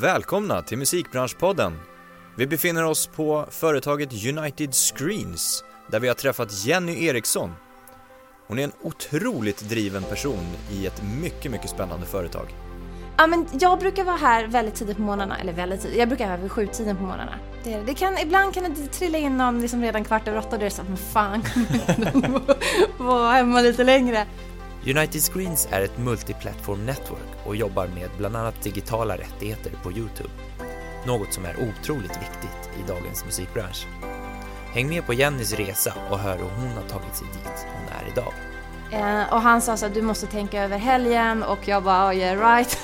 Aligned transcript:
Välkomna 0.00 0.62
till 0.62 0.78
Musikbranschpodden. 0.78 1.80
Vi 2.36 2.46
befinner 2.46 2.84
oss 2.84 3.06
på 3.06 3.46
företaget 3.50 4.12
United 4.12 4.74
Screens 4.74 5.64
där 5.90 6.00
vi 6.00 6.08
har 6.08 6.14
träffat 6.14 6.64
Jenny 6.64 7.04
Eriksson. 7.06 7.52
Hon 8.46 8.58
är 8.58 8.64
en 8.64 8.72
otroligt 8.82 9.68
driven 9.68 10.02
person 10.02 10.46
i 10.70 10.86
ett 10.86 11.02
mycket, 11.22 11.52
mycket 11.52 11.70
spännande 11.70 12.06
företag. 12.06 12.54
Ja, 13.16 13.26
men 13.26 13.46
jag 13.52 13.78
brukar 13.78 14.04
vara 14.04 14.16
här 14.16 14.46
väldigt 14.46 14.74
tidigt 14.74 14.96
på 14.96 15.02
morgnarna, 15.02 15.38
eller 15.38 15.52
väldigt 15.52 15.80
tidigt, 15.80 15.98
jag 15.98 16.08
brukar 16.08 16.24
vara 16.24 16.36
här 16.36 16.42
vid 16.42 16.52
sjutiden 16.52 16.96
på 16.96 17.02
morgnarna. 17.02 17.38
Det, 17.64 17.80
det 17.86 17.94
kan, 17.94 18.18
ibland 18.18 18.54
kan 18.54 18.74
det 18.74 18.86
trilla 18.86 19.18
in 19.18 19.36
någon 19.36 19.60
liksom 19.60 19.82
redan 19.82 20.04
kvart 20.04 20.28
över 20.28 20.38
åtta 20.38 20.48
och 20.48 20.58
då 20.58 20.60
är 20.60 20.64
det 20.64 20.70
så 20.70 20.82
att 20.82 20.88
men 20.88 20.96
fan, 20.96 21.42
kan 21.42 22.44
vara 23.06 23.32
hemma 23.32 23.60
lite 23.60 23.84
längre. 23.84 24.26
United 24.86 25.22
Screens 25.22 25.68
är 25.70 25.82
ett 25.82 25.98
multiplattform 25.98 26.86
network 26.86 27.46
och 27.46 27.56
jobbar 27.56 27.86
med 27.86 28.10
bland 28.18 28.36
annat 28.36 28.62
digitala 28.62 29.16
rättigheter 29.16 29.72
på 29.82 29.92
Youtube. 29.92 30.30
Något 31.06 31.32
som 31.32 31.44
är 31.44 31.56
otroligt 31.56 32.16
viktigt 32.16 32.70
i 32.78 32.88
dagens 32.88 33.24
musikbransch. 33.24 33.86
Häng 34.72 34.88
med 34.88 35.06
på 35.06 35.14
Jennys 35.14 35.52
resa 35.52 35.94
och 36.10 36.18
hör 36.18 36.36
hur 36.36 36.44
hon 36.44 36.68
har 36.68 36.88
tagit 36.88 37.16
sig 37.16 37.26
dit 37.26 37.66
hon 37.74 37.88
är 37.88 38.12
idag. 38.12 38.32
Eh, 38.92 39.32
och 39.32 39.40
han 39.40 39.62
sa 39.62 39.76
så 39.76 39.86
att 39.86 39.94
du 39.94 40.02
måste 40.02 40.26
tänka 40.26 40.62
över 40.62 40.78
helgen 40.78 41.42
och 41.42 41.68
jag 41.68 41.82
bara 41.82 42.10
oh, 42.10 42.16
yeah 42.16 42.56
right. 42.56 42.78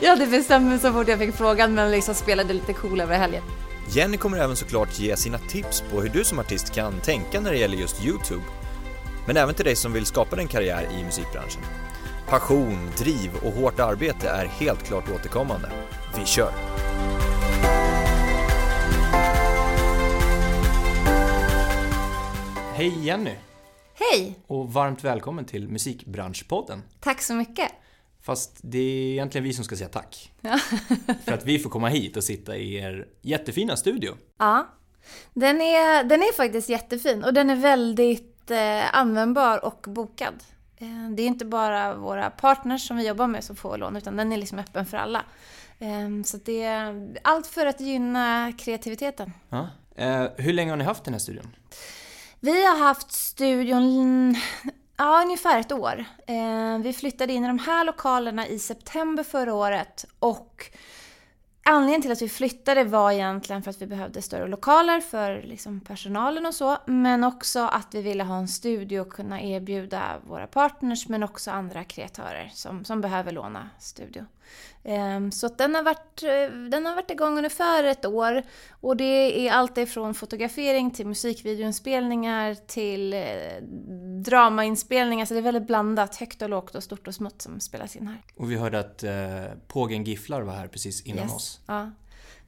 jag 0.02 0.10
hade 0.10 0.26
bestämt 0.26 0.66
mig 0.66 0.78
så 0.78 0.92
fort 0.92 1.08
jag 1.08 1.18
fick 1.18 1.34
frågan 1.34 1.74
men 1.74 1.90
liksom 1.90 2.14
spelade 2.14 2.52
lite 2.52 2.72
cool 2.72 3.00
över 3.00 3.18
helgen. 3.18 3.42
Jenny 3.90 4.16
kommer 4.16 4.38
även 4.38 4.56
såklart 4.56 4.98
ge 4.98 5.16
sina 5.16 5.38
tips 5.38 5.84
på 5.90 6.00
hur 6.00 6.08
du 6.08 6.24
som 6.24 6.38
artist 6.38 6.74
kan 6.74 7.00
tänka 7.00 7.40
när 7.40 7.50
det 7.50 7.58
gäller 7.58 7.76
just 7.76 8.04
Youtube. 8.04 8.42
Men 9.28 9.36
även 9.36 9.54
till 9.54 9.64
dig 9.64 9.76
som 9.76 9.92
vill 9.92 10.06
skapa 10.06 10.40
en 10.40 10.48
karriär 10.48 10.88
i 11.00 11.04
musikbranschen. 11.04 11.62
Passion, 12.28 12.90
driv 12.98 13.30
och 13.44 13.52
hårt 13.52 13.80
arbete 13.80 14.28
är 14.28 14.46
helt 14.46 14.82
klart 14.82 15.10
återkommande. 15.10 15.70
Vi 16.18 16.26
kör! 16.26 16.52
Hej 22.74 23.06
Jenny! 23.06 23.34
Hej! 23.94 24.38
Och 24.46 24.72
varmt 24.72 25.04
välkommen 25.04 25.44
till 25.44 25.68
Musikbranschpodden. 25.68 26.82
Tack 27.00 27.22
så 27.22 27.34
mycket. 27.34 27.68
Fast 28.22 28.58
det 28.62 28.78
är 28.78 29.12
egentligen 29.12 29.44
vi 29.44 29.52
som 29.52 29.64
ska 29.64 29.76
säga 29.76 29.88
tack. 29.88 30.32
Ja. 30.40 30.58
För 31.24 31.32
att 31.32 31.44
vi 31.44 31.58
får 31.58 31.70
komma 31.70 31.88
hit 31.88 32.16
och 32.16 32.24
sitta 32.24 32.56
i 32.56 32.74
er 32.74 33.06
jättefina 33.22 33.76
studio. 33.76 34.14
Ja, 34.38 34.68
den 35.34 35.60
är, 35.60 36.04
den 36.04 36.22
är 36.22 36.32
faktiskt 36.32 36.68
jättefin 36.68 37.24
och 37.24 37.34
den 37.34 37.50
är 37.50 37.56
väldigt 37.56 38.37
eh, 38.50 38.94
användbar 38.94 39.64
och 39.64 39.86
bokad. 39.88 40.44
Eh, 40.76 41.10
det 41.10 41.22
är 41.22 41.26
inte 41.26 41.44
bara 41.44 41.94
våra 41.94 42.30
partners 42.30 42.88
som 42.88 42.96
vi 42.96 43.06
jobbar 43.06 43.26
med 43.26 43.44
som 43.44 43.56
får 43.56 43.78
lån 43.78 43.96
utan 43.96 44.16
den 44.16 44.32
är 44.32 44.36
liksom 44.36 44.58
öppen 44.58 44.86
för 44.86 44.96
alla. 44.96 45.22
Eh, 45.78 46.22
så 46.24 46.36
det 46.36 46.62
är 46.62 47.16
allt 47.22 47.46
för 47.46 47.66
att 47.66 47.80
gynna 47.80 48.52
kreativiteten. 48.58 49.32
Ja. 49.48 49.68
Eh, 49.96 50.26
hur 50.36 50.52
länge 50.52 50.72
har 50.72 50.76
ni 50.76 50.84
haft 50.84 51.04
den 51.04 51.14
här 51.14 51.18
studion? 51.18 51.56
Vi 52.40 52.66
har 52.66 52.78
haft 52.78 53.12
studion 53.12 54.36
ja, 54.96 55.22
ungefär 55.24 55.60
ett 55.60 55.72
år. 55.72 56.04
Eh, 56.26 56.78
vi 56.78 56.92
flyttade 56.92 57.32
in 57.32 57.44
i 57.44 57.46
de 57.46 57.58
här 57.58 57.84
lokalerna 57.84 58.46
i 58.46 58.58
september 58.58 59.22
förra 59.22 59.54
året 59.54 60.04
och 60.18 60.70
anledningen 61.68 62.02
till 62.02 62.12
att 62.12 62.22
vi 62.22 62.28
flyttade 62.28 62.84
var 62.84 63.12
egentligen 63.12 63.62
för 63.62 63.70
att 63.70 63.82
vi 63.82 63.86
behövde 63.86 64.22
större 64.22 64.46
lokaler 64.46 65.00
för 65.00 65.42
liksom 65.42 65.80
personalen 65.80 66.46
och 66.46 66.54
så. 66.54 66.76
Men 66.86 67.24
också 67.24 67.60
att 67.60 67.94
vi 67.94 68.02
ville 68.02 68.24
ha 68.24 68.36
en 68.36 68.48
studio 68.48 69.00
och 69.00 69.12
kunna 69.12 69.42
erbjuda 69.42 70.02
våra 70.26 70.46
partners 70.46 71.08
men 71.08 71.22
också 71.22 71.50
andra 71.50 71.84
kreatörer 71.84 72.50
som, 72.54 72.84
som 72.84 73.00
behöver 73.00 73.32
låna 73.32 73.70
studio. 73.78 74.24
Ehm, 74.84 75.32
så 75.32 75.46
att 75.46 75.58
den, 75.58 75.74
har 75.74 75.82
varit, 75.82 76.22
eh, 76.22 76.56
den 76.70 76.86
har 76.86 76.94
varit 76.94 77.10
igång 77.10 77.38
ungefär 77.38 77.84
ett 77.84 78.06
år. 78.06 78.42
Och 78.80 78.96
det 78.96 79.48
är 79.48 79.52
allt 79.52 79.78
ifrån 79.78 80.14
fotografering 80.14 80.90
till 80.90 81.06
musikvideoinspelningar 81.06 82.54
till 82.66 83.12
eh, 83.12 83.20
dramainspelningar. 84.24 85.26
Så 85.26 85.34
det 85.34 85.40
är 85.40 85.42
väldigt 85.42 85.66
blandat, 85.66 86.16
högt 86.16 86.42
och 86.42 86.48
lågt 86.48 86.74
och 86.74 86.82
stort 86.82 87.08
och 87.08 87.14
smått 87.14 87.42
som 87.42 87.60
spelas 87.60 87.96
in 87.96 88.06
här. 88.06 88.22
Och 88.36 88.50
vi 88.50 88.56
hörde 88.56 88.78
att 88.78 89.02
eh, 89.02 89.12
Pågen 89.68 90.04
Gifflar 90.04 90.42
var 90.42 90.52
här 90.52 90.68
precis 90.68 91.02
innan 91.02 91.24
Yes. 91.24 91.34
oss. 91.34 91.60
Ja. 91.66 91.90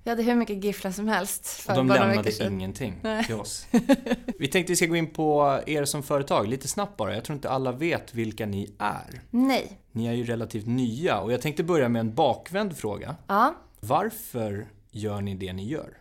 Vi 0.04 0.10
hade 0.10 0.22
hur 0.22 0.34
mycket 0.34 0.64
gifflar 0.64 0.90
som 0.90 1.08
helst 1.08 1.46
för 1.46 1.72
Och 1.72 1.76
de 1.76 1.88
lämnade 1.88 2.32
sedan. 2.32 2.52
ingenting 2.52 3.00
Nej. 3.02 3.24
till 3.24 3.34
oss. 3.34 3.66
Vi 4.38 4.48
tänkte 4.48 4.72
vi 4.72 4.76
ska 4.76 4.86
gå 4.86 4.96
in 4.96 5.12
på 5.12 5.60
er 5.66 5.84
som 5.84 6.02
företag 6.02 6.48
lite 6.48 6.68
snabbt 6.68 6.96
bara. 6.96 7.14
Jag 7.14 7.24
tror 7.24 7.34
inte 7.34 7.50
alla 7.50 7.72
vet 7.72 8.14
vilka 8.14 8.46
ni 8.46 8.74
är. 8.78 9.20
Nej. 9.30 9.80
Ni 9.92 10.06
är 10.06 10.12
ju 10.12 10.24
relativt 10.24 10.66
nya 10.66 11.20
och 11.20 11.32
jag 11.32 11.42
tänkte 11.42 11.62
börja 11.64 11.88
med 11.88 12.00
en 12.00 12.14
bakvänd 12.14 12.76
fråga. 12.76 13.16
Ja. 13.26 13.54
Varför 13.80 14.68
gör 14.90 15.20
ni 15.20 15.34
det 15.34 15.52
ni 15.52 15.68
gör? 15.68 15.96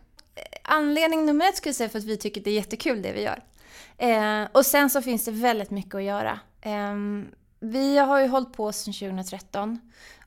Anledning 0.63 1.25
nummer 1.25 1.49
ett 1.49 1.55
skulle 1.57 1.69
jag 1.69 1.75
säga 1.75 1.89
för 1.89 1.99
att 1.99 2.05
vi 2.05 2.17
tycker 2.17 2.41
det 2.41 2.49
är 2.49 2.53
jättekul 2.55 3.01
det 3.01 3.11
vi 3.13 3.21
gör. 3.21 3.43
Eh, 3.97 4.47
och 4.51 4.65
sen 4.65 4.89
så 4.89 5.01
finns 5.01 5.25
det 5.25 5.31
väldigt 5.31 5.71
mycket 5.71 5.95
att 5.95 6.03
göra. 6.03 6.39
Eh, 6.61 6.95
vi 7.59 7.97
har 7.97 8.21
ju 8.21 8.27
hållit 8.27 8.53
på 8.53 8.71
sedan 8.71 8.93
2013. 8.93 9.79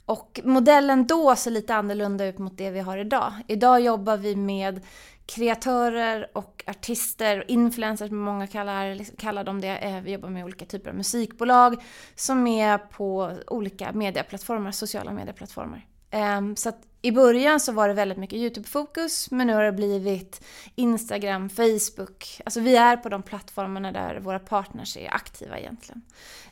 Och 0.06 0.40
modellen 0.44 1.06
då 1.06 1.36
ser 1.36 1.50
lite 1.50 1.74
annorlunda 1.74 2.26
ut 2.26 2.38
mot 2.38 2.58
det 2.58 2.70
vi 2.70 2.80
har 2.80 2.98
idag. 2.98 3.32
Idag 3.48 3.80
jobbar 3.80 4.16
vi 4.16 4.36
med 4.36 4.80
kreatörer 5.26 6.30
och 6.32 6.64
artister, 6.66 7.44
influencers 7.48 8.08
som 8.08 8.18
många 8.18 8.46
kallar, 8.46 9.16
kallar 9.16 9.44
dem 9.44 9.60
det. 9.60 9.76
Eh, 9.76 10.00
vi 10.00 10.12
jobbar 10.12 10.28
med 10.28 10.44
olika 10.44 10.64
typer 10.64 10.90
av 10.90 10.96
musikbolag 10.96 11.76
som 12.14 12.46
är 12.46 12.78
på 12.78 13.32
olika 13.46 13.92
medieplattformar, 13.92 14.70
sociala 14.70 15.12
medieplattformar. 15.12 15.86
Ehm, 16.10 16.56
så 16.56 16.68
att 16.68 16.80
i 17.02 17.12
början 17.12 17.60
så 17.60 17.72
var 17.72 17.88
det 17.88 17.94
väldigt 17.94 18.18
mycket 18.18 18.38
YouTube-fokus, 18.38 19.30
men 19.30 19.46
nu 19.46 19.54
har 19.54 19.62
det 19.62 19.72
blivit 19.72 20.44
Instagram, 20.74 21.50
Facebook. 21.50 22.40
Alltså 22.44 22.60
vi 22.60 22.76
är 22.76 22.96
på 22.96 23.08
de 23.08 23.22
plattformarna 23.22 23.92
där 23.92 24.20
våra 24.20 24.38
partners 24.38 24.96
är 24.96 25.14
aktiva 25.14 25.58
egentligen. 25.58 26.02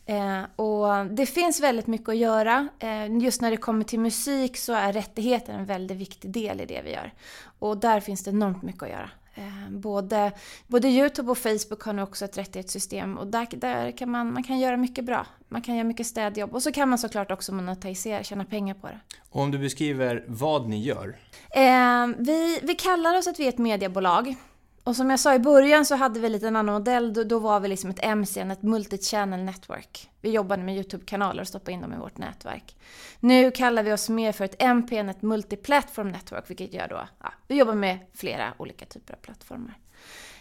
Eh, 0.07 0.43
och 0.57 1.07
det 1.07 1.27
finns 1.27 1.61
väldigt 1.61 1.87
mycket 1.87 2.09
att 2.09 2.17
göra. 2.17 2.69
Eh, 2.79 3.19
just 3.19 3.41
när 3.41 3.51
det 3.51 3.57
kommer 3.57 3.85
till 3.85 4.01
musik 4.01 4.57
så 4.57 4.73
är 4.73 4.93
rättigheter 4.93 5.53
en 5.53 5.65
väldigt 5.65 5.97
viktig 5.97 6.31
del 6.31 6.61
i 6.61 6.67
det 6.67 6.83
vi 6.85 6.93
gör. 6.93 7.13
Och 7.59 7.77
där 7.77 8.01
finns 8.01 8.25
det 8.25 8.31
enormt 8.31 8.63
mycket 8.63 8.83
att 8.83 8.89
göra. 8.89 9.11
Eh, 9.41 9.71
både, 9.71 10.33
både 10.67 10.89
YouTube 10.89 11.31
och 11.31 11.39
Facebook 11.39 11.83
har 11.83 11.93
nu 11.93 12.03
också 12.03 12.25
ett 12.25 12.39
rättighetssystem 12.39 13.19
och 13.19 13.27
där, 13.27 13.47
där 13.53 13.91
kan 13.91 14.11
man, 14.11 14.33
man 14.33 14.43
kan 14.43 14.59
göra 14.59 14.77
mycket 14.77 15.05
bra. 15.05 15.27
Man 15.49 15.63
kan 15.63 15.75
göra 15.75 15.85
mycket 15.85 16.07
städjobb 16.07 16.55
och 16.55 16.63
så 16.63 16.73
kan 16.73 16.89
man 16.89 16.99
såklart 16.99 17.31
också 17.31 17.53
monetisera, 17.53 18.23
tjäna 18.23 18.45
pengar 18.45 18.75
på 18.75 18.87
det. 18.87 19.01
Och 19.31 19.43
om 19.43 19.51
du 19.51 19.59
beskriver 19.59 20.25
vad 20.29 20.69
ni 20.69 20.83
gör. 20.83 21.17
Eh, 21.51 22.07
vi, 22.19 22.61
vi 22.63 22.75
kallar 22.75 23.19
oss 23.19 23.27
att 23.27 23.41
vi 23.41 23.45
är 23.45 23.49
ett 23.49 23.59
mediebolag. 23.59 24.37
Och 24.85 24.97
som 24.97 25.11
jag 25.11 25.21
sa 25.21 25.35
i 25.35 25.39
början 25.39 25.85
så 25.85 25.95
hade 25.95 26.21
vi 26.21 26.29
lite 26.29 26.49
en 26.49 26.57
annan 26.57 26.75
modell. 26.75 27.13
Då, 27.13 27.25
då 27.25 27.39
var 27.39 27.61
vi 27.61 27.69
liksom 27.69 27.91
ett 27.91 28.17
MCN, 28.17 28.51
ett 28.51 28.63
multi-channel 28.63 29.45
network. 29.45 30.11
Vi 30.21 30.31
jobbade 30.31 30.63
med 30.63 30.75
YouTube-kanaler 30.77 31.41
och 31.41 31.49
stoppade 31.49 31.73
in 31.73 31.81
dem 31.81 31.93
i 31.93 31.97
vårt 31.97 32.19
nätverk. 32.19 32.77
Nu 33.21 33.51
kallar 33.51 33.83
vi 33.83 33.93
oss 33.93 34.09
mer 34.09 34.33
för 34.33 34.45
ett 34.45 34.63
MPN, 34.63 35.09
ett 35.09 35.23
multi-platform 35.23 36.13
network, 36.13 36.51
vilket 36.51 36.75
gör 36.75 36.89
då, 36.89 37.09
ja, 37.21 37.33
vi 37.47 37.59
jobbar 37.59 37.75
med 37.75 37.99
flera 38.15 38.55
olika 38.59 38.87
typer 38.87 39.15
av 39.15 39.19
plattformar. 39.19 39.79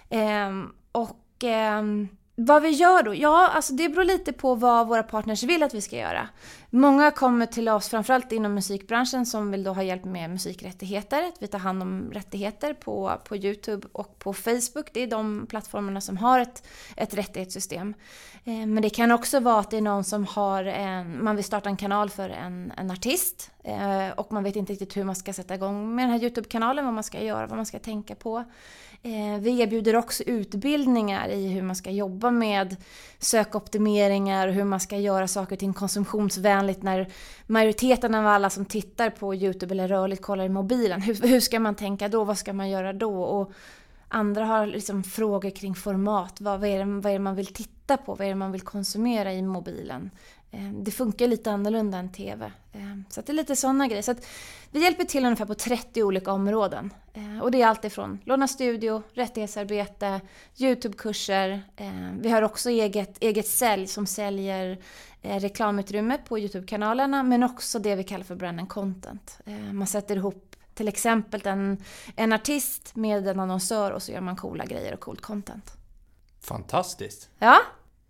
Ehm, 0.10 0.74
och 0.92 1.44
ehm, 1.44 2.08
vad 2.42 2.62
vi 2.62 2.70
gör 2.70 3.04
då? 3.04 3.16
Ja, 3.16 3.48
alltså 3.48 3.74
det 3.74 3.90
beror 3.90 4.04
lite 4.04 4.34
på 4.34 4.56
vad 4.56 4.88
våra 4.88 5.04
partners 5.04 5.44
vill 5.44 5.64
att 5.64 5.74
vi 5.74 5.82
ska 5.82 5.96
göra. 5.96 6.28
Många 6.70 7.12
kommer 7.12 7.46
till 7.46 7.70
oss, 7.70 7.90
framförallt 7.90 8.32
inom 8.32 8.54
musikbranschen, 8.54 9.26
som 9.26 9.52
vill 9.52 9.64
då 9.64 9.74
ha 9.74 9.84
hjälp 9.84 10.06
med 10.06 10.30
musikrättigheter. 10.30 11.24
Att 11.24 11.36
vi 11.40 11.48
tar 11.48 11.60
hand 11.60 11.82
om 11.82 12.12
rättigheter 12.12 12.74
på, 12.74 13.22
på 13.28 13.38
YouTube 13.38 13.88
och 13.92 14.20
på 14.20 14.34
Facebook. 14.34 14.90
Det 14.94 15.00
är 15.00 15.08
de 15.08 15.46
plattformarna 15.50 16.02
som 16.02 16.18
har 16.18 16.40
ett, 16.40 16.68
ett 16.96 17.14
rättighetssystem. 17.14 17.94
Eh, 18.44 18.66
men 18.66 18.82
det 18.82 18.90
kan 18.90 19.12
också 19.12 19.40
vara 19.40 19.60
att 19.60 19.72
det 19.72 19.78
är 19.78 19.82
någon 19.82 20.04
som 20.04 20.26
har 20.26 20.64
en, 20.64 21.24
man 21.24 21.36
vill 21.36 21.46
starta 21.46 21.70
en 21.70 21.78
kanal 21.78 22.10
för 22.10 22.30
en, 22.30 22.74
en 22.78 22.92
artist. 22.92 23.52
Eh, 23.64 24.10
och 24.16 24.32
man 24.32 24.44
vet 24.44 24.56
inte 24.56 24.74
riktigt 24.74 24.98
hur 24.98 25.04
man 25.04 25.16
ska 25.16 25.34
sätta 25.34 25.56
igång 25.56 25.96
med 25.96 26.04
den 26.04 26.12
här 26.12 26.20
YouTube-kanalen, 26.20 26.86
vad 26.86 26.94
man 26.94 27.04
ska 27.04 27.24
göra, 27.24 27.48
vad 27.48 27.58
man 27.58 27.66
ska 27.66 27.80
tänka 27.80 28.16
på. 28.16 28.46
Eh, 29.04 29.40
Vi 29.40 29.62
erbjuder 29.62 29.96
också 29.96 30.24
utbildningar 30.24 31.30
i 31.30 31.48
hur 31.48 31.62
man 31.62 31.76
ska 31.76 31.92
jobba 31.92 32.32
med 32.32 32.76
sökoptimeringar 33.20 34.48
och 34.48 34.54
hur 34.54 34.64
man 34.64 34.80
ska 34.80 34.98
göra 34.98 35.28
saker 35.28 35.56
till 35.56 35.74
konsumtionsvänligt 35.74 36.84
när 36.84 37.08
majoriteten 37.48 38.16
av 38.16 38.28
alla 38.28 38.50
som 38.50 38.66
tittar 38.66 39.10
på 39.10 39.36
YouTube 39.36 39.74
eller 39.74 39.88
rörligt 39.88 40.22
kollar 40.22 40.46
i 40.46 40.50
mobilen. 40.50 41.02
Hur, 41.02 41.28
hur 41.28 41.40
ska 41.40 41.60
man 41.60 41.76
tänka 41.76 42.08
då? 42.08 42.24
Vad 42.24 42.38
ska 42.38 42.54
man 42.54 42.70
göra 42.70 42.94
då? 42.94 43.24
Och 43.24 43.52
andra 44.08 44.46
har 44.46 44.66
liksom 44.66 45.04
frågor 45.04 45.50
kring 45.50 45.76
format. 45.76 46.42
Vad, 46.42 46.60
vad, 46.60 46.70
är 46.70 46.80
det, 46.80 46.86
vad 46.86 47.06
är 47.06 47.14
det 47.14 47.20
man 47.20 47.36
vill 47.36 47.54
titta 47.54 47.98
på? 47.98 48.16
Vad 48.16 48.22
är 48.22 48.30
det 48.30 48.36
man 48.36 48.52
vill 48.52 48.62
konsumera 48.62 49.34
i 49.34 49.42
mobilen? 49.42 50.10
Eh, 50.52 50.72
Det 50.74 50.92
funkar 50.92 51.28
lite 51.28 51.52
annorlunda 51.52 51.98
än 51.98 52.12
TV. 52.12 52.46
Eh, 52.72 52.82
Så 53.10 53.20
att 53.20 53.26
det 53.26 53.32
är 53.32 53.36
lite 53.36 53.56
sådana 53.56 53.88
grejer. 53.88 54.02
Så 54.02 54.12
att 54.12 54.26
vi 54.72 54.84
hjälper 54.84 55.04
till 55.04 55.26
ungefär 55.26 55.46
på 55.46 55.56
30 55.56 56.04
olika 56.04 56.32
områden. 56.32 56.94
Eh, 57.14 57.40
Och 57.42 57.52
det 57.52 57.62
är 57.62 57.68
allt 57.68 57.86
ifrån 57.86 58.20
låna 58.26 58.48
studio, 58.48 59.04
rättighetsarbete, 59.14 60.22
YouTube-kurser. 60.58 61.62
Vi 62.22 62.30
har 62.30 62.42
också 62.42 62.70
eget, 62.70 63.18
eget 63.24 63.48
sälj 63.48 63.88
som 63.88 64.06
säljer 64.06 64.78
eh, 65.22 65.40
reklamutrymme 65.40 66.18
på 66.18 66.40
YouTube-kanalerna 66.40 67.24
men 67.24 67.44
också 67.44 67.80
det 67.80 67.96
vi 67.96 68.04
kallar 68.04 68.24
för 68.26 68.36
brand 68.36 68.60
and 68.60 68.70
content. 68.70 69.40
Man 69.74 69.88
sätter 69.88 70.16
ihop 70.16 70.56
till 70.74 70.88
exempel 70.88 71.42
en, 71.48 71.78
en 72.16 72.34
artist 72.34 72.96
med 72.96 73.28
en 73.28 73.40
annonsör 73.40 73.92
och 73.92 74.04
så 74.04 74.12
gör 74.12 74.22
man 74.22 74.36
coola 74.36 74.66
grejer 74.66 74.94
och 74.94 75.00
coolt 75.00 75.22
content. 75.22 75.74
Fantastiskt. 76.42 77.30
Ja, 77.40 77.58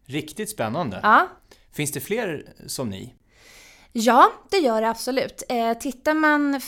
Riktigt 0.06 0.50
spännande. 0.50 1.00
ja. 1.04 1.28
Finns 1.74 1.92
det 1.92 2.00
fler 2.00 2.54
som 2.68 2.90
ni? 2.90 3.14
Ja, 3.92 4.32
det 4.50 4.58
gör 4.58 4.82
det 4.82 4.90
absolut. 4.90 5.44
Eh, 5.50 5.74
tittar 5.74 6.14
man... 6.14 6.62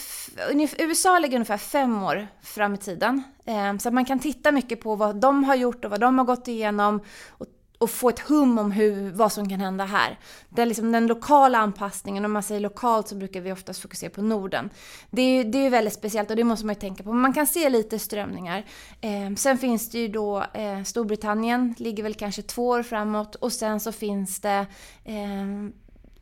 USA 0.80 1.19
ligger 1.19 1.36
ungefär 1.36 1.57
fem 1.57 2.03
år 2.03 2.27
fram 2.44 2.74
i 2.74 2.77
tiden. 2.77 3.24
Eh, 3.45 3.77
så 3.77 3.88
att 3.88 3.94
man 3.94 4.06
kan 4.06 4.19
titta 4.19 4.51
mycket 4.51 4.81
på 4.81 4.95
vad 4.95 5.15
de 5.15 5.44
har 5.44 5.56
gjort 5.56 5.86
och 5.86 5.92
vad 5.92 6.00
de 6.00 6.18
har 6.18 6.25
gått 6.25 6.48
igenom 6.48 7.01
och, 7.30 7.45
och 7.81 7.89
få 7.89 8.10
ett 8.10 8.19
hum 8.19 8.57
om 8.57 8.72
hur, 8.72 9.12
vad 9.12 9.31
som 9.31 9.50
kan 9.50 9.60
hända 9.60 9.86
här. 9.86 10.19
Det 10.50 10.62
är 10.62 10.66
liksom 10.66 10.92
den 10.92 11.07
lokala 11.07 11.57
anpassningen, 11.57 12.25
om 12.25 12.31
man 12.31 12.44
säger 12.44 12.62
lokalt 12.62 13.07
så 13.07 13.16
brukar 13.16 13.42
vi 13.42 13.51
oftast 13.51 13.81
fokusera 13.81 14.10
på 14.10 14.22
Norden. 14.22 14.69
Det 15.10 15.22
är 15.22 15.36
ju 15.38 15.44
det 15.44 15.57
är 15.57 15.69
väldigt 15.69 15.94
speciellt 15.94 16.30
och 16.30 16.36
det 16.36 16.44
måste 16.44 16.66
man 16.66 16.75
ju 16.75 16.80
tänka 16.80 17.04
på. 17.04 17.13
Man 17.13 17.33
kan 17.33 17.48
se 17.48 17.69
lite 17.69 18.00
strömningar. 18.00 18.66
Eh, 19.01 19.36
sen 19.38 19.57
finns 19.57 19.89
det 19.89 20.00
ju 20.00 20.07
då 20.07 20.44
eh, 20.54 20.83
Storbritannien, 20.83 21.75
ligger 21.78 22.04
väl 22.04 22.13
kanske 22.13 22.42
två 22.42 22.68
år 22.68 22.83
framåt 22.83 23.36
och 23.36 23.51
sen 23.51 23.80
så 23.80 23.92
finns 23.92 24.39
det 24.39 24.66
eh, 25.04 25.45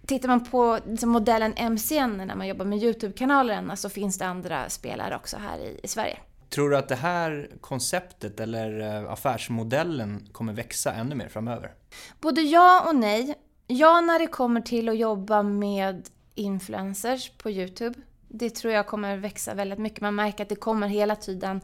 Tittar 0.06 0.28
man 0.28 0.46
på 0.46 0.80
liksom 0.88 1.10
modellen 1.10 1.54
MCN 1.72 2.18
när 2.18 2.36
man 2.36 2.48
jobbar 2.48 2.66
med 2.66 2.84
YouTube-kanalerna 2.84 3.76
så 3.76 3.90
finns 3.90 4.18
det 4.18 4.26
andra 4.26 4.70
spelare 4.70 5.16
också 5.16 5.38
här 5.38 5.58
i, 5.58 5.80
i 5.84 5.88
Sverige. 5.88 6.18
Tror 6.50 6.70
du 6.70 6.78
att 6.78 6.88
det 6.88 6.96
här 6.96 7.50
konceptet 7.62 8.40
eller 8.40 8.80
eh, 8.80 9.12
affärsmodellen 9.12 10.28
kommer 10.32 10.54
växa 10.54 10.94
ännu 10.94 11.16
mer 11.16 11.30
framöver? 11.30 11.74
Både 12.22 12.42
ja 12.42 12.86
och 12.88 12.96
nej. 12.96 13.36
Ja, 13.68 14.02
när 14.02 14.20
det 14.20 14.28
kommer 14.28 14.62
till 14.62 14.90
att 14.90 14.98
jobba 14.98 15.44
med 15.44 16.10
influencers 16.36 17.32
på 17.38 17.50
YouTube. 17.50 18.00
Det 18.28 18.50
tror 18.50 18.74
jag 18.74 18.88
kommer 18.88 19.18
växa 19.18 19.54
väldigt 19.54 19.80
mycket. 19.80 20.02
Man 20.02 20.16
märker 20.16 20.44
att 20.44 20.50
det 20.50 20.56
kommer 20.56 20.88
hela 20.88 21.16
tiden 21.16 21.62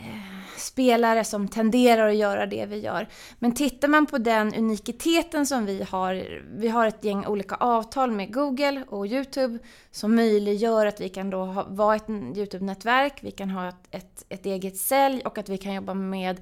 Eh, 0.00 0.40
spelare 0.56 1.24
som 1.24 1.48
tenderar 1.48 2.08
att 2.08 2.16
göra 2.16 2.46
det 2.46 2.66
vi 2.66 2.78
gör. 2.78 3.08
Men 3.38 3.54
tittar 3.54 3.88
man 3.88 4.06
på 4.06 4.18
den 4.18 4.54
unikiteten 4.54 5.46
som 5.46 5.66
vi 5.66 5.82
har, 5.82 6.42
vi 6.58 6.68
har 6.68 6.86
ett 6.86 7.04
gäng 7.04 7.26
olika 7.26 7.54
avtal 7.54 8.10
med 8.10 8.34
Google 8.34 8.84
och 8.88 9.06
YouTube 9.06 9.58
som 9.90 10.14
möjliggör 10.14 10.86
att 10.86 11.00
vi 11.00 11.08
kan 11.08 11.30
då 11.30 11.44
ha, 11.44 11.66
vara 11.68 11.96
ett 11.96 12.10
YouTube-nätverk, 12.10 13.18
vi 13.20 13.30
kan 13.30 13.50
ha 13.50 13.68
ett, 13.68 13.88
ett, 13.90 14.24
ett 14.28 14.46
eget 14.46 14.76
sälj 14.76 15.22
och 15.24 15.38
att 15.38 15.48
vi 15.48 15.58
kan 15.58 15.74
jobba 15.74 15.94
med 15.94 16.40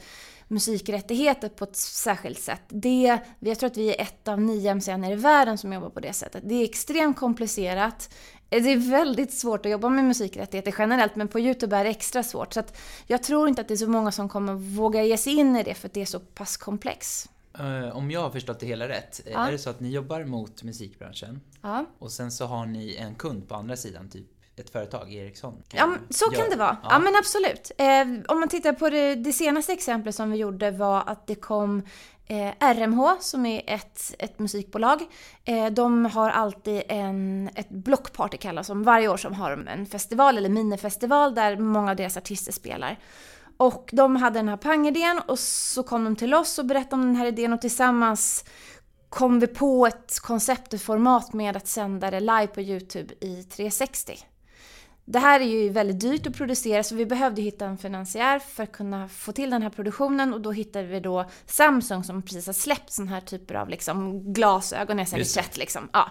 musikrättigheter 0.49 1.49
på 1.49 1.65
ett 1.65 1.77
särskilt 1.77 2.39
sätt. 2.39 2.63
Det, 2.69 3.19
jag 3.39 3.59
tror 3.59 3.71
att 3.71 3.77
vi 3.77 3.95
är 3.95 4.03
ett 4.03 4.29
av 4.29 4.41
nio 4.41 4.75
MCN 4.75 5.05
i 5.05 5.15
världen 5.15 5.59
som 5.59 5.73
jobbar 5.73 5.91
på 5.91 6.01
det 6.01 6.13
sättet. 6.13 6.43
Det 6.47 6.55
är 6.55 6.65
extremt 6.65 7.17
komplicerat. 7.17 8.15
Det 8.49 8.57
är 8.57 8.91
väldigt 8.91 9.33
svårt 9.33 9.67
att 9.67 9.73
jobba 9.73 9.89
med 9.89 10.05
musikrättigheter 10.05 10.75
generellt, 10.79 11.17
men 11.17 11.29
på 11.29 11.41
YouTube 11.41 11.77
är 11.77 11.85
det 11.85 11.91
extra 11.91 12.23
svårt. 12.23 12.53
Så 12.55 12.63
jag 13.07 13.23
tror 13.23 13.49
inte 13.49 13.61
att 13.61 13.69
det 13.69 13.75
är 13.75 13.77
så 13.77 13.89
många 13.91 14.13
som 14.13 14.29
kommer 14.29 14.55
våga 14.55 15.03
ge 15.03 15.17
sig 15.17 15.33
in 15.37 15.57
i 15.57 15.63
det, 15.63 15.75
för 15.75 15.89
att 15.89 15.95
det 15.95 16.01
är 16.03 16.07
så 16.07 16.21
pass 16.21 16.57
komplext. 16.57 17.31
Eh, 17.59 17.97
Om 17.97 18.11
jag 18.11 18.21
har 18.21 18.31
förstått 18.31 18.61
det 18.61 18.67
hela 18.67 18.89
rätt, 18.89 19.21
eh, 19.27 19.33
Ja. 19.33 19.47
är 19.49 19.53
det 19.53 19.59
så 19.59 19.71
att 19.71 19.81
ni 19.81 19.89
jobbar 19.91 20.25
mot 20.25 20.63
musikbranschen 20.63 21.41
Ja. 21.63 21.85
och 21.99 22.13
sen 22.13 22.31
så 22.33 22.47
har 22.47 22.67
ni 22.67 22.97
en 22.97 23.15
kund 23.15 23.49
på 23.49 23.55
andra 23.55 23.77
sidan, 23.77 24.09
typ 24.11 24.27
ett 24.57 24.71
företag, 24.71 25.13
Ericsson? 25.15 25.63
Ja, 25.73 25.95
så 26.11 26.25
kan 26.31 26.41
Gör- 26.45 26.51
det 26.51 26.57
vara. 26.57 26.77
Ja, 26.83 26.99
men 26.99 27.17
absolut. 27.17 27.71
Eh, 27.79 28.33
om 28.33 28.41
man 28.41 28.49
tittar 28.49 28.73
på 28.73 28.91
det, 28.91 29.15
det 29.15 29.33
senaste 29.33 29.73
exemplet 29.73 30.15
som 30.15 30.31
vi 30.31 30.39
gjorde 30.39 30.71
var 30.71 31.03
att 31.07 31.27
det 31.27 31.35
kom 31.35 31.83
eh, 32.29 32.53
RMH 32.61 33.17
som 33.21 33.47
är 33.47 33.63
ett, 33.67 34.15
ett 34.19 34.39
musikbolag. 34.39 35.03
Eh, 35.45 35.67
de 35.67 36.05
har 36.07 36.31
alltid 36.31 36.83
en, 36.89 37.51
ett 37.55 37.71
blockparty 37.71 38.37
kallas 38.37 38.67
som 38.67 38.83
varje 38.83 39.09
år 39.09 39.17
som 39.17 39.35
har 39.35 39.51
de 39.51 39.69
en 39.69 39.87
festival 39.87 40.39
eller 40.39 40.49
minifestival 40.49 41.35
där 41.35 41.57
många 41.57 41.91
av 41.91 41.97
deras 41.97 42.17
artister 42.17 42.53
spelar. 42.53 42.99
Och 43.57 43.91
de 43.93 44.17
hade 44.17 44.39
den 44.39 44.49
här 44.49 44.57
pangidén 44.57 45.21
och 45.27 45.39
så 45.39 45.83
kom 45.83 46.05
de 46.05 46.17
till 46.17 46.35
oss 46.35 46.59
och 46.59 46.67
berättade 46.67 46.95
om 46.95 47.07
den 47.07 47.17
här 47.17 47.27
idén 47.27 47.53
och 47.53 47.61
tillsammans 47.61 48.45
kom 49.09 49.41
vi 49.41 49.47
på 49.47 49.87
ett 49.87 50.21
koncept 50.21 50.75
och 50.75 50.81
format 50.81 51.33
med 51.33 51.57
att 51.57 51.69
sända 51.69 52.11
det 52.11 52.21
live 52.21 52.47
på 52.47 52.61
YouTube 52.61 53.15
i 53.21 53.43
360. 53.43 54.19
Det 55.11 55.19
här 55.19 55.41
är 55.41 55.45
ju 55.45 55.69
väldigt 55.69 56.01
dyrt 56.01 56.27
att 56.27 56.37
producera 56.37 56.83
så 56.83 56.95
vi 56.95 57.07
behövde 57.07 57.43
hitta 57.43 57.67
en 57.67 57.79
finansiär 57.79 58.39
för 58.39 58.63
att 58.63 58.73
kunna 58.73 59.09
få 59.09 59.33
till 59.33 59.51
den 59.51 59.63
här 59.63 59.71
produktionen 59.71 60.35
och 60.35 60.41
då 60.41 60.53
hittade 60.53 60.87
vi 60.87 61.01
då 61.01 61.31
Samsung 61.47 62.05
som 62.05 62.23
precis 62.23 62.47
har 62.47 62.53
släppt 62.53 62.93
sån 62.93 63.09
här 63.09 63.21
typer 63.21 63.55
av 63.55 63.69
liksom 63.69 64.23
glasögon, 64.33 65.07
sett 65.07 65.57
liksom. 65.57 65.89
Ja. 65.93 66.11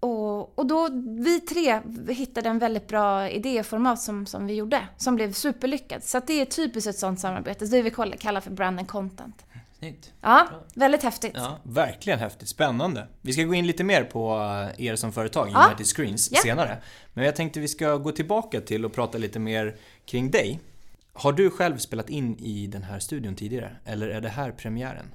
Och, 0.00 0.58
och 0.58 0.66
då, 0.66 0.88
vi 1.24 1.40
tre 1.40 1.80
hittade 2.08 2.48
en 2.48 2.58
väldigt 2.58 2.88
bra 2.88 3.30
idé 3.30 3.60
och 3.60 3.66
format 3.66 4.00
som, 4.00 4.26
som 4.26 4.46
vi 4.46 4.54
gjorde, 4.54 4.88
som 4.96 5.14
blev 5.14 5.32
superlyckat. 5.32 6.04
Så 6.04 6.20
det 6.26 6.40
är 6.40 6.44
typiskt 6.44 6.90
ett 6.90 6.98
sånt 6.98 7.20
samarbete, 7.20 7.64
det 7.64 7.82
vi 7.82 7.90
kallar 7.90 8.40
för 8.40 8.50
brand 8.50 8.78
and 8.78 8.88
content. 8.88 9.44
Snyggt. 9.78 10.12
Ja, 10.20 10.48
väldigt 10.74 11.02
häftigt. 11.02 11.32
Ja. 11.34 11.58
Verkligen 11.62 12.18
häftigt, 12.18 12.48
spännande. 12.48 13.08
Vi 13.22 13.32
ska 13.32 13.42
gå 13.42 13.54
in 13.54 13.66
lite 13.66 13.84
mer 13.84 14.04
på 14.04 14.30
eh, 14.78 14.84
er 14.86 14.96
som 14.96 15.12
företag, 15.12 15.48
Ja. 15.52 15.66
United 15.66 15.86
Screens, 15.86 16.28
Ja. 16.32 16.40
senare. 16.42 16.78
Men 17.14 17.24
jag 17.24 17.36
tänkte 17.36 17.60
vi 17.60 17.68
ska 17.68 17.96
gå 17.96 18.12
tillbaka 18.12 18.60
till 18.60 18.84
och 18.84 18.92
prata 18.92 19.18
lite 19.18 19.38
mer 19.38 19.76
kring 20.06 20.30
dig. 20.30 20.60
Har 21.12 21.32
du 21.32 21.50
själv 21.50 21.78
spelat 21.78 22.10
in 22.10 22.38
i 22.38 22.66
den 22.66 22.82
här 22.82 22.98
studion 22.98 23.36
tidigare? 23.36 23.76
Eller 23.84 24.08
är 24.08 24.20
det 24.20 24.28
här 24.28 24.50
premiären? 24.52 25.06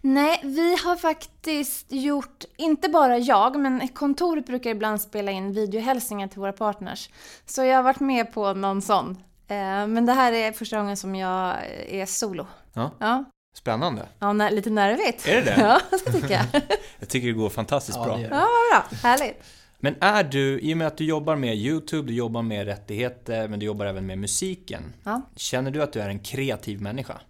Nej, 0.00 0.40
vi 0.44 0.76
har 0.84 0.96
faktiskt 0.96 1.92
gjort, 1.92 2.44
inte 2.56 2.88
bara 2.88 3.18
jag, 3.18 3.58
men 3.58 3.88
kontoret 3.88 4.46
brukar 4.46 4.70
ibland 4.70 5.00
spela 5.00 5.30
in 5.30 5.52
videohälsningar 5.52 6.28
till 6.28 6.40
våra 6.40 6.52
partners. 6.52 7.10
Så 7.46 7.64
jag 7.64 7.76
har 7.76 7.82
varit 7.82 8.00
med 8.00 8.32
på 8.32 8.52
någon 8.54 8.82
sån. 8.82 9.10
Eh, 9.48 9.86
Men 9.86 10.06
det 10.06 10.12
här 10.12 10.32
är 10.32 10.52
första 10.52 10.78
gången 10.78 10.96
som 10.96 11.14
jag 11.14 11.56
är 11.88 12.06
solo. 12.06 12.46
Ja. 12.72 12.90
Ja, 12.98 13.24
Spännande. 13.58 14.08
ja 14.18 14.32
nä- 14.32 14.50
lite 14.50 14.70
nervigt. 14.70 15.26
Är 15.28 15.34
det 15.34 15.40
det? 15.40 15.56
Ja, 15.60 15.80
det 15.90 16.12
tycker 16.12 16.30
jag. 16.34 16.44
Jag 16.98 17.08
tycker 17.08 17.26
det 17.26 17.32
går 17.32 17.50
fantastiskt 17.50 17.98
Ja, 17.98 18.04
bra. 18.04 18.16
det 18.16 18.22
gör 18.22 18.30
Ja, 18.30 18.46
bra. 18.70 18.98
Härligt. 19.02 19.42
Men 19.80 19.94
är 20.00 20.24
du, 20.24 20.60
i 20.60 20.74
och 20.74 20.78
med 20.78 20.86
att 20.86 20.96
du 20.96 21.04
jobbar 21.04 21.36
med 21.36 21.56
YouTube, 21.56 22.08
du 22.08 22.14
jobbar 22.14 22.42
med 22.42 22.66
rättigheter, 22.66 23.48
men 23.48 23.58
du 23.60 23.66
jobbar 23.66 23.86
även 23.86 24.06
med 24.06 24.18
musiken. 24.18 24.82
Ja. 25.04 25.22
Känner 25.36 25.70
du 25.70 25.82
att 25.82 25.92
du 25.92 26.00
är 26.00 26.08
en 26.08 26.18
kreativ 26.18 26.80
människa? 26.82 27.20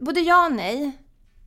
Både 0.00 0.20
ja 0.20 0.46
och 0.46 0.52
nej. 0.52 0.92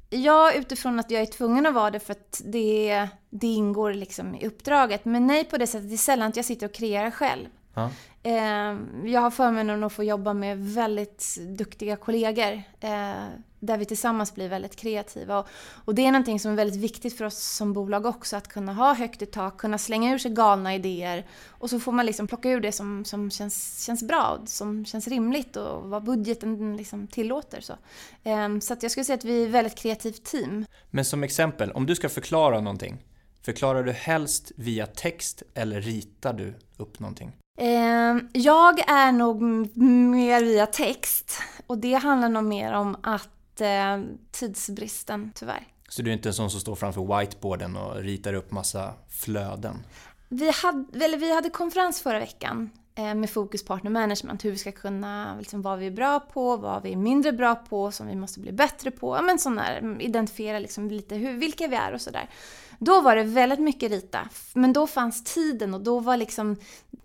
Ja, 0.10 0.54
utifrån 0.54 1.00
att 1.00 1.12
jag 1.12 1.22
är 1.22 1.26
tvungen 1.26 1.66
att 1.66 1.74
vara 1.74 1.92
det 1.92 2.00
för 2.00 2.12
att 2.12 2.42
det, 2.46 3.08
det 3.30 3.48
ingår 3.48 3.94
liksom 3.94 4.36
i 4.36 4.48
uppdraget. 4.48 5.06
Men 5.06 5.28
nej 5.28 5.44
på 5.44 5.58
det 5.58 5.68
sättet, 5.68 5.90
det 5.90 5.96
är 5.96 5.98
sällan 5.98 6.30
att 6.30 6.36
jag 6.36 6.46
sitter 6.46 6.66
och 6.66 6.74
kreerar 6.74 7.12
själv. 7.12 7.46
Ja. 7.74 7.90
Ehm, 8.24 9.08
jag 9.08 9.22
har 9.22 9.32
förmånen 9.32 9.84
att 9.84 9.94
få 9.94 10.04
jobba 10.04 10.34
med 10.34 10.58
väldigt 10.74 11.38
duktiga 11.58 11.96
kollegor. 11.96 12.64
Eh, 12.80 13.26
där 13.60 13.78
vi 13.78 13.86
tillsammans 13.86 14.36
blir 14.36 14.50
väldigt 14.50 14.76
kreativa. 14.76 15.46
Och, 15.86 15.96
det 15.96 16.06
är 16.06 16.12
någonting 16.12 16.40
som 16.40 16.52
är 16.52 16.56
väldigt 16.56 16.80
viktigt 16.80 17.18
för 17.18 17.26
oss 17.26 17.38
som 17.38 17.74
bolag 17.74 18.06
också. 18.06 18.36
Att 18.36 18.48
kunna 18.48 18.74
ha 18.74 18.94
högt 18.94 19.22
i 19.22 19.26
tak, 19.26 19.58
kunna 19.58 19.78
slänga 19.78 20.14
ur 20.14 20.18
sig 20.18 20.32
galna 20.32 20.76
idéer. 20.76 21.26
Och 21.50 21.70
så 21.70 21.80
får 21.80 21.92
man 21.92 22.06
liksom 22.06 22.28
plocka 22.28 22.50
ur 22.50 22.62
det 22.62 22.72
som, 22.72 23.06
som 23.06 23.32
känns, 23.32 23.86
känns 23.86 24.04
bra, 24.04 24.42
som 24.46 24.86
känns 24.86 25.08
rimligt 25.08 25.56
och 25.56 25.90
vad 25.90 26.04
budgeten 26.04 26.78
liksom 26.78 27.08
tillåter. 27.08 27.62
Så, 27.62 27.74
ehm, 28.24 28.62
så 28.62 28.74
att 28.74 28.84
jag 28.84 28.92
skulle 28.92 29.04
säga 29.04 29.18
att 29.18 29.26
vi 29.26 29.42
är 29.42 29.46
ett 29.46 29.54
väldigt 29.54 29.76
kreativt 29.76 30.24
team. 30.24 30.66
Men 30.90 31.06
som 31.06 31.24
exempel, 31.24 31.72
om 31.72 31.86
du 31.86 31.96
ska 31.96 32.10
förklara 32.10 32.62
någonting, 32.62 32.98
förklarar 33.46 33.84
du 33.84 33.92
helst 33.92 34.52
via 34.56 34.86
text 34.86 35.44
eller 35.54 35.82
ritar 35.82 36.34
du 36.34 36.54
upp 36.78 37.00
någonting? 37.00 37.32
Eh, 37.60 38.18
jag 38.34 38.90
är 38.90 39.12
nog 39.12 39.42
mer 39.42 40.44
via 40.44 40.66
text. 40.66 41.42
Och 41.68 41.78
det 41.78 41.94
handlar 41.94 42.30
nog 42.30 42.44
mer 42.44 42.74
om 42.74 42.98
att 43.04 43.62
eh, 43.62 44.02
tidsbristen, 44.32 45.32
tyvärr. 45.36 45.68
Så 45.90 46.02
du 46.02 46.10
är 46.10 46.14
inte 46.14 46.30
en 46.30 46.34
sån 46.34 46.50
som 46.50 46.60
står 46.60 46.76
framför 46.76 47.20
whiteboarden 47.20 47.78
och 47.78 47.96
ritar 47.96 48.34
upp 48.34 48.52
massa 48.52 48.94
flöden? 49.10 49.84
Vi 50.30 50.52
hade, 50.52 51.06
eller 51.06 51.18
vi 51.18 51.36
hade 51.36 51.50
konferens 51.50 52.02
förra 52.02 52.20
veckan 52.20 52.70
eh, 52.96 53.16
med 53.16 53.30
fokus 53.30 53.66
partner 53.66 53.92
management. 53.92 54.46
Hur 54.46 54.52
vi 54.52 54.58
ska 54.58 54.72
kunna, 54.72 55.36
liksom, 55.40 55.62
vad 55.62 55.80
vi 55.80 55.88
är 55.88 55.92
bra 55.92 56.20
på, 56.20 56.58
vad 56.58 56.84
vi 56.84 56.92
är 56.92 56.98
mindre 56.98 57.32
bra 57.32 57.56
på, 57.56 57.92
som 57.92 58.08
vi 58.08 58.16
måste 58.16 58.40
bli 58.40 58.52
bättre 58.52 58.92
på. 58.92 59.16
Ja, 59.16 59.22
men 59.22 59.40
sån 59.40 59.60
mm, 59.60 60.02
identifiera 60.02 60.60
liksom 60.60 60.88
lite 60.88 61.16
hur, 61.16 61.34
vilka 61.34 61.68
vi 61.68 61.76
är 61.76 61.94
och 61.94 62.02
sådär. 62.02 62.30
Då 62.84 63.02
var 63.02 63.16
det 63.16 63.24
väldigt 63.24 63.60
mycket 63.60 63.92
rita, 63.92 64.30
men 64.54 64.74
då 64.74 64.88
fanns 64.88 65.24
tiden 65.24 65.74
och 65.74 65.82
då 65.82 66.00
var 66.00 66.18
liksom, 66.18 66.56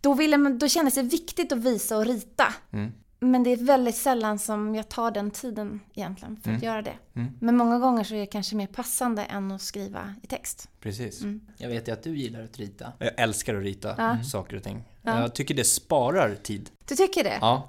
då, 0.00 0.14
ville 0.14 0.36
man, 0.38 0.58
då 0.58 0.68
kändes 0.68 0.94
det 0.94 1.02
viktigt 1.02 1.52
att 1.52 1.58
visa 1.58 1.96
och 1.96 2.06
rita. 2.06 2.54
Mm. 2.70 2.92
Men 3.20 3.42
det 3.42 3.50
är 3.50 3.56
väldigt 3.56 3.96
sällan 3.96 4.38
som 4.38 4.74
jag 4.74 4.88
tar 4.88 5.10
den 5.10 5.30
tiden 5.30 5.80
egentligen 5.94 6.36
för 6.36 6.50
att 6.50 6.56
Mm. 6.56 6.60
göra 6.66 6.82
det. 6.82 6.94
Mm. 7.14 7.32
Men 7.40 7.56
många 7.56 7.78
gånger 7.78 8.04
så 8.04 8.14
är 8.14 8.18
det 8.20 8.26
kanske 8.26 8.56
mer 8.56 8.66
passande 8.66 9.22
än 9.24 9.52
att 9.52 9.62
skriva 9.62 10.14
i 10.22 10.26
text. 10.26 10.68
Precis. 10.80 11.22
Mm. 11.22 11.40
Jag 11.56 11.68
vet 11.68 11.88
ju 11.88 11.92
att 11.92 12.02
du 12.02 12.18
gillar 12.18 12.42
att 12.44 12.58
rita. 12.58 12.92
Jag 12.98 13.10
älskar 13.16 13.54
att 13.54 13.62
rita 13.62 13.94
Ja. 13.98 14.22
saker 14.24 14.56
och 14.56 14.62
ting. 14.62 14.84
Ja. 15.02 15.20
Jag 15.20 15.34
tycker 15.34 15.54
det 15.54 15.64
sparar 15.64 16.34
tid. 16.34 16.70
Du 16.88 16.96
tycker 16.96 17.24
det? 17.24 17.38
Ja. 17.40 17.68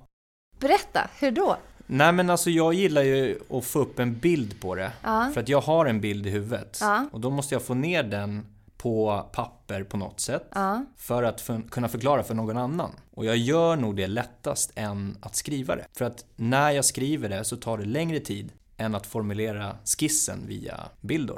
Berätta, 0.59 1.09
hur 1.19 1.31
då? 1.31 1.57
Nej 1.91 2.11
men 2.11 2.29
alltså 2.29 2.49
jag 2.49 2.73
gillar 2.73 3.01
ju 3.01 3.39
att 3.49 3.65
få 3.65 3.79
upp 3.79 3.99
en 3.99 4.19
bild 4.19 4.61
på 4.61 4.75
det. 4.75 4.91
Ja. 5.03 5.29
För 5.33 5.41
att 5.41 5.49
jag 5.49 5.61
har 5.61 5.85
en 5.85 6.01
bild 6.01 6.27
i 6.27 6.29
huvudet. 6.29 6.77
Ja. 6.81 7.05
Och 7.11 7.19
då 7.19 7.29
måste 7.29 7.55
jag 7.55 7.61
få 7.61 7.73
ner 7.73 8.03
den 8.03 8.45
på 8.77 9.25
papper 9.31 9.83
på 9.83 9.97
något 9.97 10.19
sätt 10.19 10.47
Ja. 10.53 10.85
för 10.97 11.23
att 11.23 11.41
för, 11.41 11.61
kunna 11.69 11.87
förklara 11.87 12.23
för 12.23 12.33
någon 12.33 12.57
annan. 12.57 12.91
Och 13.11 13.25
jag 13.25 13.37
gör 13.37 13.75
nog 13.75 13.95
det 13.95 14.07
lättast 14.07 14.71
än 14.75 15.17
att 15.21 15.35
skriva 15.35 15.75
det. 15.75 15.85
För 15.97 16.05
att 16.05 16.25
när 16.35 16.71
jag 16.71 16.85
skriver 16.85 17.29
det 17.29 17.43
så 17.43 17.55
tar 17.55 17.77
det 17.77 17.85
längre 17.85 18.19
tid 18.19 18.51
än 18.77 18.95
att 18.95 19.07
formulera 19.07 19.75
skissen 19.85 20.47
via 20.47 20.79
bild 21.01 21.27
då. 21.27 21.37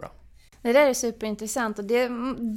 Det 0.61 0.73
där 0.73 0.89
är 0.89 0.93
superintressant 0.93 1.79
och 1.79 1.85
det, 1.85 2.09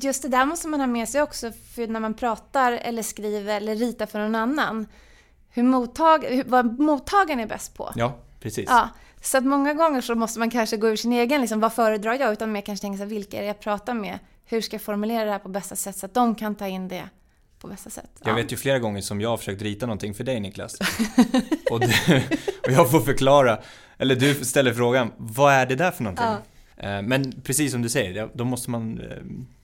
just 0.02 0.22
det 0.22 0.28
där 0.28 0.44
måste 0.44 0.68
man 0.68 0.80
ha 0.80 0.86
med 0.86 1.08
sig 1.08 1.22
också 1.22 1.52
för 1.74 1.86
när 1.86 2.00
man 2.00 2.14
pratar 2.14 2.72
eller 2.72 3.02
skriver 3.02 3.56
eller 3.56 3.74
ritar 3.74 4.06
för 4.06 4.18
någon 4.18 4.34
annan. 4.34 4.86
Hur 5.54 5.62
mottag, 5.62 6.42
vad 6.46 6.80
mottagaren 6.80 7.40
är 7.40 7.46
bäst 7.46 7.75
på. 7.75 7.92
Ja, 7.96 8.16
precis. 8.40 8.64
Ja, 8.68 8.88
så 9.23 9.38
att 9.38 9.44
många 9.44 9.75
gånger 9.75 10.00
så 10.00 10.14
måste 10.14 10.38
man 10.38 10.50
kanske 10.50 10.76
gå 10.76 10.88
ur 10.88 10.96
sin 10.96 11.12
egen, 11.12 11.40
liksom, 11.40 11.61
vad 11.61 11.73
föredrar 11.73 12.14
jag? 12.14 12.32
Utan 12.32 12.52
mer 12.52 12.61
kanske 12.61 12.82
tänka 12.82 12.99
sig, 12.99 13.06
vilka 13.06 13.37
är 13.37 13.40
det 13.40 13.46
jag 13.46 13.61
pratar 13.61 13.94
med? 13.94 14.18
Hur 14.44 14.61
ska 14.61 14.75
jag 14.75 14.82
formulera 14.82 15.25
det 15.25 15.30
här 15.30 15.38
på 15.38 15.49
bästa 15.49 15.76
sätt 15.76 15.96
så 15.96 16.06
att 16.06 16.14
de 16.14 16.34
kan 16.34 16.54
ta 16.54 16.66
in 16.66 16.88
det 16.88 17.08
på 17.61 17.68
bästa 17.68 17.90
sätt? 17.90 18.11
Jag 18.25 18.34
vet 18.34 18.52
ju 18.52 18.56
flera 18.56 18.78
gånger 18.78 19.00
som 19.00 19.20
jag 19.20 19.28
har 19.28 19.37
försökt 19.37 19.62
rita 19.62 19.87
någonting 19.87 20.14
för 20.14 20.25
dig 20.25 20.40
Niklas. 20.40 20.75
och, 21.70 21.80
du, 21.80 21.87
och 22.62 22.73
jag 22.73 22.90
får 22.90 23.00
förklara, 23.00 23.58
eller 23.99 24.16
du 24.16 24.34
ställer 24.34 24.73
frågan, 24.73 25.12
vad 25.16 25.52
är 25.52 25.66
det 25.66 25.76
där 25.76 25.90
för 25.90 26.02
någonting? 26.02 26.26
Eh, 26.76 27.02
Men 27.02 27.40
precis 27.42 27.73
som 27.73 27.82
du 27.82 27.88
säger, 27.88 28.14
ja, 28.14 28.28
då 28.34 28.44
måste 28.44 28.70
man 28.70 29.00
eh, 29.00 29.06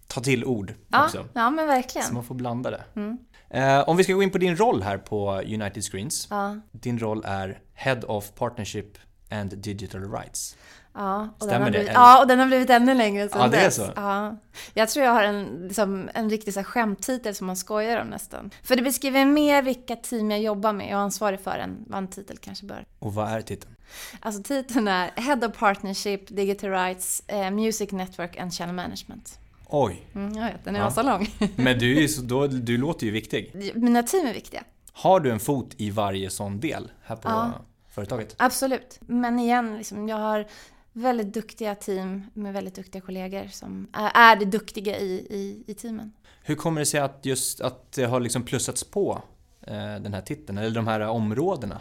ta 0.06 0.20
till 0.20 0.44
ord 0.44 0.74
ja, 0.88 1.04
också. 1.04 1.26
ja, 1.32 1.50
men 1.50 1.66
verkligen. 1.66 2.06
Så 2.06 2.14
man 2.14 2.24
får 2.24 2.34
blanda 2.34 2.70
det. 2.70 2.84
Mm. 2.96 3.18
Eh, 3.50 3.80
Om 3.88 3.96
vi 3.96 4.04
ska 4.04 4.12
gå 4.12 4.22
in 4.22 4.30
på 4.30 4.38
din 4.38 4.56
roll 4.56 4.82
här 4.82 4.98
på 4.98 5.30
United 5.32 5.84
Screens. 5.84 6.26
Ja, 6.30 6.56
Din 6.72 6.98
roll 6.98 7.22
är 7.26 7.58
Head 7.74 8.00
of 8.06 8.32
Partnership 8.34 8.98
and 9.30 9.58
Digital 9.58 10.12
Rights. 10.12 10.56
ja, 10.94 11.28
och 11.38 11.46
den 11.46 11.62
har 11.62 11.70
blivit, 11.70 11.90
ja, 11.94 12.20
och 12.20 12.26
den 12.28 12.38
har 12.38 12.46
blivit 12.46 12.70
ännu 12.70 12.94
längre 12.94 13.28
sedan 13.28 13.40
Ja, 13.40 13.48
det 13.48 13.56
är 13.56 13.64
dess. 13.64 13.76
så. 13.76 13.88
Ja. 13.96 14.36
Jag 14.74 14.88
tror 14.88 15.06
jag 15.06 15.12
har 15.12 15.22
en, 15.22 15.44
liksom, 15.66 16.10
en 16.14 16.30
riktig 16.30 16.54
så 16.54 16.60
här, 16.60 16.64
skämttitel 16.64 17.34
som 17.34 17.46
man 17.46 17.56
skojar 17.56 18.00
om 18.00 18.06
nästan. 18.08 18.50
För 18.62 18.76
det 18.76 18.82
beskriver 18.82 19.24
mer 19.24 19.62
vilka 19.62 19.96
team 19.96 20.30
jag 20.30 20.40
jobbar 20.40 20.72
med 20.72 20.86
och 20.86 21.00
är 21.00 21.04
ansvarig 21.04 21.40
för 21.40 21.58
än 21.58 21.84
vad 21.86 21.98
en 21.98 22.08
titel 22.08 22.38
kanske 22.38 22.66
bör. 22.66 22.84
Och 22.98 23.14
vad 23.14 23.28
är 23.28 23.40
titeln? 23.40 23.74
Alltså 24.20 24.42
titeln 24.42 24.88
är 24.88 25.10
Head 25.16 25.46
of 25.48 25.58
Partnership, 25.58 26.28
Digital 26.36 26.70
Rights, 26.70 27.22
eh, 27.26 27.50
Music 27.50 27.92
Network 27.92 28.36
and 28.36 28.52
Channel 28.54 28.74
Management. 28.74 29.38
Oj, 29.72 30.06
Mm, 30.14 30.32
jag 30.34 30.44
vet, 30.44 30.64
den 30.64 30.76
är 30.76 30.92
Ja. 30.96 31.02
lång. 31.02 31.26
men 31.56 31.78
du, 31.78 32.08
så, 32.08 32.22
då, 32.22 32.46
du 32.46 32.76
låter 32.78 33.06
ju 33.06 33.12
viktig. 33.12 33.72
Mina 33.74 34.02
team 34.02 34.26
är 34.26 34.34
viktiga. 34.34 34.64
Har 34.92 35.20
du 35.20 35.30
en 35.30 35.40
fot 35.40 35.74
i 35.76 35.90
varje 35.90 36.30
sån 36.30 36.60
del 36.60 36.90
här 37.02 37.16
på 37.16 37.28
Ja. 37.28 37.52
företaget? 37.90 38.34
Absolut. 38.38 38.98
Men 39.00 39.38
igen, 39.38 39.76
liksom, 39.78 40.08
jag 40.08 40.16
har 40.16 40.46
väldigt 40.92 41.34
duktiga 41.34 41.74
team 41.74 42.22
med 42.34 42.52
väldigt 42.52 42.74
duktiga 42.74 43.02
kollegor 43.02 43.46
som 43.52 43.88
är, 43.92 44.10
är 44.14 44.36
det 44.36 44.44
duktiga 44.44 44.98
i, 44.98 45.12
i, 45.30 45.64
i 45.66 45.74
teamen. 45.74 46.12
Hur 46.44 46.54
kommer 46.54 46.80
det 46.80 46.86
sig 46.86 47.00
att 47.00 47.18
just 47.26 47.60
att 47.60 47.92
det 47.92 48.04
har 48.04 48.20
liksom 48.20 48.42
plussats 48.42 48.84
på 48.84 49.22
eh, 49.66 49.74
den 49.74 50.14
här 50.14 50.20
titeln, 50.20 50.58
eller 50.58 50.70
de 50.70 50.86
här 50.86 51.00
områdena? 51.00 51.80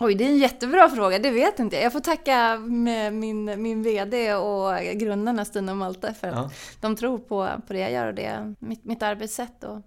Oj, 0.00 0.14
det 0.14 0.24
är 0.24 0.28
en 0.28 0.38
jättebra 0.38 0.88
fråga. 0.88 1.18
Det 1.18 1.30
vet 1.30 1.58
inte 1.58 1.76
jag. 1.76 1.84
Jag 1.84 1.92
får 1.92 2.00
tacka 2.00 2.58
min, 2.58 3.62
min 3.62 3.82
VD 3.82 4.34
och 4.34 4.72
grundarna 4.94 5.44
Stina 5.44 5.72
och 5.72 5.78
Malte 5.78 6.14
för 6.20 6.28
att 6.28 6.34
Ja. 6.34 6.50
de 6.80 6.96
tror 6.96 7.18
på, 7.18 7.48
på 7.66 7.72
det 7.72 7.78
jag 7.78 7.92
gör 7.92 8.06
och 8.06 8.14
det, 8.14 8.54
mitt, 8.58 8.84
mitt 8.84 9.02
arbetssätt 9.02 9.64
och 9.64 9.80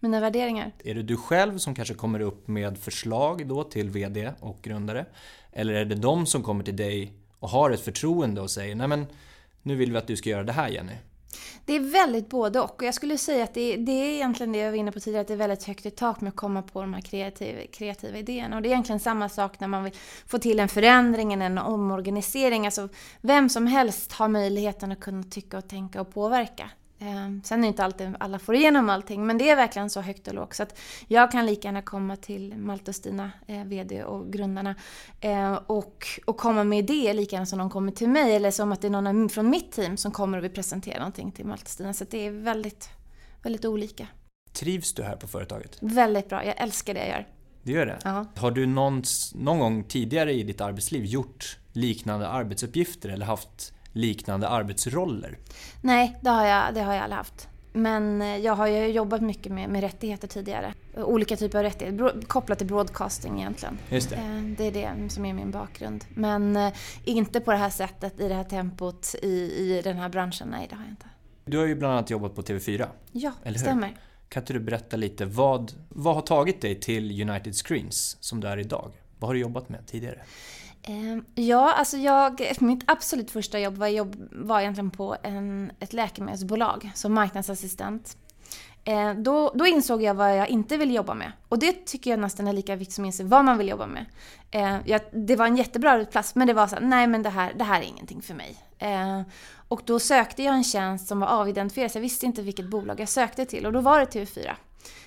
mina 0.00 0.20
värderingar. 0.20 0.72
Är 0.84 0.94
det 0.94 1.02
du 1.02 1.16
själv 1.16 1.58
som 1.58 1.74
kanske 1.74 1.94
kommer 1.94 2.20
upp 2.20 2.48
med 2.48 2.78
förslag 2.78 3.46
då 3.46 3.64
till 3.64 3.90
VD 3.90 4.32
och 4.40 4.58
grundare? 4.62 5.06
Eller 5.52 5.74
är 5.74 5.84
det 5.84 5.94
de 5.94 6.26
som 6.26 6.42
kommer 6.42 6.64
till 6.64 6.76
dig 6.76 7.12
och 7.38 7.48
har 7.48 7.70
ett 7.70 7.80
förtroende 7.80 8.40
och 8.40 8.50
säger 8.50 8.74
nej 8.74 8.88
men 8.88 9.06
nu 9.62 9.76
vill 9.76 9.92
vi 9.92 9.98
att 9.98 10.06
du 10.06 10.16
ska 10.16 10.30
göra 10.30 10.42
det 10.44 10.52
här 10.52 10.68
Jenny? 10.68 10.92
Det 11.64 11.72
är 11.72 11.80
väldigt 11.80 12.28
både 12.28 12.60
och. 12.60 12.74
Och 12.74 12.82
jag 12.82 12.94
skulle 12.94 13.18
säga 13.18 13.44
att 13.44 13.54
det, 13.54 13.76
det 13.76 13.92
är 13.92 14.14
egentligen 14.14 14.52
det 14.52 14.58
jag 14.58 14.70
var 14.70 14.78
inne 14.78 14.92
på 14.92 15.00
tidigare, 15.00 15.20
att 15.20 15.28
det 15.28 15.34
är 15.34 15.38
väldigt 15.38 15.64
högt 15.64 15.86
i 15.86 15.90
tak 15.90 16.20
med 16.20 16.30
att 16.30 16.36
komma 16.36 16.62
på 16.62 16.80
de 16.80 16.94
här 16.94 17.00
kreativa, 17.00 17.60
kreativa 17.72 18.18
idéerna. 18.18 18.56
Och 18.56 18.62
det 18.62 18.68
är 18.68 18.70
egentligen 18.70 19.00
samma 19.00 19.28
sak 19.28 19.60
när 19.60 19.68
man 19.68 19.84
vill 19.84 19.92
få 20.26 20.38
till 20.38 20.60
en 20.60 20.68
förändring, 20.68 21.32
en 21.32 21.58
omorganisering. 21.58 22.66
Alltså, 22.66 22.88
vem 23.20 23.48
som 23.48 23.66
helst 23.66 24.12
har 24.12 24.28
möjligheten 24.28 24.92
att 24.92 25.00
kunna 25.00 25.22
tycka 25.22 25.58
och 25.58 25.68
tänka 25.68 26.00
och 26.00 26.14
påverka. 26.14 26.70
Eh, 27.04 27.40
Sen 27.44 27.64
är 27.64 27.68
inte 27.68 27.84
alltid 27.84 28.16
alla 28.20 28.38
får 28.38 28.54
igenom 28.54 28.90
allting, 28.90 29.26
men 29.26 29.38
det 29.38 29.50
är 29.50 29.56
verkligen 29.56 29.90
så 29.90 30.00
högt 30.00 30.28
och 30.28 30.34
lågt. 30.34 30.54
Så 30.54 30.62
att 30.62 30.78
jag 31.08 31.32
kan 31.32 31.46
lika 31.46 31.68
gärna 31.68 31.82
komma 31.82 32.16
till 32.16 32.56
Malte 32.56 32.90
och 32.90 32.94
Stina, 32.94 33.30
eh, 33.46 33.64
VD 33.64 34.04
och 34.04 34.32
grundarna, 34.32 34.74
eh, 35.20 35.54
och, 35.54 36.06
och 36.26 36.36
komma 36.36 36.64
med 36.64 36.78
idéer 36.78 37.14
lika 37.14 37.36
gärna 37.36 37.46
som 37.46 37.58
de 37.58 37.70
kommer 37.70 37.92
till 37.92 38.08
mig. 38.08 38.36
Eller 38.36 38.50
som 38.50 38.72
att 38.72 38.80
det 38.80 38.88
är 38.88 38.90
någon 38.90 39.28
från 39.28 39.50
mitt 39.50 39.72
team 39.72 39.96
som 39.96 40.12
kommer 40.12 40.38
och 40.38 40.44
vill 40.44 40.50
presentera 40.50 40.98
någonting 40.98 41.32
till 41.32 41.46
Malte 41.46 41.62
och 41.64 41.68
Stina. 41.68 41.92
Så 41.92 42.04
det 42.10 42.26
är 42.26 42.30
väldigt, 42.30 42.88
väldigt 43.42 43.64
olika. 43.64 44.06
Trivs 44.52 44.94
du 44.94 45.02
här 45.02 45.16
på 45.16 45.26
företaget? 45.26 45.78
Väldigt 45.80 46.28
bra, 46.28 46.44
jag 46.44 46.54
älskar 46.62 46.94
det 46.94 47.00
jag 47.00 47.08
gör. 47.08 47.28
Det 47.62 47.72
gör 47.72 47.86
det? 47.86 47.98
Ja. 48.04 48.26
Har 48.36 48.50
du 48.50 48.66
någon, 48.66 49.02
någon 49.34 49.58
gång 49.58 49.84
tidigare 49.84 50.32
i 50.32 50.42
ditt 50.42 50.60
arbetsliv 50.60 51.04
gjort 51.04 51.58
liknande 51.72 52.28
arbetsuppgifter 52.28 53.08
eller 53.08 53.26
haft 53.26 53.73
liknande 53.94 54.48
arbetsroller? 54.48 55.38
Nej, 55.80 56.16
det 56.20 56.30
har, 56.30 56.46
jag, 56.46 56.74
det 56.74 56.80
har 56.82 56.94
jag 56.94 57.02
aldrig 57.02 57.16
haft. 57.16 57.48
Men 57.72 58.22
eh, 58.22 58.36
jag 58.36 58.54
har 58.54 58.66
ju 58.66 58.86
jobbat 58.86 59.20
mycket 59.22 59.52
med, 59.52 59.68
med 59.68 59.80
rättigheter 59.80 60.28
tidigare. 60.28 60.74
Olika 60.96 61.36
typer 61.36 61.58
av 61.58 61.64
rättigheter, 61.64 61.96
bro- 61.98 62.22
kopplat 62.26 62.58
till 62.58 62.66
broadcasting 62.66 63.38
egentligen. 63.40 63.78
Just 63.90 64.10
det. 64.10 64.16
Eh, 64.16 64.42
Det 64.58 64.64
är 64.64 64.72
det 64.72 65.10
som 65.10 65.24
är 65.24 65.32
min 65.32 65.50
bakgrund. 65.50 66.04
Men 66.14 66.56
eh, 66.56 66.72
inte 67.04 67.40
på 67.40 67.50
det 67.50 67.56
här 67.58 67.70
sättet, 67.70 68.20
i 68.20 68.28
det 68.28 68.34
här 68.34 68.44
tempot, 68.44 69.14
i, 69.22 69.28
i 69.28 69.80
den 69.84 69.96
här 69.96 70.08
branschen. 70.08 70.48
Nej, 70.50 70.66
det 70.70 70.76
har 70.76 70.82
jag 70.82 70.92
inte. 70.92 71.06
Du 71.44 71.58
har 71.58 71.66
ju 71.66 71.74
bland 71.74 71.94
annat 71.94 72.10
jobbat 72.10 72.34
på 72.34 72.42
TV4. 72.42 72.86
Ja, 73.12 73.32
Eller 73.42 73.58
hur? 73.58 73.64
stämmer. 73.64 73.96
Kan 74.28 74.42
inte 74.42 74.52
du 74.52 74.60
berätta 74.60 74.96
lite, 74.96 75.24
vad, 75.24 75.72
vad 75.88 76.14
har 76.14 76.22
tagit 76.22 76.60
dig 76.60 76.80
till 76.80 77.30
United 77.30 77.54
Screens 77.54 78.16
som 78.20 78.40
du 78.40 78.48
är 78.48 78.56
idag? 78.58 78.92
Vad 79.18 79.28
har 79.28 79.34
du 79.34 79.40
jobbat 79.40 79.68
med 79.68 79.86
tidigare? 79.86 80.22
Ehm, 80.86 81.24
ja, 81.34 81.72
alltså 81.74 81.96
jag, 81.96 82.42
mitt 82.60 82.82
absolut 82.86 83.30
första 83.30 83.58
jobb 83.60 83.76
var, 83.76 83.86
jobb 83.86 84.28
var 84.32 84.60
egentligen 84.60 84.90
på 84.90 85.16
en, 85.22 85.72
ett 85.80 85.92
läkemedelsbolag 85.92 86.90
som 86.94 87.14
marknadsassistent. 87.14 88.16
Eh, 88.84 89.14
Då, 89.14 89.52
då 89.54 89.66
insåg 89.66 90.02
jag 90.02 90.14
vad 90.14 90.38
jag 90.38 90.48
inte 90.48 90.76
ville 90.76 90.92
jobba 90.92 91.14
med. 91.14 91.32
Och 91.48 91.58
det 91.58 91.86
tycker 91.86 92.10
jag 92.10 92.20
nästan 92.20 92.48
är 92.48 92.52
lika 92.52 92.76
viktigt 92.76 92.94
som 92.94 93.04
att 93.04 93.06
inse 93.06 93.24
vad 93.24 93.44
man 93.44 93.58
vill 93.58 93.68
jobba 93.68 93.86
med. 93.86 94.04
Eh, 94.50 94.76
Jag, 94.86 95.00
det 95.12 95.36
var 95.36 95.46
en 95.46 95.56
jättebra 95.56 96.04
plats, 96.04 96.34
men 96.34 96.46
det 96.46 96.52
var 96.54 96.66
så 96.66 96.74
här, 96.76 96.82
nej 96.82 97.06
men 97.06 97.22
det 97.22 97.30
här, 97.30 97.52
det 97.54 97.64
här 97.64 97.80
är 97.80 97.84
ingenting 97.84 98.22
för 98.22 98.34
mig. 98.34 98.56
Eh, 98.78 99.22
Och 99.68 99.82
då 99.84 99.98
sökte 100.00 100.42
jag 100.42 100.54
en 100.54 100.64
tjänst 100.64 101.08
som 101.08 101.20
var 101.20 101.28
avidentifierad, 101.28 101.90
så 101.90 101.98
jag 101.98 102.02
visste 102.02 102.26
inte 102.26 102.42
vilket 102.42 102.66
bolag 102.70 103.00
jag 103.00 103.08
sökte 103.08 103.44
till. 103.44 103.66
Och 103.66 103.72
då 103.72 103.80
var 103.80 104.00
det 104.00 104.06
TV4. 104.06 104.50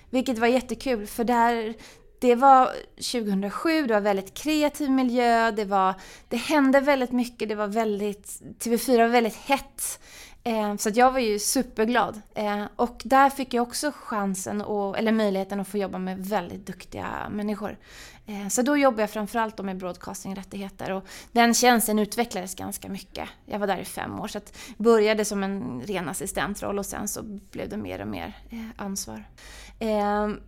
Vilket 0.10 0.38
var 0.38 0.48
jättekul, 0.48 1.08
för 1.08 1.24
där, 1.24 1.74
det 2.20 2.36
var 2.36 2.72
2007, 2.96 3.88
det 3.88 3.94
var 3.94 4.02
väldigt 4.02 4.34
kreativ 4.34 4.92
miljö, 4.92 5.52
det, 5.52 5.66
var, 5.66 5.94
det 6.28 6.38
hände 6.38 6.80
väldigt 6.80 7.12
mycket, 7.12 7.50
det 7.50 7.56
var 7.56 7.68
väldigt, 7.68 8.42
TV4 8.60 8.98
var 8.98 9.08
väldigt 9.08 9.36
hett. 9.36 10.00
Eh, 10.48 10.76
så 10.76 10.90
att 10.90 10.96
jag 10.96 11.12
var 11.12 11.20
ju 11.20 11.40
superglad. 11.40 12.22
Eh, 12.36 12.64
och 12.76 13.02
där 13.06 13.30
fick 13.30 13.54
jag 13.54 13.64
också 13.64 13.92
chansen, 13.96 14.62
och, 14.62 14.98
eller 14.98 15.12
möjligheten 15.12 15.60
att 15.60 15.68
få 15.68 15.78
jobba 15.78 15.98
med 15.98 16.26
väldigt 16.26 16.68
duktiga 16.68 17.30
människor. 17.32 17.78
Eh, 18.26 18.48
så 18.48 18.62
då 18.62 18.78
jobbade 18.78 19.02
jag 19.02 19.10
framförallt 19.10 19.64
med 19.64 19.78
broadcastingrättigheter 19.78 20.92
och 20.92 21.08
den 21.32 21.54
tjänsten 21.54 22.00
utvecklades 22.00 22.56
ganska 22.56 22.90
mycket. 22.90 23.30
Jag 23.46 23.60
var 23.60 23.68
där 23.68 23.78
i 23.78 23.86
fem 23.86 24.20
år 24.20 24.28
så 24.28 24.38
att 24.38 24.58
började 24.78 25.26
som 25.26 25.44
en 25.44 25.82
ren 25.86 26.10
assistentroll 26.10 26.80
och 26.80 26.86
sen 26.86 27.08
så 27.08 27.24
blev 27.24 27.70
det 27.70 27.78
mer 27.78 28.02
och 28.02 28.08
mer 28.08 28.34
ansvar. 28.78 29.24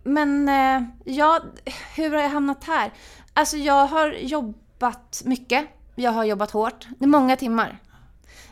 Men 0.02 0.48
ja, 1.04 1.40
hur 1.96 2.10
har 2.10 2.20
jag 2.20 2.28
hamnat 2.28 2.64
här? 2.64 2.92
Alltså 3.32 3.56
jag 3.56 3.86
har 3.86 4.12
jobbat 4.12 5.22
mycket. 5.24 5.66
Jag 5.94 6.12
har 6.12 6.24
jobbat 6.24 6.50
hårt. 6.50 6.86
Det 6.98 7.04
är 7.04 7.08
många 7.08 7.36
timmar. 7.36 7.78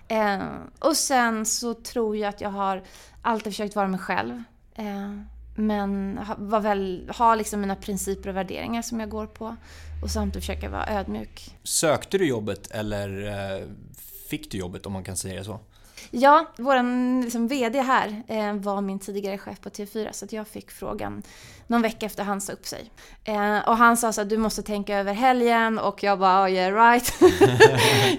Eh, 0.09 0.49
och 0.79 0.97
sen 0.97 1.47
så 1.47 1.75
tror 1.75 2.17
jag 2.17 2.29
att 2.29 2.41
jag 2.41 2.51
har 2.51 2.83
alltid 3.23 3.53
försökt 3.53 3.77
vara 3.77 3.89
mig 3.89 4.01
själv. 4.01 4.43
Eh, 4.75 5.13
men 5.55 6.19
ha, 6.19 6.59
väl, 6.59 7.11
ha 7.19 7.35
liksom 7.35 7.61
mina 7.61 7.77
principer 7.77 8.29
och 8.29 8.37
värderingar 8.37 8.83
som 8.83 9.01
jag 9.01 9.09
går 9.09 9.27
på. 9.27 9.57
Och 10.03 10.11
samtidigt 10.11 10.47
försöka 10.47 10.69
vara 10.69 10.87
ödmjuk. 10.87 11.57
Sökte 11.63 12.19
du 12.19 12.29
jobbet 12.29 12.71
eller 12.71 13.27
eh, 13.27 13.67
fick 14.29 14.51
du 14.51 14.59
jobbet 14.59 14.87
om 14.87 14.93
man 14.93 15.05
kan 15.05 15.17
säga 15.17 15.45
så? 15.45 15.61
Ja, 16.11 16.47
vår 16.57 17.23
liksom, 17.23 17.49
VD 17.49 17.81
här 17.81 18.23
eh, 18.29 18.55
var 18.55 18.81
min 18.81 18.99
tidigare 18.99 19.39
chef 19.39 19.61
på 19.61 19.69
TV4 19.69 20.13
så 20.13 20.27
jag 20.31 20.49
fick 20.49 20.71
frågan 20.71 21.23
någon 21.67 21.83
vecka 21.83 22.07
efter 22.07 22.25
han 22.25 22.41
sa 22.41 22.53
upp 22.53 22.67
sig. 22.67 22.91
Eh, 23.25 23.69
och 23.69 23.77
han 23.77 23.97
sa 23.97 24.13
så 24.13 24.21
att 24.21 24.29
du 24.29 24.37
måste 24.37 24.63
tänka 24.63 24.99
över 24.99 25.13
helgen 25.13 25.79
och 25.79 26.03
jag 26.03 26.19
bara 26.19 26.45
oh, 26.45 26.51
yeah 26.51 26.91
right. 26.91 27.15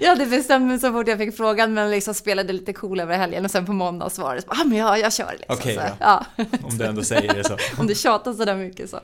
jag 0.00 0.08
hade 0.08 0.26
bestämt 0.26 0.66
mig 0.66 0.78
så 0.78 0.92
fort 0.92 1.08
jag 1.08 1.18
fick 1.18 1.36
frågan 1.36 1.74
men 1.74 1.90
liksom 1.90 2.14
spelade 2.14 2.52
lite 2.52 2.72
cool 2.72 3.00
över 3.00 3.16
helgen 3.16 3.44
och 3.44 3.50
sen 3.50 3.66
på 3.66 3.72
måndag 3.72 4.10
svarade 4.10 4.42
jag 4.46 4.60
ah, 4.60 4.64
men 4.64 4.78
ja, 4.78 4.98
jag 4.98 5.12
kör 5.12 5.32
liksom. 5.38 5.56
Okej 5.58 5.76
då. 5.76 5.82
ja. 6.00 6.24
Om 6.62 6.78
du 6.78 6.84
ändå 6.84 7.02
säger 7.02 7.34
det 7.34 7.44
så. 7.44 7.56
Om 7.80 7.86
du 7.86 7.94
tjatar 7.94 8.32
sådär 8.32 8.56
mycket 8.56 8.90
så. 8.90 9.00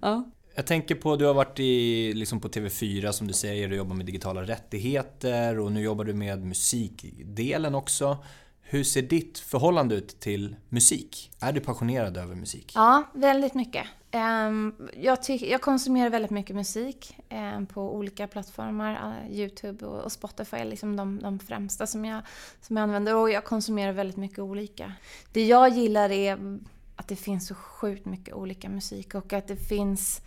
Ja. 0.00 0.24
Jag 0.56 0.66
tänker 0.66 0.94
på, 0.94 1.16
du 1.16 1.24
har 1.24 1.34
varit 1.34 1.60
i, 1.60 2.12
liksom 2.12 2.40
på 2.40 2.48
TV4 2.48 3.12
som 3.12 3.26
du 3.26 3.32
säger, 3.32 3.68
du 3.68 3.76
jobbar 3.76 3.94
med 3.96 4.06
digitala 4.06 4.42
rättigheter 4.42 5.58
och 5.58 5.72
nu 5.72 5.82
jobbar 5.82 6.04
du 6.04 6.14
med 6.14 6.44
musikdelen 6.44 7.74
också. 7.74 8.16
Hur 8.62 8.84
ser 8.84 9.02
ditt 9.02 9.38
förhållande 9.38 9.94
ut 9.94 10.20
till 10.20 10.56
musik? 10.68 11.30
Är 11.40 11.52
du 11.52 11.60
passionerad 11.60 12.16
över 12.16 12.34
musik? 12.34 12.72
Ja, 12.74 13.02
väldigt 13.14 13.54
mycket. 13.54 13.86
Ehm, 14.10 14.74
jag, 14.96 15.18
tyck- 15.18 15.46
jag 15.50 15.60
konsumerar 15.60 16.10
väldigt 16.10 16.30
mycket 16.30 16.56
musik 16.56 17.16
ehm, 17.28 17.66
på 17.66 17.94
olika 17.96 18.26
plattformar. 18.26 18.92
Eh, 19.26 19.36
Youtube 19.38 19.86
och 19.86 20.04
och 20.04 20.12
Spotify 20.12 20.56
är 20.56 20.64
liksom 20.64 20.96
de, 20.96 21.18
de 21.22 21.38
främsta 21.38 21.86
som 21.86 22.04
jag, 22.04 22.22
som 22.60 22.76
jag 22.76 22.82
använder. 22.84 23.14
Och 23.16 23.30
jag 23.30 23.44
konsumerar 23.44 23.92
väldigt 23.92 24.16
mycket 24.16 24.38
olika. 24.38 24.92
Det 25.32 25.44
jag 25.46 25.68
gillar 25.68 26.10
är 26.10 26.58
att 26.96 27.08
det 27.08 27.16
finns 27.16 27.46
så 27.46 27.54
sjukt 27.54 28.06
mycket 28.06 28.34
olika 28.34 28.68
musik 28.68 29.14
och 29.14 29.32
att 29.32 29.48
det 29.48 29.56
finns... 29.56 30.20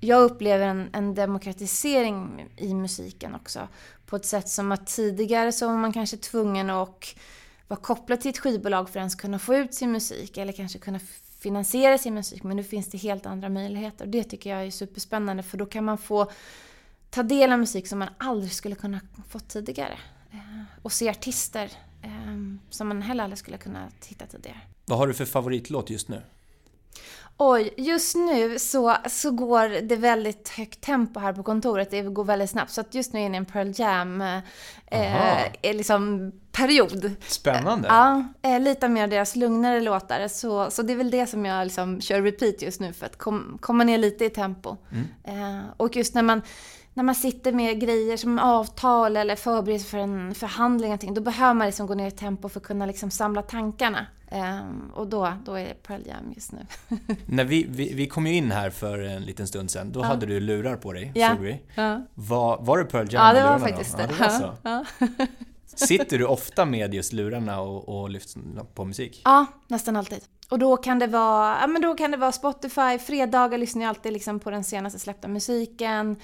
Jag 0.00 0.22
upplever 0.22 0.66
en, 0.66 0.90
en 0.92 1.14
demokratisering 1.14 2.48
i 2.56 2.74
musiken 2.74 3.34
också. 3.34 3.68
På 4.06 4.16
ett 4.16 4.26
sätt 4.26 4.48
som 4.48 4.72
att 4.72 4.86
tidigare 4.86 5.52
så 5.52 5.68
var 5.68 5.76
man 5.76 5.92
kanske 5.92 6.16
tvungen 6.16 6.70
att 6.70 7.14
vara 7.68 7.80
kopplad 7.80 8.20
till 8.20 8.30
ett 8.30 8.38
skivbolag 8.38 8.88
för 8.88 8.92
att 8.92 9.02
ens 9.02 9.14
kunna 9.14 9.38
få 9.38 9.54
ut 9.54 9.74
sin 9.74 9.92
musik 9.92 10.36
eller 10.38 10.52
kanske 10.52 10.78
kunna 10.78 10.98
finansiera 11.38 11.98
sin 11.98 12.14
musik. 12.14 12.42
Men 12.42 12.56
nu 12.56 12.64
finns 12.64 12.90
det 12.90 12.98
helt 12.98 13.26
andra 13.26 13.48
möjligheter 13.48 14.04
och 14.04 14.10
det 14.10 14.24
tycker 14.24 14.50
jag 14.50 14.66
är 14.66 14.70
superspännande 14.70 15.42
för 15.42 15.58
då 15.58 15.66
kan 15.66 15.84
man 15.84 15.98
få 15.98 16.30
ta 17.10 17.22
del 17.22 17.52
av 17.52 17.58
musik 17.58 17.86
som 17.86 17.98
man 17.98 18.08
aldrig 18.18 18.52
skulle 18.52 18.74
kunna 18.74 19.00
fått 19.28 19.48
tidigare. 19.48 19.98
Eh, 20.32 20.62
och 20.82 20.92
se 20.92 21.10
artister 21.10 21.72
ehm, 22.02 22.60
som 22.70 22.88
man 22.88 23.02
heller 23.02 23.24
aldrig 23.24 23.38
skulle 23.38 23.58
kunna 23.58 23.88
hitta 24.06 24.26
tidigare. 24.26 24.60
Vad 24.86 24.98
har 24.98 25.06
du 25.06 25.14
för 25.14 25.24
favoritlåt 25.24 25.90
just 25.90 26.08
nu? 26.08 26.22
Oj, 27.36 27.74
just 27.76 28.16
nu 28.16 28.58
så, 28.58 28.96
så 29.08 29.30
går 29.30 29.82
det 29.82 29.96
väldigt 29.96 30.48
högt 30.48 30.80
tempo 30.80 31.20
här 31.20 31.32
på 31.32 31.42
kontoret. 31.42 31.90
Det 31.90 32.02
går 32.02 32.24
väldigt 32.24 32.50
snabbt. 32.50 32.70
Så 32.70 32.80
att 32.80 32.94
just 32.94 33.12
nu 33.12 33.20
är 33.20 33.30
det 33.30 33.36
en 33.36 33.44
Pearl 33.44 33.72
Jam 33.76 34.20
eh, 34.20 34.40
eh, 34.86 35.76
liksom 35.76 36.32
period. 36.52 37.10
Spännande! 37.26 37.88
Ja, 37.88 38.24
eh, 38.42 38.60
lite 38.60 38.88
mer 38.88 39.02
av 39.02 39.08
deras 39.08 39.36
lugnare 39.36 39.80
låtar. 39.80 40.28
Så, 40.28 40.70
så 40.70 40.82
det 40.82 40.92
är 40.92 40.96
väl 40.96 41.10
det 41.10 41.26
som 41.26 41.44
jag 41.44 41.64
liksom 41.64 42.00
kör 42.00 42.22
repeat 42.22 42.62
just 42.62 42.80
nu 42.80 42.92
för 42.92 43.06
att 43.06 43.18
kom, 43.18 43.58
komma 43.60 43.84
ner 43.84 43.98
lite 43.98 44.24
i 44.24 44.30
tempo. 44.30 44.76
Eh, 45.24 45.60
och 45.76 45.96
just 45.96 46.14
när 46.14 46.22
man, 46.22 46.42
när 46.94 47.04
man 47.04 47.14
sitter 47.14 47.52
med 47.52 47.80
grejer 47.80 48.16
som 48.16 48.38
avtal 48.38 49.16
eller 49.16 49.36
förbereder 49.36 49.84
för 49.84 49.98
en 49.98 50.34
förhandling, 50.34 50.88
någonting, 50.88 51.14
då 51.14 51.20
behöver 51.20 51.54
man 51.54 51.66
liksom 51.66 51.86
gå 51.86 51.94
ner 51.94 52.08
i 52.08 52.10
tempo 52.10 52.48
för 52.48 52.60
att 52.60 52.66
kunna 52.66 52.86
liksom 52.86 53.10
samla 53.10 53.42
tankarna. 53.42 54.06
Eh, 54.28 54.60
och 54.94 55.06
då, 55.06 55.32
då 55.44 55.54
är 55.54 55.64
det 55.64 55.82
Pearl 55.82 56.00
Jam 56.06 56.32
just 56.34 56.52
nu. 56.52 56.58
När 57.26 57.44
vi, 57.44 57.66
vi, 57.68 57.94
vi 57.94 58.06
kom 58.06 58.26
ju 58.26 58.34
in 58.34 58.50
här 58.50 58.70
för 58.70 58.98
en 58.98 59.22
liten 59.22 59.46
stund 59.46 59.70
sedan, 59.70 59.92
då 59.92 60.02
hade 60.02 60.26
du 60.26 60.40
lurar 60.40 60.76
på 60.76 60.92
dig, 60.92 61.12
Ja. 61.14 61.30
såg 61.30 61.38
vi. 61.44 61.60
Ja, 61.74 62.02
Var, 62.14 62.58
var 62.60 62.78
det 62.78 62.84
Pearl 62.84 63.06
Jam 63.14 63.26
ja 63.26 63.32
det 63.42 63.48
var 63.48 63.58
faktiskt 63.58 63.98
då? 63.98 64.04
det. 64.06 64.12
Ja, 64.18 64.28
det 64.28 64.66
var 64.68 64.84
så. 65.06 65.26
Sitter 65.74 66.18
du 66.18 66.26
ofta 66.26 66.64
med 66.64 66.94
just 66.94 67.12
lurarna 67.12 67.60
och, 67.60 67.88
och 67.88 68.10
lyssnar 68.10 68.64
på 68.64 68.84
musik? 68.84 69.22
ja, 69.24 69.46
nästan 69.68 69.96
alltid. 69.96 70.20
Och 70.48 70.58
då 70.58 70.76
kan 70.76 70.98
det 70.98 71.06
vara, 71.06 71.56
ja, 71.60 71.66
men 71.66 71.82
då 71.82 71.94
kan 71.94 72.10
det 72.10 72.16
vara 72.16 72.32
Spotify, 72.32 72.98
fredagar 72.98 73.58
lyssnar 73.58 73.82
jag 73.82 73.88
alltid 73.88 74.12
liksom 74.12 74.40
på 74.40 74.50
den 74.50 74.64
senaste 74.64 74.98
släppta 74.98 75.28
musiken. 75.28 76.16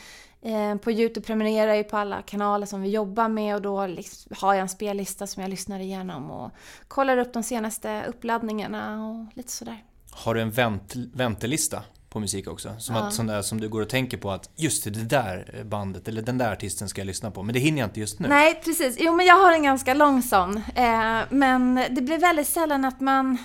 Eh, 0.43 0.77
på 0.77 0.91
Youtube 0.91 1.27
prenumererar 1.27 1.67
jag 1.67 1.77
ju 1.77 1.85
på 1.85 1.97
alla 1.97 2.23
kanaler 2.23 2.67
som 2.67 2.83
vi 2.83 2.89
jobbar 2.91 3.29
med 3.29 3.55
och 3.55 3.63
då 3.63 3.87
liksom 3.87 4.37
har 4.41 4.55
jag 4.55 4.63
en 4.63 4.69
spellista 4.69 5.27
som 5.27 5.43
jag 5.43 5.51
lyssnar 5.51 5.81
igenom 5.81 6.31
och 6.31 6.51
kollar 6.89 7.17
upp 7.17 7.33
de 7.33 7.43
senaste 7.43 8.05
uppladdningarna 8.09 9.09
och 9.09 9.37
lite 9.37 9.53
sådär. 9.53 9.85
Har 10.11 10.35
du 10.35 10.41
en 10.41 10.51
vänt, 10.51 10.95
väntelista 11.15 11.83
på 12.11 12.21
musik 12.21 12.49
också? 12.49 12.75
Som, 12.79 12.95
Ja. 12.95 13.03
att, 13.03 13.15
sån 13.15 13.27
där, 13.27 13.43
som 13.43 13.61
du 13.61 13.69
går 13.69 13.81
och 13.83 13.89
tänker 13.89 14.17
på 14.17 14.31
att 14.31 14.51
just 14.57 14.85
det, 14.85 14.91
det 14.91 15.05
där 15.05 15.63
bandet 15.65 16.09
eller 16.09 16.23
den 16.23 16.39
där 16.39 16.53
artisten 16.53 16.89
ska 16.89 17.01
jag 17.01 17.07
lyssna 17.07 17.31
på, 17.31 17.43
men 17.43 17.53
det 17.55 17.61
hinner 17.61 17.79
jag 17.79 17.87
inte 17.87 18.01
just 18.01 18.19
nu. 18.21 18.29
Nej, 18.29 18.61
precis. 18.65 18.97
Jo, 19.01 19.13
men 19.17 19.27
jag 19.27 19.35
har 19.37 19.53
en 19.53 19.63
ganska 19.63 19.95
lång 19.95 20.23
sån. 20.23 20.57
Eh, 20.75 21.19
men 21.31 21.75
det 21.91 22.03
blir 22.03 22.19
väldigt 22.19 22.49
sällan 22.49 22.85
att 22.85 23.01
man... 23.01 23.39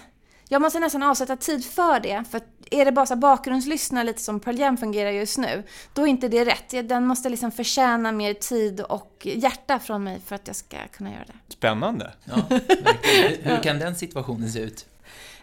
Jag 0.50 0.62
måste 0.62 0.80
nästan 0.80 1.04
avsätta 1.04 1.38
tid 1.38 1.66
för 1.66 2.00
det. 2.00 2.24
För 2.32 2.42
är 2.72 2.86
det 2.86 2.92
bara 2.92 3.06
så 3.06 3.16
bakgrundslyssna 3.16 4.04
lite 4.04 4.22
som 4.22 4.40
Pearl 4.40 4.60
Jam 4.60 4.78
fungerar 4.78 5.12
just 5.12 5.38
nu, 5.38 5.64
då 5.94 6.02
är 6.02 6.08
inte 6.08 6.28
det 6.28 6.46
rätt. 6.46 6.90
Den 6.90 7.08
måste 7.08 7.30
liksom 7.30 7.52
förtjäna 7.52 8.12
mer 8.12 8.34
tid 8.34 8.82
och 8.82 9.28
hjärta 9.36 9.80
från 9.80 10.04
mig 10.04 10.22
för 10.26 10.36
att 10.36 10.48
jag 10.48 10.56
ska 10.56 10.78
kunna 10.92 11.12
göra 11.12 11.24
det. 11.28 11.54
Spännande! 11.54 12.14
Ja, 12.26 12.58
Hur 13.42 13.64
kan 13.64 13.80
den 13.80 13.96
situationen 13.96 14.52
se 14.52 14.60
ut? 14.60 14.86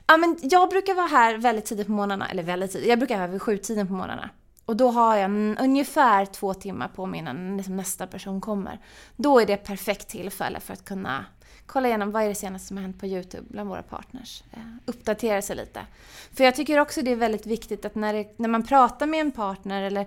Ja, 0.07 0.17
men 0.17 0.37
jag 0.43 0.71
brukar 0.71 0.95
vara 0.95 1.07
här 1.07 1.39
väldigt 1.39 1.65
tidigt 1.65 1.87
på 1.87 1.93
morgnarna, 1.93 2.29
eller 2.29 2.43
väldigt 2.43 2.73
tidigt, 2.73 2.89
jag 2.89 2.99
brukar 2.99 3.15
vara 3.15 3.27
här 3.27 3.33
vid 3.33 3.43
sjutiden 3.43 3.87
på 3.87 3.93
morgnarna. 3.93 4.31
Och 4.65 4.77
då 4.77 4.91
har 4.91 5.17
jag 5.17 5.31
ungefär 5.61 6.27
två 6.27 6.55
timmar 6.55 6.89
på 6.89 7.07
mig 7.07 7.21
innan 7.21 7.57
liksom 7.57 7.77
nästa 7.77 8.07
person 8.07 8.41
kommer. 8.41 8.79
Då 9.17 9.41
är 9.41 9.47
det 9.47 9.53
ett 9.53 9.65
perfekt 9.65 10.09
tillfälle 10.09 10.61
för 10.61 10.73
att 10.73 10.85
kunna 10.85 11.25
kolla 11.67 11.89
igenom 11.89 12.11
vad 12.11 12.23
är 12.23 12.29
det 12.29 12.35
senaste 12.35 12.69
som 12.69 12.77
har 12.77 12.83
hänt 12.83 13.01
på 13.01 13.07
Youtube 13.07 13.47
bland 13.51 13.69
våra 13.69 13.83
partners. 13.83 14.43
Eh, 14.53 14.59
uppdatera 14.87 15.43
sig 15.43 15.57
lite. 15.57 15.87
För 16.33 16.45
jag 16.45 16.57
tycker 16.57 16.79
också 16.79 17.03
det 17.03 17.11
är 17.11 17.17
väldigt 17.17 17.47
viktigt 17.47 17.85
att 17.85 17.95
när, 17.95 18.13
det, 18.13 18.39
när 18.39 18.49
man 18.49 18.67
pratar 18.67 19.07
med 19.07 19.21
en 19.21 19.31
partner 19.31 19.83
eller 19.83 20.07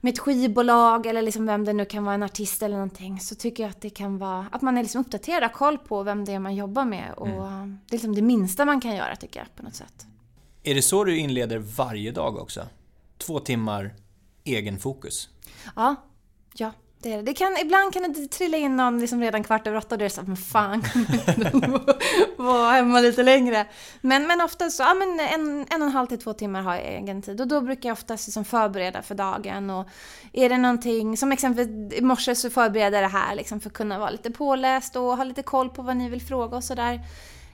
med 0.00 0.12
ett 0.12 0.18
skivbolag 0.18 1.06
eller 1.06 1.22
liksom 1.22 1.46
vem 1.46 1.64
det 1.64 1.72
nu 1.72 1.84
kan 1.84 2.04
vara, 2.04 2.14
en 2.14 2.22
artist 2.22 2.62
eller 2.62 2.74
någonting, 2.76 3.20
så 3.20 3.34
tycker 3.34 3.62
jag 3.62 3.70
att 3.70 3.80
det 3.80 3.90
kan 3.90 4.18
vara 4.18 4.46
att 4.52 4.62
man 4.62 4.78
är 4.78 4.82
liksom 4.82 5.00
uppdaterad, 5.00 5.42
har 5.42 5.50
koll 5.50 5.78
på 5.78 6.02
vem 6.02 6.24
det 6.24 6.32
är 6.32 6.38
man 6.38 6.54
jobbar 6.54 6.84
med. 6.84 7.12
Och 7.12 7.26
Det 7.26 7.32
är 7.32 7.92
liksom 7.92 8.14
det 8.14 8.22
minsta 8.22 8.64
man 8.64 8.80
kan 8.80 8.96
göra 8.96 9.16
tycker 9.16 9.40
jag 9.40 9.56
på 9.56 9.62
något 9.62 9.74
sätt. 9.74 10.06
Är 10.62 10.74
det 10.74 10.82
så 10.82 11.04
du 11.04 11.18
inleder 11.18 11.58
varje 11.58 12.12
dag 12.12 12.36
också? 12.36 12.66
Två 13.18 13.40
timmar 13.40 13.94
egen 14.44 14.78
fokus? 14.78 15.28
Ja, 15.76 15.94
ja. 16.54 16.72
Det 17.02 17.16
det. 17.16 17.22
det 17.22 17.34
kan, 17.34 17.56
ibland 17.56 17.92
kan 17.92 18.12
det 18.12 18.28
trilla 18.28 18.56
in 18.56 18.76
någon 18.76 19.00
liksom 19.00 19.20
redan 19.20 19.44
kvart 19.44 19.66
över 19.66 19.78
åtta 19.78 19.94
och 19.94 19.98
då 19.98 20.02
är 20.02 20.08
det 20.08 20.14
så 20.14 20.20
att 20.20 20.26
men 20.26 20.36
fan, 20.36 20.82
kan 20.82 21.80
vara 22.36 22.70
hemma 22.70 23.00
lite 23.00 23.22
längre. 23.22 23.66
Men, 24.00 24.26
men 24.26 24.40
ofta 24.40 24.70
så, 24.70 24.82
ja 24.82 24.94
men 24.94 25.20
en, 25.20 25.66
en 25.70 25.82
och 25.82 25.88
en 25.88 25.94
halv 25.94 26.06
till 26.06 26.18
två 26.18 26.32
timmar 26.32 26.62
har 26.62 26.74
jag 26.74 26.84
egen 26.84 27.22
tid 27.22 27.40
och 27.40 27.48
då 27.48 27.60
brukar 27.60 27.88
jag 27.88 27.92
oftast 27.92 28.26
liksom 28.26 28.44
förbereda 28.44 29.02
för 29.02 29.14
dagen 29.14 29.70
och 29.70 29.88
är 30.32 30.48
det 30.48 30.58
någonting, 30.58 31.16
som 31.16 31.32
exempelvis 31.32 31.98
i 31.98 32.02
morse 32.02 32.34
så 32.34 32.50
förbereder 32.50 33.02
jag 33.02 33.10
det 33.10 33.18
här 33.18 33.34
liksom 33.34 33.60
för 33.60 33.70
att 33.70 33.74
kunna 33.74 33.98
vara 33.98 34.10
lite 34.10 34.30
påläst 34.30 34.96
och 34.96 35.16
ha 35.16 35.24
lite 35.24 35.42
koll 35.42 35.70
på 35.70 35.82
vad 35.82 35.96
ni 35.96 36.08
vill 36.08 36.22
fråga 36.22 36.56
och 36.56 36.64
sådär. 36.64 37.00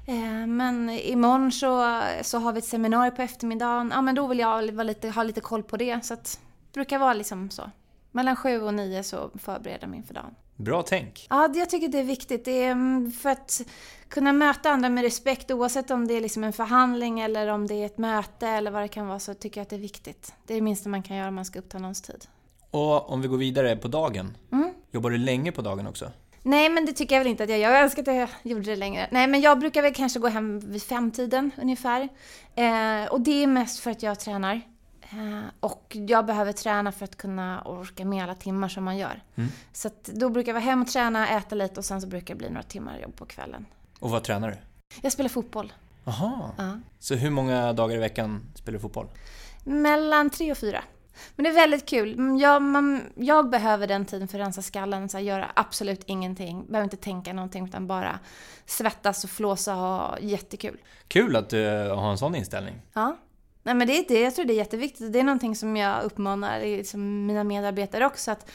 Eh, 0.06 0.46
men 0.46 0.90
imorgon 0.90 1.52
så, 1.52 2.00
så 2.22 2.38
har 2.38 2.52
vi 2.52 2.58
ett 2.58 2.64
seminarium 2.64 3.16
på 3.16 3.22
eftermiddagen. 3.22 3.90
Ja, 3.94 4.02
men 4.02 4.14
då 4.14 4.26
vill 4.26 4.38
jag 4.38 4.72
vara 4.72 4.84
lite, 4.84 5.08
ha 5.08 5.22
lite 5.22 5.40
koll 5.40 5.62
på 5.62 5.76
det. 5.76 6.04
Så 6.04 6.14
att 6.14 6.40
det 6.72 6.74
brukar 6.74 6.98
vara 6.98 7.14
liksom 7.14 7.50
så. 7.50 7.70
Mellan 8.14 8.36
sju 8.36 8.60
och 8.60 8.74
nio 8.74 9.02
så 9.02 9.30
förbereder 9.34 9.78
jag 9.80 9.90
mig 9.90 9.98
inför 9.98 10.14
dagen. 10.14 10.34
Bra 10.56 10.82
tänk! 10.82 11.26
Ja, 11.30 11.50
jag 11.54 11.70
tycker 11.70 11.88
det 11.88 11.98
är 11.98 12.04
viktigt. 12.04 12.44
Det 12.44 12.62
är 12.64 12.70
mm, 12.70 13.12
för 13.12 13.30
att 13.30 13.60
kunna 14.08 14.32
möta 14.32 14.70
andra 14.70 14.88
med 14.88 15.04
respekt 15.04 15.50
oavsett 15.50 15.90
om 15.90 16.06
det 16.06 16.14
är 16.14 16.20
liksom 16.20 16.44
en 16.44 16.52
förhandling 16.52 17.20
eller 17.20 17.48
om 17.48 17.66
det 17.66 17.74
är 17.74 17.86
ett 17.86 17.98
möte 17.98 18.48
eller 18.48 18.70
vad 18.70 18.82
det 18.82 18.88
kan 18.88 19.06
vara 19.06 19.18
så 19.18 19.34
tycker 19.34 19.60
jag 19.60 19.62
att 19.62 19.70
det 19.70 19.76
är 19.76 19.80
viktigt. 19.80 20.34
Det 20.46 20.52
är 20.52 20.56
det 20.56 20.60
minsta 20.62 20.88
man 20.88 21.02
kan 21.02 21.16
göra 21.16 21.28
om 21.28 21.34
man 21.34 21.44
ska 21.44 21.58
uppta 21.58 21.78
någons 21.78 22.02
tid. 22.02 22.24
Och 22.70 23.10
om 23.10 23.22
vi 23.22 23.28
går 23.28 23.36
vidare 23.38 23.76
på 23.76 23.88
dagen, 23.88 24.36
Mm. 24.52 24.70
jobbar 24.90 25.10
du 25.10 25.18
länge 25.18 25.52
på 25.52 25.62
dagen 25.62 25.86
också? 25.86 26.10
Nej, 26.42 26.68
men 26.68 26.86
det 26.86 26.92
tycker 26.92 27.14
jag 27.14 27.20
väl 27.20 27.30
inte 27.30 27.44
att 27.44 27.50
jag 27.50 27.58
gör. 27.58 27.70
Jag 27.70 27.82
önskar 27.82 28.02
att 28.02 28.16
jag 28.16 28.28
gjorde 28.42 28.64
det 28.64 28.76
längre. 28.76 29.08
Nej, 29.10 29.26
men 29.26 29.40
jag 29.40 29.58
brukar 29.58 29.82
väl 29.82 29.94
kanske 29.94 30.18
gå 30.20 30.28
hem 30.28 30.60
vid 30.60 30.82
femtiden 30.82 31.50
ungefär. 31.62 32.08
Eh, 32.54 33.12
och 33.12 33.20
det 33.20 33.42
är 33.42 33.46
mest 33.46 33.80
för 33.80 33.90
att 33.90 34.02
jag 34.02 34.20
tränar. 34.20 34.60
Eh, 35.12 35.42
och 35.60 35.96
jag 36.08 36.26
behöver 36.26 36.52
träna 36.52 36.92
för 36.92 37.04
att 37.04 37.16
kunna 37.16 37.62
orka 37.62 38.04
med 38.04 38.22
alla 38.24 38.34
timmar 38.34 38.68
som 38.68 38.84
man 38.84 38.96
gör. 38.96 39.22
Mm. 39.34 39.50
Så 39.72 39.90
då 40.04 40.28
brukar 40.28 40.48
jag 40.48 40.54
vara 40.54 40.64
hem 40.64 40.82
och 40.82 40.88
träna, 40.88 41.28
äta 41.28 41.54
lite 41.54 41.80
och 41.80 41.84
sen 41.84 42.00
så 42.00 42.06
brukar 42.06 42.34
det 42.34 42.38
bli 42.38 42.48
några 42.48 42.62
timmar 42.62 42.98
jobb 42.98 43.16
på 43.16 43.26
kvällen. 43.26 43.66
Och 43.98 44.10
vad 44.10 44.24
tränar 44.24 44.50
du? 44.50 44.56
Jag 45.02 45.12
spelar 45.12 45.28
fotboll. 45.28 45.72
Jaha, 46.04 46.50
Ja. 46.58 46.78
så 46.98 47.14
hur 47.14 47.30
många 47.30 47.72
dagar 47.72 47.96
i 47.96 47.98
veckan 47.98 48.40
spelar 48.54 48.76
du 48.78 48.82
fotboll? 48.82 49.06
Mellan 49.64 50.30
tre 50.30 50.50
och 50.52 50.58
fyra. 50.58 50.82
Men 51.36 51.44
det 51.44 51.50
är 51.50 51.54
väldigt 51.54 51.86
kul. 51.88 52.12
Mm, 52.14 52.36
Jag, 52.36 52.62
man, 52.62 53.02
jag 53.14 53.50
behöver 53.50 53.86
den 53.86 54.04
tiden 54.04 54.28
för 54.28 54.38
att 54.38 54.44
rensa 54.46 54.62
skallen, 54.62 55.08
så 55.08 55.16
här, 55.16 55.24
göra 55.24 55.50
absolut 55.54 56.02
ingenting. 56.06 56.66
Behöver 56.66 56.84
inte 56.84 56.96
tänka 56.96 57.32
någonting 57.32 57.64
utan 57.64 57.86
bara 57.86 58.18
svettas 58.66 59.24
och 59.24 59.30
flåsa 59.30 59.74
och 59.74 59.80
ha 59.80 60.18
jättekul. 60.20 60.78
Kul 61.08 61.36
att 61.36 61.48
du 61.50 61.66
har 61.88 62.10
en 62.10 62.18
sån 62.18 62.34
inställning. 62.34 62.80
Ja. 62.92 63.16
Nej, 63.64 63.74
men 63.74 63.86
det 63.86 63.98
är 63.98 64.04
det. 64.08 64.20
Jag 64.20 64.34
tror 64.34 64.44
det 64.44 64.52
är 64.52 64.56
jätteviktigt. 64.56 65.12
Det 65.12 65.18
är 65.18 65.24
någonting 65.24 65.56
som 65.56 65.76
jag 65.76 66.04
uppmanar 66.04 66.60
liksom 66.60 67.26
mina 67.26 67.44
medarbetare 67.44 68.06
också. 68.06 68.30
Att 68.30 68.50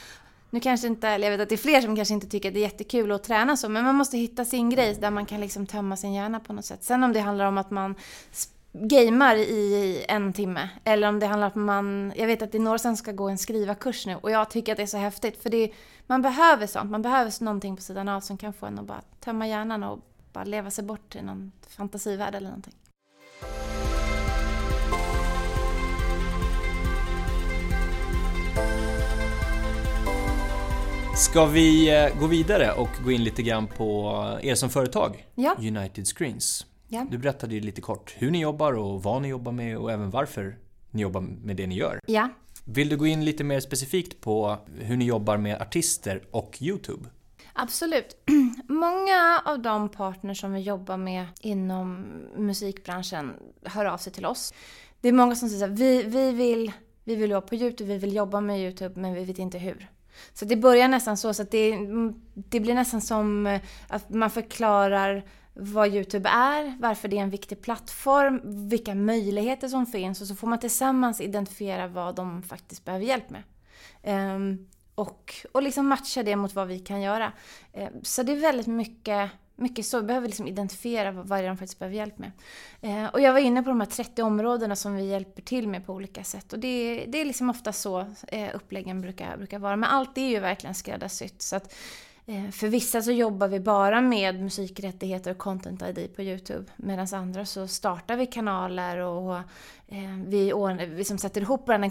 nu 0.49 0.59
kanske 0.59 0.87
inte, 0.87 1.07
eller 1.07 1.27
jag 1.27 1.37
vet 1.37 1.43
att 1.43 1.49
det 1.49 1.55
är 1.55 1.57
fler 1.57 1.81
som 1.81 1.95
kanske 1.95 2.13
inte 2.13 2.27
tycker 2.27 2.49
att 2.49 2.53
det 2.53 2.59
är 2.59 2.61
jättekul 2.61 3.11
att 3.11 3.23
träna 3.23 3.57
så, 3.57 3.69
men 3.69 3.85
man 3.85 3.95
måste 3.95 4.17
hitta 4.17 4.45
sin 4.45 4.69
grej 4.69 4.93
där 4.93 5.11
man 5.11 5.25
kan 5.25 5.41
liksom 5.41 5.65
tömma 5.65 5.97
sin 5.97 6.13
hjärna 6.13 6.39
på 6.39 6.53
något 6.53 6.65
sätt. 6.65 6.83
Sen 6.83 7.03
om 7.03 7.13
det 7.13 7.19
handlar 7.19 7.45
om 7.45 7.57
att 7.57 7.71
man 7.71 7.95
sp- 8.33 8.49
gamer 8.71 9.35
i 9.35 10.05
en 10.07 10.33
timme, 10.33 10.69
eller 10.83 11.07
om 11.07 11.19
det 11.19 11.25
handlar 11.25 11.47
om 11.47 11.51
att 11.51 11.65
man, 11.65 12.13
jag 12.15 12.27
vet 12.27 12.41
att 12.41 12.51
det 12.51 12.57
är 12.57 12.59
några 12.59 12.77
som 12.77 12.97
ska 12.97 13.11
gå 13.11 13.29
en 13.29 13.37
skrivarkurs 13.37 14.05
nu 14.05 14.15
och 14.15 14.31
jag 14.31 14.49
tycker 14.49 14.71
att 14.71 14.77
det 14.77 14.83
är 14.83 14.87
så 14.87 14.97
häftigt 14.97 15.43
för 15.43 15.49
det, 15.49 15.71
man 16.07 16.21
behöver 16.21 16.67
sånt, 16.67 16.91
man 16.91 17.01
behöver 17.01 17.43
någonting 17.43 17.75
på 17.75 17.81
sidan 17.81 18.09
av 18.09 18.21
som 18.21 18.37
kan 18.37 18.53
få 18.53 18.65
en 18.65 18.79
att 18.79 18.85
bara 18.85 19.01
tömma 19.19 19.47
hjärnan 19.47 19.83
och 19.83 19.99
bara 20.33 20.43
leva 20.43 20.71
sig 20.71 20.83
bort 20.83 21.09
till 21.09 21.23
någon 21.23 21.51
fantasivärld 21.69 22.35
eller 22.35 22.47
någonting. 22.47 22.73
Ska 31.19 31.45
vi 31.45 31.89
eh, 31.89 32.19
gå 32.19 32.27
vidare 32.27 32.71
och 32.71 32.89
gå 33.03 33.11
in 33.11 33.23
lite 33.23 33.41
grann 33.41 33.67
på 33.67 34.13
er 34.41 34.55
som 34.55 34.69
företag? 34.69 35.27
Ja. 35.35 35.55
United 35.57 36.07
Screens. 36.07 36.65
Ja. 36.87 37.05
Du 37.11 37.17
berättade 37.17 37.55
ju 37.55 37.61
lite 37.61 37.81
kort 37.81 38.15
hur 38.17 38.31
ni 38.31 38.41
jobbar 38.41 38.73
och 38.73 39.03
vad 39.03 39.21
ni 39.21 39.27
jobbar 39.27 39.51
med 39.51 39.77
och 39.77 39.91
även 39.91 40.09
varför 40.09 40.57
ni 40.91 41.01
jobbar 41.01 41.21
med 41.21 41.55
det 41.55 41.67
ni 41.67 41.75
gör. 41.75 41.99
Ja. 42.07 42.29
Vill 42.65 42.89
du 42.89 42.97
gå 42.97 43.07
in 43.07 43.25
lite 43.25 43.43
mer 43.43 43.59
specifikt 43.59 44.21
på 44.21 44.57
hur 44.79 44.97
ni 44.97 45.05
jobbar 45.05 45.37
med 45.37 45.61
artister 45.61 46.23
och 46.31 46.57
Youtube? 46.61 47.09
Absolut. 47.53 48.17
Många 48.67 49.41
av 49.45 49.61
de 49.61 49.89
partners 49.89 50.39
som 50.41 50.53
vi 50.53 50.59
jobbar 50.59 50.97
med 50.97 51.25
inom 51.41 52.05
musikbranschen 52.37 53.33
hör 53.63 53.85
av 53.85 53.97
sig 53.97 54.13
till 54.13 54.25
oss. 54.25 54.53
Det 55.01 55.07
är 55.07 55.13
många 55.13 55.35
som 55.35 55.49
säger 55.49 55.65
att 55.65 55.79
vi, 55.79 56.03
vi, 56.03 56.31
vill, 56.31 56.71
vi 57.03 57.15
vill 57.15 57.31
vara 57.31 57.41
på 57.41 57.55
Youtube, 57.55 57.93
vi 57.93 57.97
vill 57.97 58.15
jobba 58.15 58.41
med 58.41 58.59
Youtube 58.59 59.01
men 59.01 59.13
vi 59.13 59.25
vet 59.25 59.39
inte 59.39 59.57
hur. 59.57 59.89
Så 60.33 60.45
det 60.45 60.55
börjar 60.55 60.87
nästan 60.87 61.17
så, 61.17 61.33
så 61.33 61.41
att 61.41 61.51
det, 61.51 61.77
det 62.33 62.59
blir 62.59 62.73
nästan 62.73 63.01
som 63.01 63.47
eh, 63.47 63.61
att 63.87 64.09
man 64.09 64.29
förklarar 64.29 65.23
vad 65.53 65.95
Youtube 65.95 66.29
är, 66.29 66.77
varför 66.79 67.07
det 67.07 67.17
är 67.17 67.21
en 67.21 67.29
viktig 67.29 67.61
plattform, 67.61 68.41
vilka 68.69 68.95
möjligheter 68.95 69.67
som 69.67 69.85
finns 69.85 70.21
och 70.21 70.27
så 70.27 70.35
får 70.35 70.47
man 70.47 70.59
tillsammans 70.59 71.21
identifiera 71.21 71.87
vad 71.87 72.15
de 72.15 72.43
faktiskt 72.43 72.85
behöver 72.85 73.05
hjälp 73.05 73.29
med. 73.29 73.43
Um, 74.35 74.67
och, 74.95 75.35
och 75.51 75.63
liksom 75.63 75.87
matcha 75.87 76.23
det 76.23 76.35
mot 76.35 76.55
vad 76.55 76.67
vi 76.67 76.79
kan 76.79 77.01
göra. 77.01 77.31
Um, 77.73 78.03
så 78.03 78.23
det 78.23 78.31
är 78.31 78.35
väldigt 78.35 78.67
mycket, 78.67 79.31
mycket 79.59 79.85
så. 79.85 79.99
Vi 79.99 80.03
behöver 80.03 80.27
liksom 80.27 80.47
identifiera 80.47 81.11
vad, 81.11 81.43
de 81.43 81.57
faktiskt 81.57 81.79
behöver 81.79 81.97
hjälp 81.97 82.17
med. 82.17 82.31
Eh, 82.81 83.05
och 83.05 83.21
jag 83.21 83.33
var 83.33 83.39
inne 83.39 83.63
på 83.63 83.69
de 83.69 83.79
här 83.79 83.87
30 83.87 84.21
områdena 84.21 84.75
som 84.75 84.95
vi 84.95 85.09
hjälper 85.09 85.41
till 85.41 85.67
med 85.67 85.85
på 85.85 85.93
olika 85.93 86.23
sätt. 86.23 86.53
Och 86.53 86.59
det, 86.59 87.05
det 87.07 87.21
är 87.21 87.25
liksom 87.25 87.49
ofta 87.49 87.73
så 87.73 88.05
eh, 88.27 88.49
uppläggen 88.53 89.01
brukar, 89.01 89.37
brukar 89.37 89.59
vara. 89.59 89.75
Men 89.75 89.89
allt 89.89 90.17
är 90.17 90.27
ju 90.27 90.39
verkligen 90.39 90.75
skräddarsytt. 90.75 91.41
Så 91.41 91.55
att, 91.55 91.73
Eh, 92.29 92.51
för 92.51 92.67
vissa 92.67 93.01
så 93.01 93.11
jobbar 93.11 93.47
vi 93.47 93.59
bara 93.59 94.01
med 94.01 94.41
musikrättigheter 94.43 95.31
och 95.31 95.37
content 95.37 95.81
ID 95.81 96.15
på 96.15 96.21
Youtube. 96.21 96.65
Medan 96.75 97.07
andra 97.11 97.45
så 97.45 97.67
startar 97.67 98.17
vi 98.17 98.25
kanaler 98.25 98.97
och 98.97 99.39
vi, 100.25 100.53
vi 100.89 101.03
som 101.03 101.17
sätter 101.17 101.41
ihop 101.41 101.65
brand 101.65 101.83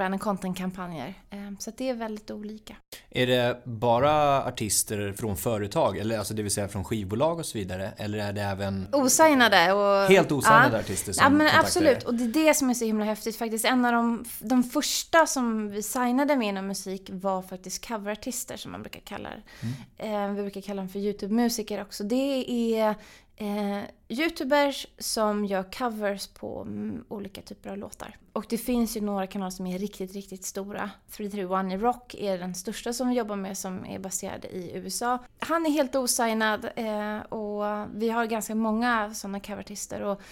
and 0.00 0.20
content-kampanjer. 0.20 1.14
Eh, 1.30 1.38
så 1.58 1.70
det 1.76 1.88
är 1.88 1.94
väldigt 1.94 2.30
olika. 2.30 2.76
Är 3.10 3.26
det 3.26 3.60
bara 3.64 4.44
artister 4.44 5.12
från 5.12 5.36
företag, 5.36 5.98
eller 5.98 6.18
alltså 6.18 6.34
det 6.34 6.42
vill 6.42 6.52
säga 6.52 6.68
från 6.68 6.84
skivbolag 6.84 7.38
och 7.38 7.46
så 7.46 7.58
vidare? 7.58 7.92
Eller 7.96 8.18
är 8.18 8.32
det 8.32 8.42
även... 8.42 8.88
Osignade 8.92 9.72
och... 9.72 10.10
Helt 10.10 10.32
osignade 10.32 10.76
ja. 10.76 10.80
artister 10.80 11.12
som 11.12 11.24
Ja 11.24 11.30
men 11.30 11.48
absolut, 11.60 12.02
och 12.02 12.14
det 12.14 12.24
är 12.24 12.46
det 12.46 12.54
som 12.54 12.70
är 12.70 12.74
så 12.74 12.84
himla 12.84 13.04
häftigt 13.04 13.36
faktiskt. 13.36 13.64
En 13.64 13.84
av 13.84 13.92
de, 13.92 14.24
de 14.38 14.62
första 14.62 15.26
som 15.26 15.70
vi 15.70 15.82
signade 15.82 16.36
med 16.36 16.48
inom 16.48 16.66
musik 16.66 17.10
var 17.12 17.42
faktiskt 17.42 17.88
coverartister 17.88 18.56
som 18.56 18.72
man 18.72 18.82
brukar 18.82 19.00
kalla 19.00 19.28
det. 19.28 19.42
Mm. 19.98 20.30
Eh, 20.30 20.36
vi 20.36 20.42
brukar 20.42 20.60
kalla 20.60 20.82
dem 20.82 20.88
för 20.88 20.98
YouTube-musiker 20.98 21.82
också. 21.82 22.04
Det 22.04 22.44
är 22.76 22.94
eh, 23.42 23.82
Youtubers 24.08 24.86
som 24.98 25.44
gör 25.44 25.72
covers 25.72 26.26
på 26.26 26.62
mm, 26.62 27.04
olika 27.08 27.42
typer 27.42 27.70
av 27.70 27.78
låtar. 27.78 28.16
Och 28.32 28.46
det 28.48 28.58
finns 28.58 28.96
ju 28.96 29.00
några 29.00 29.26
kanaler 29.26 29.50
som 29.50 29.66
är 29.66 29.78
riktigt, 29.78 30.12
riktigt 30.12 30.44
stora. 30.44 30.90
331 31.10 31.72
i 31.72 31.76
Rock 31.76 32.14
är 32.14 32.38
den 32.38 32.54
största 32.54 32.92
som 32.92 33.08
vi 33.08 33.14
jobbar 33.14 33.36
med 33.36 33.58
som 33.58 33.86
är 33.86 33.98
baserad 33.98 34.44
i 34.44 34.72
USA. 34.74 35.18
Han 35.38 35.66
är 35.66 35.70
helt 35.70 35.94
osignad 35.94 36.68
eh, 36.76 37.18
och 37.18 37.88
vi 37.94 38.10
har 38.10 38.26
ganska 38.26 38.54
många 38.54 39.14
sådana 39.14 39.40
coverartister. 39.40 40.02
Och 40.02 40.22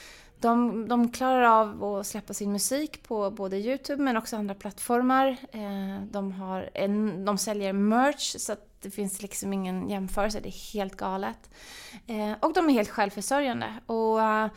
de, 0.41 0.89
de 0.89 1.13
klarar 1.13 1.43
av 1.43 1.85
att 1.85 2.07
släppa 2.07 2.35
sin 2.35 2.53
musik 2.53 3.03
på 3.03 3.31
både 3.31 3.59
Youtube 3.59 4.03
men 4.03 4.17
också 4.17 4.37
andra 4.37 4.55
plattformar. 4.55 5.37
Eh, 5.53 6.05
de, 6.11 6.33
har 6.33 6.71
en, 6.75 7.25
de 7.25 7.39
säljer 7.39 7.73
merch 7.73 8.37
så 8.39 8.53
att 8.53 8.70
det 8.83 8.91
finns 8.91 9.23
liksom 9.23 9.53
ingen 9.53 9.89
jämförelse, 9.89 10.41
det 10.41 10.49
är 10.49 10.73
helt 10.73 10.97
galet. 10.97 11.51
Eh, 12.07 12.33
och 12.41 12.53
de 12.53 12.69
är 12.69 12.73
helt 12.73 12.89
självförsörjande. 12.89 13.75
Och 13.87 14.23
eh, 14.23 14.49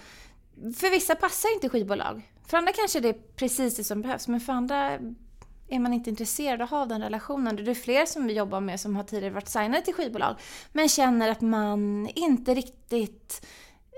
för 0.56 0.92
vissa 0.92 1.16
passar 1.16 1.54
inte 1.54 1.70
skivbolag. 1.70 2.30
För 2.48 2.58
andra 2.58 2.74
kanske 2.74 3.00
det 3.00 3.10
är 3.10 3.18
precis 3.36 3.76
det 3.76 3.84
som 3.84 4.02
behövs, 4.02 4.28
men 4.28 4.40
för 4.40 4.54
andra 4.54 5.00
är 5.68 5.80
man 5.80 5.94
inte 5.94 6.10
intresserad 6.10 6.62
av 6.62 6.66
att 6.66 6.70
ha 6.70 6.86
den 6.86 7.02
relationen. 7.02 7.56
Det 7.56 7.72
är 7.72 7.76
fler 7.76 8.06
som 8.06 8.28
vi 8.28 8.34
jobbar 8.34 8.62
med 8.62 8.80
som 8.80 8.96
har 8.96 9.04
tidigare 9.04 9.34
varit 9.34 9.48
signade 9.48 9.82
till 9.82 9.94
skivbolag, 9.94 10.36
men 10.72 10.90
känner 10.90 11.30
att 11.30 11.42
man 11.42 12.10
inte 12.16 12.54
riktigt 12.54 13.46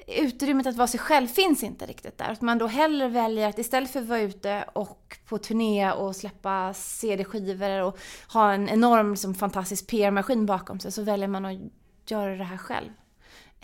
utrymmet 0.07 0.67
att 0.67 0.75
vara 0.75 0.87
sig 0.87 0.99
själv 0.99 1.27
finns 1.27 1.63
inte 1.63 1.85
riktigt 1.85 2.17
där. 2.17 2.29
Att 2.29 2.41
man 2.41 2.57
då 2.57 2.67
hellre 2.67 3.07
väljer 3.07 3.49
att 3.49 3.59
istället 3.59 3.91
för 3.91 3.99
att 3.99 4.07
vara 4.07 4.19
ute 4.19 4.65
och 4.73 5.17
på 5.25 5.37
turné 5.37 5.91
och 5.91 6.15
släppa 6.15 6.73
CD-skivor 6.73 7.81
och 7.81 7.99
ha 8.33 8.53
en 8.53 8.69
enorm 8.69 9.11
liksom, 9.11 9.35
fantastisk 9.35 9.87
PR-maskin 9.87 10.45
bakom 10.45 10.79
sig 10.79 10.91
så 10.91 11.01
väljer 11.01 11.27
man 11.27 11.45
att 11.45 11.59
göra 12.07 12.35
det 12.35 12.43
här 12.43 12.57
själv. 12.57 12.89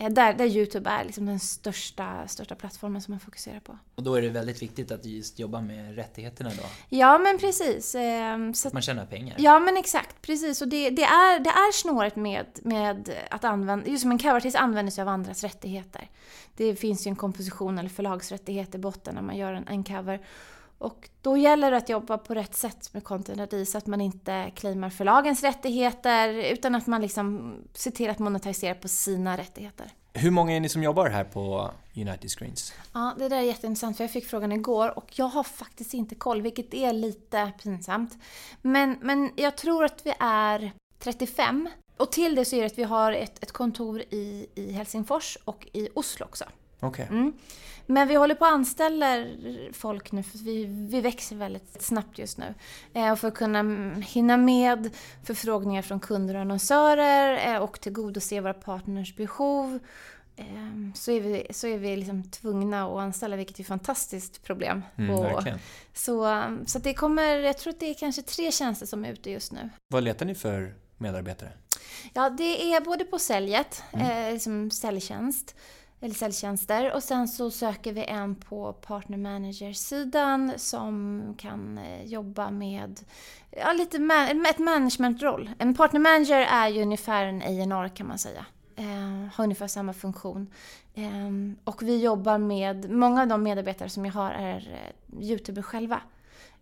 Eh, 0.02 0.10
där, 0.10 0.34
där 0.34 0.44
Youtube 0.44 0.90
är 0.90 1.04
liksom 1.04 1.26
den 1.26 1.40
största, 1.40 2.28
största 2.28 2.54
plattformen 2.54 3.02
som 3.02 3.12
man 3.12 3.20
fokuserar 3.20 3.60
på. 3.60 3.78
Och 3.94 4.02
då 4.02 4.14
är 4.14 4.22
det 4.22 4.28
väldigt 4.28 4.62
viktigt 4.62 4.90
att 4.90 5.04
just 5.04 5.38
jobba 5.38 5.60
med 5.60 5.94
rättigheterna 5.96 6.50
då? 6.50 6.62
Ja, 6.88 7.18
men 7.18 7.38
precis. 7.38 7.94
Ehm, 7.94 8.54
så 8.54 8.68
att 8.68 8.74
man 8.74 8.82
tjänar 8.82 9.06
pengar? 9.06 9.36
Ja, 9.38 9.58
men 9.58 9.76
exakt. 9.76 10.11
Precis. 10.22 10.62
Och 10.62 10.68
det, 10.68 10.90
det, 10.90 11.04
är, 11.04 11.40
det 11.40 11.50
är 11.50 11.72
snårigt 11.72 12.16
med, 12.16 12.46
med 12.62 13.10
att 13.30 13.44
använda... 13.44 13.90
Just 13.90 14.02
som 14.02 14.10
en 14.10 14.18
coverartist 14.18 14.56
använder 14.56 14.90
sig 14.90 15.02
av 15.02 15.08
andras 15.08 15.42
rättigheter. 15.42 16.08
Det 16.56 16.76
finns 16.76 17.06
ju 17.06 17.08
en 17.08 17.16
komposition 17.16 17.78
eller 17.78 17.88
förlagsrättighet 17.88 18.74
i 18.74 18.78
botten 18.78 19.14
när 19.14 19.22
man 19.22 19.36
gör 19.36 19.52
en, 19.52 19.68
en 19.68 19.84
cover. 19.84 20.20
Och 20.78 21.08
då 21.22 21.36
gäller 21.36 21.70
det 21.70 21.76
att 21.76 21.88
jobba 21.88 22.18
på 22.18 22.34
rätt 22.34 22.54
sätt 22.54 22.94
med 22.94 23.04
Content 23.04 23.52
ID 23.52 23.68
så 23.68 23.78
att 23.78 23.86
man 23.86 24.00
inte 24.00 24.50
claimar 24.54 24.90
förlagens 24.90 25.42
rättigheter 25.42 26.28
utan 26.52 26.74
att 26.74 26.86
man 26.86 27.00
liksom 27.00 27.54
ser 27.74 27.90
till 27.90 28.10
att 28.10 28.18
monetisera 28.18 28.74
på 28.74 28.88
sina 28.88 29.38
rättigheter. 29.38 29.86
Hur 30.12 30.30
många 30.30 30.56
är 30.56 30.60
ni 30.60 30.68
som 30.68 30.82
jobbar 30.82 31.10
här 31.10 31.24
på 31.24 31.70
United 31.96 32.30
Screens? 32.30 32.72
Ja, 32.92 33.14
det 33.18 33.28
där 33.28 33.36
är 33.36 33.42
jätteintressant 33.42 33.96
för 33.96 34.04
jag 34.04 34.10
fick 34.10 34.26
frågan 34.26 34.52
igår 34.52 34.98
och 34.98 35.18
jag 35.18 35.26
har 35.26 35.44
faktiskt 35.44 35.94
inte 35.94 36.14
koll, 36.14 36.42
vilket 36.42 36.74
är 36.74 36.92
lite 36.92 37.52
pinsamt. 37.62 38.18
Men, 38.62 38.98
men 39.00 39.30
jag 39.36 39.56
tror 39.56 39.84
att 39.84 40.06
vi 40.06 40.14
är 40.20 40.72
35. 40.98 41.68
Och 41.96 42.12
till 42.12 42.34
det 42.34 42.44
så 42.44 42.56
är 42.56 42.60
det 42.60 42.66
att 42.66 42.78
vi 42.78 42.82
har 42.82 43.12
ett, 43.12 43.42
ett 43.42 43.52
kontor 43.52 44.00
i, 44.00 44.46
i 44.54 44.72
Helsingfors 44.72 45.38
och 45.44 45.66
i 45.72 45.88
Oslo 45.94 46.24
också. 46.26 46.44
Okay. 46.80 47.06
Mm. 47.06 47.32
Men 47.86 48.08
vi 48.08 48.14
håller 48.14 48.34
på 48.34 48.44
att 48.44 48.52
anställa 48.52 49.24
folk 49.72 50.12
nu 50.12 50.22
för 50.22 50.38
vi, 50.38 50.64
vi 50.64 51.00
växer 51.00 51.36
väldigt 51.36 51.82
snabbt 51.82 52.18
just 52.18 52.38
nu. 52.38 52.54
Eh, 52.92 53.12
och 53.12 53.18
för 53.18 53.28
att 53.28 53.34
kunna 53.34 53.62
hinna 53.94 54.36
med 54.36 54.90
förfrågningar 55.24 55.82
från 55.82 56.00
kunder 56.00 56.34
och 56.34 56.40
annonsörer 56.40 57.54
eh, 57.54 57.62
och 57.62 57.80
tillgodose 57.80 58.40
våra 58.40 58.54
partners 58.54 59.16
behov 59.16 59.74
eh, 59.74 59.80
så 60.94 61.10
är 61.10 61.20
vi, 61.20 61.46
så 61.50 61.66
är 61.66 61.78
vi 61.78 61.96
liksom 61.96 62.22
tvungna 62.22 62.84
att 62.84 62.98
anställa, 62.98 63.36
vilket 63.36 63.58
är 63.58 63.62
ett 63.62 63.68
fantastiskt 63.68 64.42
problem. 64.42 64.82
Mm, 64.96 65.10
och, 65.10 65.42
så 65.94 66.42
så 66.66 66.78
det 66.78 66.94
kommer, 66.94 67.38
jag 67.38 67.58
tror 67.58 67.72
att 67.72 67.80
det 67.80 67.90
är 67.90 67.94
kanske 67.94 68.22
tre 68.22 68.52
tjänster 68.52 68.86
som 68.86 69.04
är 69.04 69.12
ute 69.12 69.30
just 69.30 69.52
nu. 69.52 69.70
Vad 69.88 70.02
letar 70.02 70.26
ni 70.26 70.34
för 70.34 70.74
medarbetare? 70.98 71.52
Ja, 72.12 72.30
det 72.30 72.74
är 72.74 72.80
både 72.80 73.04
på 73.04 73.18
säljet, 73.18 73.82
mm. 73.92 74.26
eh, 74.26 74.32
liksom 74.32 74.70
säljtjänst, 74.70 75.54
eller 76.00 76.14
säljtjänster. 76.14 76.92
Och 76.92 77.02
sen 77.02 77.28
så 77.28 77.50
söker 77.50 77.92
vi 77.92 78.04
en 78.04 78.34
på 78.34 78.72
partner 78.72 79.18
manager-sidan 79.18 80.52
som 80.56 81.22
kan 81.38 81.78
eh, 81.78 82.04
jobba 82.04 82.50
med 82.50 83.00
ja, 83.50 83.72
lite 83.72 83.98
man 83.98 84.46
ett 84.46 84.58
managementroll. 84.58 85.50
En 85.58 85.74
partner 85.74 86.00
manager 86.00 86.40
är 86.40 86.68
ju 86.68 86.82
ungefär 86.82 87.26
en 87.26 87.42
A&R 87.42 87.88
kan 87.88 88.06
man 88.06 88.18
säga. 88.18 88.46
Eh, 88.76 89.34
har 89.34 89.44
ungefär 89.44 89.66
samma 89.66 89.92
funktion. 89.92 90.46
Eh, 90.94 91.30
och 91.64 91.82
vi 91.82 92.02
jobbar 92.02 92.38
med, 92.38 92.90
många 92.90 93.22
av 93.22 93.28
de 93.28 93.42
medarbetare 93.42 93.88
som 93.88 94.04
jag 94.04 94.12
har 94.12 94.30
är 94.30 94.92
eh, 95.12 95.22
youtuber 95.22 95.62
själva. 95.62 96.00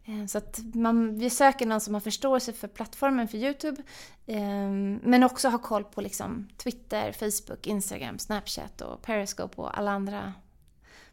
Eh, 0.05 0.27
så 0.27 0.39
att 0.39 0.61
man, 0.75 1.19
vi 1.19 1.31
söker 1.31 1.67
någon 1.67 1.81
som 1.81 1.95
har 1.95 2.01
förståelse 2.01 2.53
för 2.53 2.69
plattformen 2.69 3.29
för 3.29 3.39
Youtube 3.39 3.83
ehm, 4.27 5.01
men 5.03 5.25
också 5.25 5.49
har 5.49 5.59
koll 5.59 5.85
på 5.85 6.01
liksom 6.01 6.49
Twitter, 6.57 7.13
Facebook, 7.13 7.67
Instagram, 7.67 8.19
Snapchat 8.19 8.81
och 8.81 9.03
Periscope 9.03 9.63
och 9.63 9.79
alla 9.79 9.91
andra 9.91 10.33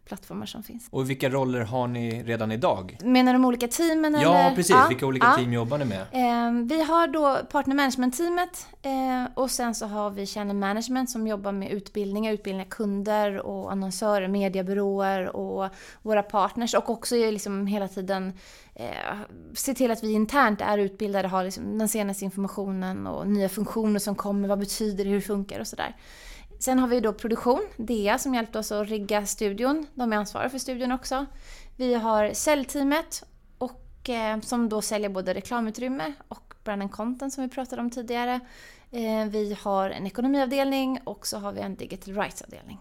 plattformar 0.07 0.45
som 0.45 0.63
finns. 0.63 0.87
Och 0.89 1.09
vilka 1.09 1.29
roller 1.29 1.61
har 1.61 1.87
ni 1.87 2.23
redan 2.23 2.51
idag? 2.51 2.97
Menar 3.03 3.33
du 3.33 3.39
de 3.39 3.45
olika 3.45 3.67
teamen? 3.67 4.13
Ja, 4.13 4.37
eller? 4.37 4.55
precis. 4.55 4.75
Ja, 4.75 4.85
vilka 4.89 5.05
olika 5.05 5.27
ja. 5.27 5.35
team 5.35 5.53
jobbar 5.53 5.77
ni 5.77 5.85
med? 5.85 6.01
Eh, 6.01 6.65
vi 6.65 6.83
har 6.83 7.07
då 7.07 7.39
partner 7.51 7.75
management-teamet 7.75 8.67
eh, 8.81 9.31
och 9.33 9.51
sen 9.51 9.75
så 9.75 9.85
har 9.85 10.09
vi 10.09 10.25
channel 10.25 10.55
management 10.55 11.09
som 11.09 11.27
jobbar 11.27 11.51
med 11.51 11.71
utbildningar, 11.71 12.33
utbildningar 12.33 12.69
kunder 12.69 13.39
och 13.39 13.71
annonsörer, 13.71 14.27
mediebyråer 14.27 15.35
och 15.35 15.69
våra 16.01 16.23
partners 16.23 16.73
och 16.73 16.89
också 16.89 17.15
liksom 17.15 17.67
hela 17.67 17.87
tiden 17.87 18.33
eh, 18.75 18.87
se 19.53 19.73
till 19.73 19.91
att 19.91 20.03
vi 20.03 20.11
internt 20.11 20.61
är 20.61 20.77
utbildade, 20.77 21.27
har 21.27 21.43
liksom 21.43 21.77
den 21.77 21.89
senaste 21.89 22.25
informationen 22.25 23.07
och 23.07 23.27
nya 23.27 23.49
funktioner 23.49 23.99
som 23.99 24.15
kommer, 24.15 24.47
vad 24.47 24.59
betyder 24.59 25.05
det, 25.05 25.09
hur 25.09 25.21
funkar 25.21 25.59
och 25.59 25.67
sådär. 25.67 25.95
Sen 26.59 26.79
har 26.79 26.87
vi 26.87 26.99
då 26.99 27.13
produktion, 27.13 27.67
DEA 27.77 28.17
som 28.17 28.35
hjälpte 28.35 28.59
oss 28.59 28.71
att 28.71 28.87
rigga 28.87 29.25
studion. 29.25 29.87
De 29.93 30.13
är 30.13 30.17
ansvariga 30.17 30.49
för 30.49 30.57
studion 30.57 30.91
också. 30.91 31.25
Vi 31.75 31.93
har 31.93 32.33
säljteamet 32.33 33.23
och, 33.57 34.09
eh, 34.09 34.39
som 34.39 34.69
då 34.69 34.81
säljer 34.81 35.09
både 35.09 35.33
reklamutrymme 35.33 36.13
och 36.27 36.53
brand 36.63 36.81
and 36.81 36.91
content 36.91 37.33
som 37.33 37.43
vi 37.43 37.49
pratade 37.49 37.81
om 37.81 37.89
tidigare. 37.89 38.39
Eh, 38.91 39.25
vi 39.29 39.57
har 39.61 39.89
en 39.89 40.07
ekonomiavdelning 40.07 40.99
och 41.03 41.27
så 41.27 41.37
har 41.37 41.51
vi 41.51 41.61
en 41.61 41.75
digital 41.75 42.15
rights-avdelning. 42.15 42.79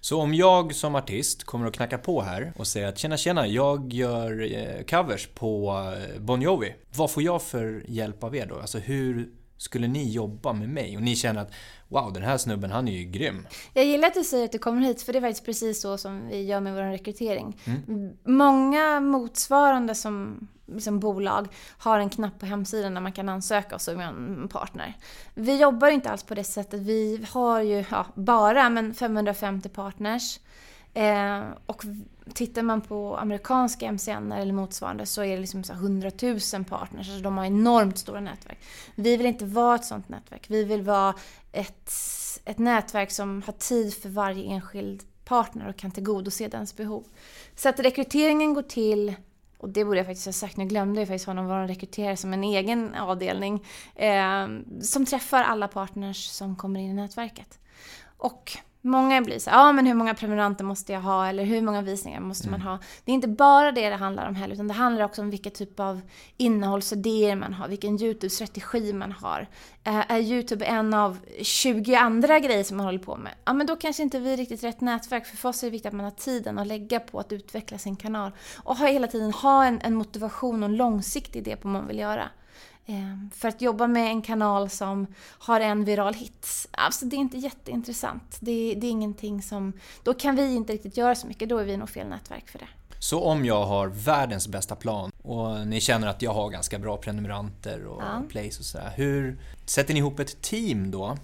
Så 0.00 0.20
om 0.20 0.34
jag 0.34 0.74
som 0.74 0.94
artist 0.94 1.44
kommer 1.44 1.66
och 1.66 1.74
knackar 1.74 1.98
på 1.98 2.22
här 2.22 2.52
och 2.56 2.66
säger 2.66 2.88
att 2.88 2.98
tjena 2.98 3.16
tjena, 3.16 3.46
jag 3.46 3.92
gör 3.92 4.52
eh, 4.52 4.84
covers 4.84 5.26
på 5.26 5.70
eh, 5.96 6.20
Bon 6.20 6.42
Jovi. 6.42 6.74
Vad 6.96 7.10
får 7.10 7.22
jag 7.22 7.42
för 7.42 7.84
hjälp 7.88 8.24
av 8.24 8.36
er 8.36 8.46
då? 8.46 8.60
Alltså 8.60 8.78
hur 8.78 9.28
skulle 9.56 9.88
ni 9.88 10.12
jobba 10.12 10.52
med 10.52 10.68
mig? 10.68 10.96
Och 10.96 11.02
ni 11.02 11.16
känner 11.16 11.40
att 11.40 11.52
wow, 11.94 12.12
den 12.12 12.22
här 12.22 12.38
snubben 12.38 12.70
han 12.70 12.88
är 12.88 12.92
ju 12.92 13.04
grym. 13.04 13.46
Jag 13.72 13.84
gillar 13.84 14.08
att 14.08 14.14
du 14.14 14.24
säger 14.24 14.44
att 14.44 14.52
du 14.52 14.58
kommer 14.58 14.80
hit 14.80 15.02
för 15.02 15.12
det 15.12 15.18
är 15.18 15.20
faktiskt 15.20 15.44
precis 15.44 15.80
så 15.80 15.98
som 15.98 16.28
vi 16.28 16.42
gör 16.42 16.60
med 16.60 16.74
vår 16.74 16.82
rekrytering. 16.82 17.60
Mm. 17.64 18.12
Många 18.24 19.00
motsvarande 19.00 19.94
som 19.94 20.48
liksom 20.66 21.00
bolag 21.00 21.48
har 21.78 21.98
en 21.98 22.10
knapp 22.10 22.38
på 22.40 22.46
hemsidan 22.46 22.94
där 22.94 23.00
man 23.00 23.12
kan 23.12 23.28
ansöka 23.28 23.74
och 23.74 23.80
så 23.80 23.90
är 23.90 23.96
en 23.96 24.48
partner. 24.52 24.96
Vi 25.34 25.60
jobbar 25.60 25.88
inte 25.88 26.10
alls 26.10 26.22
på 26.22 26.34
det 26.34 26.44
sättet. 26.44 26.80
Vi 26.80 27.26
har 27.30 27.60
ju 27.60 27.84
ja, 27.90 28.06
bara 28.14 28.70
men 28.70 28.94
550 28.94 29.68
partners. 29.68 30.40
Eh, 30.94 31.42
och 31.66 31.84
tittar 32.32 32.62
man 32.62 32.80
på 32.80 33.16
amerikanska 33.16 33.92
MCN 33.92 34.32
eller 34.32 34.52
motsvarande 34.52 35.06
så 35.06 35.22
är 35.22 35.34
det 35.34 35.40
liksom 35.40 35.64
så 35.64 35.72
100 35.72 36.10
000 36.22 36.64
partners. 36.64 37.08
Alltså 37.08 37.22
de 37.22 37.38
har 37.38 37.44
enormt 37.44 37.98
stora 37.98 38.20
nätverk. 38.20 38.58
Vi 38.94 39.16
vill 39.16 39.26
inte 39.26 39.44
vara 39.44 39.74
ett 39.74 39.84
sånt 39.84 40.08
nätverk. 40.08 40.46
Vi 40.48 40.64
vill 40.64 40.82
vara 40.82 41.14
ett, 41.52 41.92
ett 42.44 42.58
nätverk 42.58 43.10
som 43.10 43.42
har 43.46 43.52
tid 43.52 43.94
för 43.94 44.08
varje 44.08 44.44
enskild 44.44 45.02
partner 45.24 45.68
och 45.68 45.76
kan 45.76 45.90
tillgodose 45.90 46.48
dens 46.48 46.76
behov. 46.76 47.04
Så 47.54 47.68
att 47.68 47.80
rekryteringen 47.80 48.54
går 48.54 48.62
till 48.62 49.14
och 49.58 49.68
det 49.68 49.84
borde 49.84 49.96
jag 49.96 50.06
faktiskt 50.06 50.26
ha 50.26 50.32
sagt, 50.32 50.56
nu 50.56 50.64
glömde 50.64 51.00
jag 51.00 51.08
faktiskt 51.08 51.26
honom, 51.26 51.46
vara 51.46 51.68
rekryterare 51.68 52.16
som 52.16 52.32
en 52.32 52.44
egen 52.44 52.94
avdelning. 52.94 53.64
Eh, 53.94 54.48
som 54.82 55.06
träffar 55.06 55.42
alla 55.42 55.68
partners 55.68 56.26
som 56.26 56.56
kommer 56.56 56.80
in 56.80 56.90
i 56.90 56.94
nätverket. 56.94 57.58
Och 58.16 58.52
Många 58.86 59.22
blir 59.22 59.38
så 59.38 59.50
ja 59.50 59.72
men 59.72 59.86
hur 59.86 59.94
många 59.94 60.14
prenumeranter 60.14 60.64
måste 60.64 60.92
jag 60.92 61.00
ha 61.00 61.26
eller 61.26 61.44
hur 61.44 61.62
många 61.62 61.82
visningar 61.82 62.20
måste 62.20 62.48
mm. 62.48 62.60
man 62.60 62.68
ha? 62.68 62.78
Det 63.04 63.12
är 63.12 63.14
inte 63.14 63.28
bara 63.28 63.72
det 63.72 63.90
det 63.90 63.96
handlar 63.96 64.28
om 64.28 64.34
heller, 64.34 64.54
utan 64.54 64.68
det 64.68 64.74
handlar 64.74 65.04
också 65.04 65.22
om 65.22 65.30
vilka 65.30 65.50
typ 65.50 65.80
av 65.80 66.00
innehållsidéer 66.36 67.36
man 67.36 67.52
har, 67.54 67.68
vilken 67.68 67.98
YouTube-strategi 67.98 68.92
man 68.92 69.12
har. 69.12 69.48
Eh, 69.84 70.10
är 70.12 70.18
YouTube 70.18 70.64
en 70.64 70.94
av 70.94 71.18
20 71.42 71.94
andra 71.94 72.38
grejer 72.38 72.64
som 72.64 72.76
man 72.76 72.86
håller 72.86 72.98
på 72.98 73.16
med? 73.16 73.32
Ja 73.44 73.52
men 73.52 73.66
då 73.66 73.76
kanske 73.76 74.02
inte 74.02 74.18
vi 74.18 74.32
är 74.32 74.36
riktigt 74.36 74.64
rätt 74.64 74.80
nätverk, 74.80 75.26
för 75.26 75.36
för 75.36 75.48
oss 75.48 75.62
är 75.62 75.66
det 75.66 75.70
viktigt 75.70 75.86
att 75.86 75.92
man 75.92 76.04
har 76.04 76.10
tiden 76.10 76.58
att 76.58 76.66
lägga 76.66 77.00
på 77.00 77.20
att 77.20 77.32
utveckla 77.32 77.78
sin 77.78 77.96
kanal. 77.96 78.32
Och 78.56 78.76
ha 78.76 78.86
hela 78.86 79.06
tiden 79.06 79.32
ha 79.32 79.64
en, 79.64 79.80
en 79.80 79.94
motivation 79.94 80.62
och 80.62 80.68
en 80.68 80.76
långsiktig 80.76 81.38
idé 81.40 81.56
på 81.56 81.68
vad 81.68 81.72
man 81.72 81.88
vill 81.88 81.98
göra. 81.98 82.30
Ehm, 82.86 83.30
för 83.34 83.48
att 83.48 83.62
jobba 83.62 83.86
med 83.86 84.06
en 84.06 84.22
kanal 84.22 84.70
som 84.70 85.06
har 85.38 85.60
en 85.60 85.84
viral 85.84 86.14
hit, 86.14 86.68
alltså 86.70 87.04
det 87.04 87.16
är 87.16 87.18
inte 87.18 87.38
jätteintressant. 87.38 88.36
Det, 88.40 88.74
det 88.74 88.86
är 88.86 88.90
ingenting 88.90 89.42
som... 89.42 89.72
Då 90.02 90.14
kan 90.14 90.36
vi 90.36 90.54
inte 90.54 90.72
riktigt 90.72 90.96
göra 90.96 91.14
så 91.14 91.26
mycket, 91.26 91.48
då 91.48 91.58
är 91.58 91.64
vi 91.64 91.76
nog 91.76 91.88
fel 91.88 92.08
nätverk 92.08 92.48
för 92.48 92.58
det. 92.58 92.68
Så 92.98 93.24
om 93.24 93.44
jag 93.44 93.66
har 93.66 93.86
världens 93.86 94.48
bästa 94.48 94.76
plan 94.76 95.12
och 95.22 95.66
ni 95.66 95.80
känner 95.80 96.06
att 96.06 96.22
jag 96.22 96.34
har 96.34 96.50
ganska 96.50 96.78
bra 96.78 96.96
prenumeranter 96.96 97.86
och 97.86 98.02
ja. 98.02 98.22
plays 98.28 98.58
och 98.58 98.64
sådär. 98.64 98.92
Hur 98.96 99.38
sätter 99.66 99.94
ni 99.94 100.00
ihop 100.00 100.18
ett 100.18 100.42
team 100.42 100.90
då? 100.90 101.16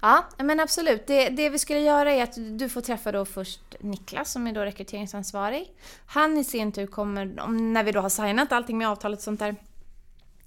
Ja, 0.00 0.24
men 0.38 0.60
absolut. 0.60 1.06
Det, 1.06 1.28
det, 1.28 1.48
vi 1.48 1.58
skulle 1.58 1.80
göra 1.80 2.12
är 2.12 2.22
att 2.22 2.58
du 2.58 2.68
får 2.68 2.80
träffa 2.80 3.12
då 3.12 3.24
först 3.24 3.60
Niklas 3.80 4.32
som 4.32 4.46
är 4.46 4.52
då 4.52 4.60
rekryteringsansvarig. 4.60 5.72
Han 6.06 6.38
i 6.38 6.44
sin 6.44 6.72
tur 6.72 6.86
kommer, 6.86 7.24
när 7.48 7.84
vi 7.84 7.92
då 7.92 8.00
har 8.00 8.08
signat 8.08 8.52
allting 8.52 8.78
med 8.78 8.88
avtalet 8.88 9.18
och 9.18 9.24
sånt 9.24 9.40
där, 9.40 9.56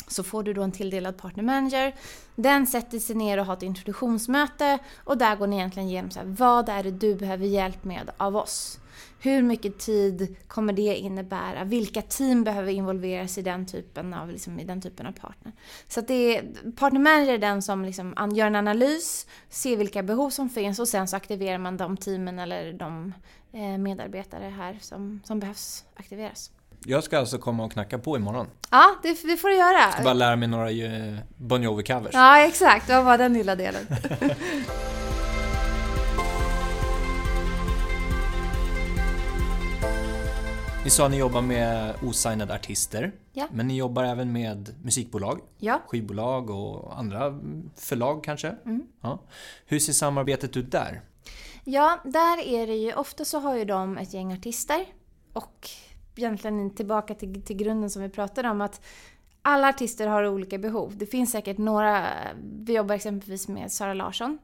så 0.09 0.23
får 0.23 0.43
du 0.43 0.53
då 0.53 0.61
en 0.61 0.71
tilldelad 0.71 1.17
partner 1.17 1.43
manager. 1.43 1.95
Den 2.35 2.67
sätter 2.67 2.99
sig 2.99 3.15
ner 3.15 3.37
och 3.37 3.45
har 3.45 3.53
ett 3.53 3.63
introduktionsmöte 3.63 4.79
och 5.03 5.17
där 5.17 5.35
går 5.35 5.47
ni 5.47 5.55
egentligen 5.55 5.89
igenom 5.89 6.11
så 6.11 6.19
här, 6.19 6.27
vad 6.27 6.69
är 6.69 6.83
det 6.83 6.91
du 6.91 7.15
behöver 7.15 7.45
hjälp 7.45 7.83
med 7.83 8.11
av 8.17 8.35
oss? 8.35 8.79
Hur 9.21 9.41
mycket 9.41 9.79
tid 9.79 10.35
kommer 10.47 10.73
det 10.73 10.95
innebära? 10.95 11.63
Vilka 11.63 12.01
team 12.01 12.43
behöver 12.43 12.71
involveras 12.71 13.37
i 13.37 13.41
den 13.41 13.65
typen 13.65 14.13
av, 14.13 14.29
liksom, 14.29 14.59
i 14.59 14.63
den 14.63 14.81
typen 14.81 15.05
av 15.05 15.11
partner? 15.11 15.53
Så 15.87 15.99
att 15.99 16.07
det 16.07 16.37
är, 16.37 16.71
partner 16.71 16.99
manager 16.99 17.33
är 17.33 17.37
den 17.37 17.61
som 17.61 17.85
liksom 17.85 18.31
gör 18.33 18.47
en 18.47 18.55
analys, 18.55 19.27
ser 19.49 19.77
vilka 19.77 20.03
behov 20.03 20.29
som 20.29 20.49
finns 20.49 20.79
och 20.79 20.87
sen 20.87 21.07
så 21.07 21.15
aktiverar 21.15 21.57
man 21.57 21.77
de 21.77 21.97
teamen 21.97 22.39
eller 22.39 22.73
de 22.73 23.13
eh, 23.53 23.77
medarbetare 23.77 24.45
här 24.45 24.77
som, 24.81 25.21
som 25.23 25.39
behövs 25.39 25.85
aktiveras. 25.95 26.51
Jag 26.85 27.03
ska 27.03 27.19
alltså 27.19 27.37
komma 27.37 27.63
och 27.63 27.71
knacka 27.71 27.99
på 27.99 28.17
imorgon. 28.17 28.47
Ja, 28.69 28.95
det, 29.03 29.23
det 29.23 29.37
får 29.37 29.49
du 29.49 29.55
göra. 29.55 29.79
Jag 29.79 29.93
ska 29.93 30.03
bara 30.03 30.13
lära 30.13 30.35
mig 30.35 30.47
några 30.47 30.71
eh, 30.71 31.17
Bon 31.37 31.63
Jovi-covers. 31.63 32.09
Ja, 32.13 32.39
exakt. 32.39 32.89
Vad 32.89 33.05
var 33.05 33.17
den 33.17 33.33
lilla 33.33 33.55
delen? 33.55 33.87
Ni 40.83 40.89
sa 40.89 41.05
att 41.05 41.11
ni 41.11 41.17
jobbar 41.17 41.41
med 41.41 41.95
osignade 42.03 42.53
artister. 42.53 43.11
Ja. 43.33 43.47
Men 43.51 43.67
ni 43.67 43.77
jobbar 43.77 44.03
även 44.03 44.31
med 44.31 44.75
musikbolag, 44.83 45.41
ja. 45.57 45.81
skivbolag 45.87 46.49
och 46.49 46.99
andra 46.99 47.39
förlag 47.75 48.23
kanske? 48.23 48.55
Mm. 48.65 48.83
Ja. 49.01 49.19
Hur 49.65 49.79
ser 49.79 49.93
samarbetet 49.93 50.57
ut 50.57 50.71
där? 50.71 51.01
Ja, 51.63 51.99
där 52.03 52.47
är 52.47 52.67
det 52.67 52.75
ju, 52.75 52.93
ofta 52.93 53.25
så 53.25 53.39
har 53.39 53.55
ju 53.55 53.65
de 53.65 53.97
ett 53.97 54.13
gäng 54.13 54.33
artister 54.33 54.85
och 55.33 55.69
egentligen 56.19 56.75
tillbaka 56.75 57.15
till, 57.15 57.41
till 57.43 57.55
grunden 57.55 57.89
som 57.89 58.01
vi 58.01 58.09
pratade 58.09 58.49
om. 58.49 58.61
att 58.61 58.81
alla 59.41 59.69
artister 59.69 60.07
har 60.07 60.27
olika 60.27 60.57
behov. 60.57 60.97
Det 60.97 61.05
finns 61.05 61.31
säkert 61.31 61.57
några, 61.57 62.07
vi 62.41 62.75
jobbar 62.75 62.95
exempelvis 62.95 63.47
med 63.47 63.71
Sara 63.71 63.93
Larsson. 63.93 64.39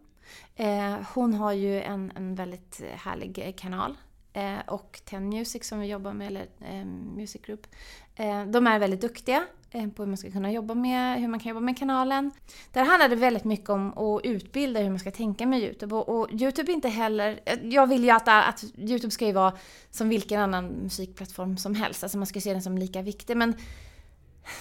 Eh, 0.55 0.97
hon 1.13 1.33
har 1.33 1.51
ju 1.51 1.81
en, 1.81 2.11
en 2.15 2.35
väldigt 2.35 2.81
härlig 2.95 3.53
kanal. 3.57 3.97
Eh, 4.33 4.59
och 4.67 5.01
Ten 5.05 5.29
Music 5.29 5.67
som 5.67 5.79
vi 5.79 5.87
jobbar 5.87 6.13
med, 6.13 6.27
eller 6.27 6.47
eh, 6.59 6.85
Music 6.85 7.41
Group. 7.41 7.67
Eh, 8.15 8.45
de 8.45 8.67
är 8.67 8.79
väldigt 8.79 9.01
duktiga 9.01 9.43
eh, 9.71 9.87
på 9.87 10.03
hur 10.03 10.07
man 10.07 10.17
ska 10.17 10.31
kunna 10.31 10.51
jobba 10.51 10.73
med, 10.73 11.19
hur 11.19 11.27
man 11.27 11.39
kan 11.39 11.49
jobba 11.49 11.61
med 11.61 11.77
kanalen. 11.77 12.31
Där 12.73 12.85
handlar 12.85 13.09
det 13.09 13.15
väldigt 13.15 13.43
mycket 13.43 13.69
om 13.69 13.97
att 13.97 14.25
utbilda 14.25 14.79
hur 14.79 14.89
man 14.89 14.99
ska 14.99 15.11
tänka 15.11 15.45
med 15.45 15.59
YouTube. 15.59 15.95
Och, 15.95 16.09
och 16.09 16.31
YouTube 16.31 16.71
inte 16.71 16.89
heller, 16.89 17.39
eh, 17.45 17.59
jag 17.63 17.87
vill 17.87 18.03
ju 18.03 18.09
att, 18.09 18.27
att 18.27 18.63
YouTube 18.77 19.11
ska 19.11 19.25
ju 19.25 19.33
vara 19.33 19.53
som 19.91 20.09
vilken 20.09 20.41
annan 20.41 20.65
musikplattform 20.65 21.57
som 21.57 21.75
helst. 21.75 22.03
Alltså 22.03 22.17
man 22.17 22.27
ska 22.27 22.41
se 22.41 22.53
den 22.53 22.61
som 22.61 22.77
lika 22.77 23.01
viktig. 23.01 23.37
Men 23.37 23.53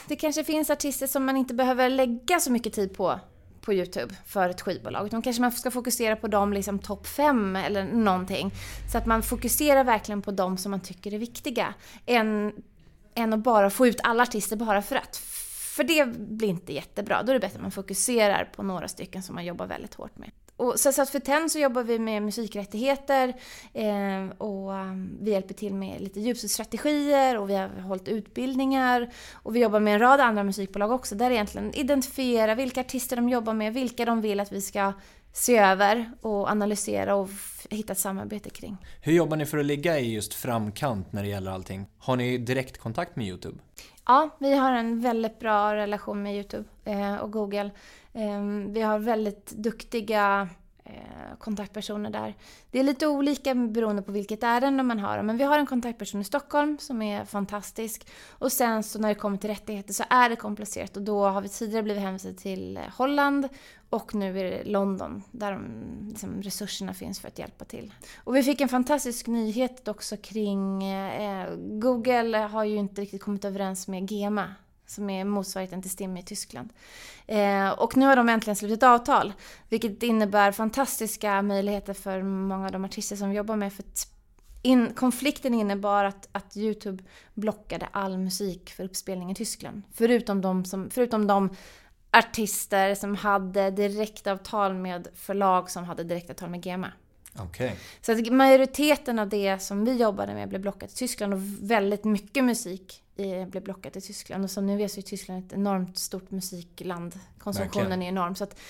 det 0.08 0.16
kanske 0.16 0.44
finns 0.44 0.70
artister 0.70 1.06
som 1.06 1.24
man 1.24 1.36
inte 1.36 1.54
behöver 1.54 1.88
lägga 1.88 2.40
så 2.40 2.52
mycket 2.52 2.72
tid 2.72 2.96
på 2.96 3.20
på 3.64 3.72
YouTube 3.72 4.14
för 4.26 4.48
ett 4.48 4.60
skivbolag. 4.60 5.06
Utan 5.06 5.22
kanske 5.22 5.42
man 5.42 5.52
ska 5.52 5.70
fokusera 5.70 6.16
på 6.16 6.28
de 6.28 6.52
liksom 6.52 6.78
topp 6.78 7.06
fem 7.06 7.56
eller 7.56 7.84
någonting. 7.84 8.50
Så 8.92 8.98
att 8.98 9.06
man 9.06 9.22
fokuserar 9.22 9.84
verkligen 9.84 10.22
på 10.22 10.30
de 10.30 10.58
som 10.58 10.70
man 10.70 10.80
tycker 10.80 11.14
är 11.14 11.18
viktiga. 11.18 11.74
En 12.06 12.52
än 13.14 13.32
att 13.32 13.40
bara 13.40 13.70
få 13.70 13.86
ut 13.86 14.00
alla 14.02 14.22
artister 14.22 14.56
bara 14.56 14.82
för 14.82 14.96
att. 14.96 15.16
För 15.76 15.84
det 15.84 16.06
blir 16.18 16.48
inte 16.48 16.72
jättebra. 16.72 17.22
Då 17.22 17.32
är 17.32 17.34
det 17.34 17.40
bättre 17.40 17.56
att 17.56 17.62
man 17.62 17.70
fokuserar 17.70 18.44
på 18.56 18.62
några 18.62 18.88
stycken 18.88 19.22
som 19.22 19.34
man 19.34 19.44
jobbar 19.44 19.66
väldigt 19.66 19.94
hårt 19.94 20.18
med. 20.18 20.30
Och 20.56 20.80
så, 20.80 21.02
att 21.02 21.10
för 21.10 21.18
TEN 21.18 21.50
så 21.50 21.58
jobbar 21.58 21.82
vi 21.82 21.98
med 21.98 22.22
musikrättigheter 22.22 23.28
eh, 23.72 24.36
och 24.38 24.70
um, 24.70 25.18
vi 25.20 25.30
hjälper 25.30 25.54
till 25.54 25.74
med 25.74 26.00
lite 26.00 26.20
ljusstrategier 26.20 27.38
och 27.38 27.50
vi 27.50 27.54
har 27.54 27.68
hållit 27.68 28.08
utbildningar. 28.08 29.12
Och 29.32 29.56
vi 29.56 29.60
jobbar 29.60 29.80
med 29.80 29.94
en 29.94 30.00
rad 30.00 30.20
andra 30.20 30.44
musikbolag 30.44 30.90
också 30.90 31.14
där 31.14 31.30
egentligen 31.30 31.74
identifiera 31.74 32.54
vilka 32.54 32.80
artister 32.80 33.16
de 33.16 33.28
jobbar 33.28 33.54
med, 33.54 33.74
vilka 33.74 34.04
de 34.04 34.20
vill 34.20 34.40
att 34.40 34.52
vi 34.52 34.60
ska 34.60 34.92
se 35.32 35.58
över 35.58 36.10
och 36.20 36.50
analysera 36.50 37.14
och 37.14 37.30
hitta 37.76 37.92
ett 37.92 37.98
samarbete 37.98 38.50
kring. 38.50 38.76
Hur 39.00 39.12
jobbar 39.12 39.36
ni 39.36 39.46
för 39.46 39.58
att 39.58 39.66
ligga 39.66 39.98
i 39.98 40.12
just 40.12 40.34
framkant 40.34 41.12
när 41.12 41.22
det 41.22 41.28
gäller 41.28 41.50
allting? 41.50 41.86
Har 41.98 42.16
ni 42.16 42.38
direktkontakt 42.38 43.16
med 43.16 43.26
Youtube? 43.26 43.58
Ja, 44.06 44.30
vi 44.38 44.54
har 44.56 44.72
en 44.72 45.00
väldigt 45.00 45.38
bra 45.38 45.74
relation 45.74 46.22
med 46.22 46.34
Youtube 46.34 46.64
eh, 46.84 47.16
och 47.16 47.32
Google. 47.32 47.70
Ehm, 48.12 48.72
vi 48.72 48.80
har 48.82 48.98
väldigt 48.98 49.50
duktiga 49.50 50.48
eh, 50.84 51.36
kontaktpersoner 51.38 52.10
där. 52.10 52.34
Det 52.70 52.78
är 52.78 52.82
lite 52.82 53.06
olika 53.06 53.54
beroende 53.54 54.02
på 54.02 54.12
vilket 54.12 54.42
ärende 54.42 54.82
man 54.82 54.98
har. 54.98 55.22
Men 55.22 55.38
vi 55.38 55.44
har 55.44 55.58
en 55.58 55.66
kontaktperson 55.66 56.20
i 56.20 56.24
Stockholm 56.24 56.78
som 56.78 57.02
är 57.02 57.24
fantastisk. 57.24 58.06
Och 58.30 58.52
sen 58.52 58.82
så 58.82 58.98
när 58.98 59.08
det 59.08 59.14
kommer 59.14 59.36
till 59.36 59.50
rättigheter 59.50 59.94
så 59.94 60.04
är 60.10 60.28
det 60.28 60.36
komplicerat 60.36 60.96
och 60.96 61.02
då 61.02 61.26
har 61.26 61.40
vi 61.40 61.48
tidigare 61.48 61.82
blivit 61.82 62.02
hänvisade 62.02 62.34
till 62.34 62.80
Holland 62.96 63.48
och 63.94 64.14
nu 64.14 64.38
är 64.38 64.44
det 64.44 64.64
London 64.64 65.22
där 65.30 65.52
de, 65.52 65.64
liksom, 66.08 66.42
resurserna 66.42 66.94
finns 66.94 67.20
för 67.20 67.28
att 67.28 67.38
hjälpa 67.38 67.64
till. 67.64 67.94
Och 68.24 68.36
vi 68.36 68.42
fick 68.42 68.60
en 68.60 68.68
fantastisk 68.68 69.26
nyhet 69.26 69.88
också 69.88 70.16
kring 70.16 70.84
eh, 70.84 71.54
Google 71.56 72.38
har 72.38 72.64
ju 72.64 72.76
inte 72.76 73.02
riktigt 73.02 73.22
kommit 73.22 73.44
överens 73.44 73.88
med 73.88 74.10
GEMA 74.10 74.54
som 74.86 75.10
är 75.10 75.24
motsvarigheten 75.24 75.82
till 75.82 75.90
STIM 75.90 76.16
i 76.16 76.22
Tyskland. 76.22 76.68
Eh, 77.26 77.68
och 77.70 77.96
nu 77.96 78.06
har 78.06 78.16
de 78.16 78.28
äntligen 78.28 78.56
slutit 78.56 78.82
avtal, 78.82 79.32
vilket 79.68 80.02
innebär 80.02 80.52
fantastiska 80.52 81.42
möjligheter 81.42 81.94
för 81.94 82.22
många 82.22 82.66
av 82.66 82.72
de 82.72 82.84
artister 82.84 83.16
som 83.16 83.30
vi 83.30 83.36
jobbar 83.36 83.56
med. 83.56 83.72
För 83.72 83.84
in, 84.62 84.94
konflikten 84.94 85.54
innebar 85.54 86.04
att, 86.04 86.28
att 86.32 86.56
Youtube 86.56 87.04
blockade 87.34 87.88
all 87.92 88.18
musik 88.18 88.70
för 88.70 88.84
uppspelning 88.84 89.30
i 89.30 89.34
Tyskland. 89.34 89.82
Förutom 89.92 90.40
de, 90.40 90.64
som, 90.64 90.90
förutom 90.90 91.26
de 91.26 91.50
artister 92.18 92.94
som 92.94 93.14
hade 93.16 93.70
direktavtal 93.70 94.74
med 94.74 95.08
förlag 95.14 95.70
som 95.70 95.84
hade 95.84 96.04
direktavtal 96.04 96.50
med 96.50 96.66
GEMA. 96.66 96.92
Okej. 97.38 97.76
Så 98.00 98.12
att 98.12 98.32
majoriteten 98.32 99.18
av 99.18 99.28
det 99.28 99.58
som 99.58 99.84
vi 99.84 99.92
jobbade 99.96 100.34
med 100.34 100.48
blev 100.48 100.60
blockat 100.60 100.92
i 100.92 100.94
Tyskland 100.94 101.34
och 101.34 101.40
väldigt 101.60 102.04
mycket 102.04 102.44
musik 102.44 103.03
blev 103.16 103.62
blockat 103.62 103.96
i 103.96 104.00
Tyskland. 104.00 104.44
Och 104.44 104.50
som 104.50 104.66
ni 104.66 104.76
vet 104.76 104.92
så 104.92 105.00
är 105.00 105.02
Tyskland 105.02 105.44
ett 105.46 105.52
enormt 105.52 105.98
stort 105.98 106.30
musikland. 106.30 107.14
Konsumtionen 107.38 107.88
Verkligen. 107.88 108.02
är 108.02 108.08
enorm. 108.08 108.34
Så 108.34 108.44
att 108.44 108.60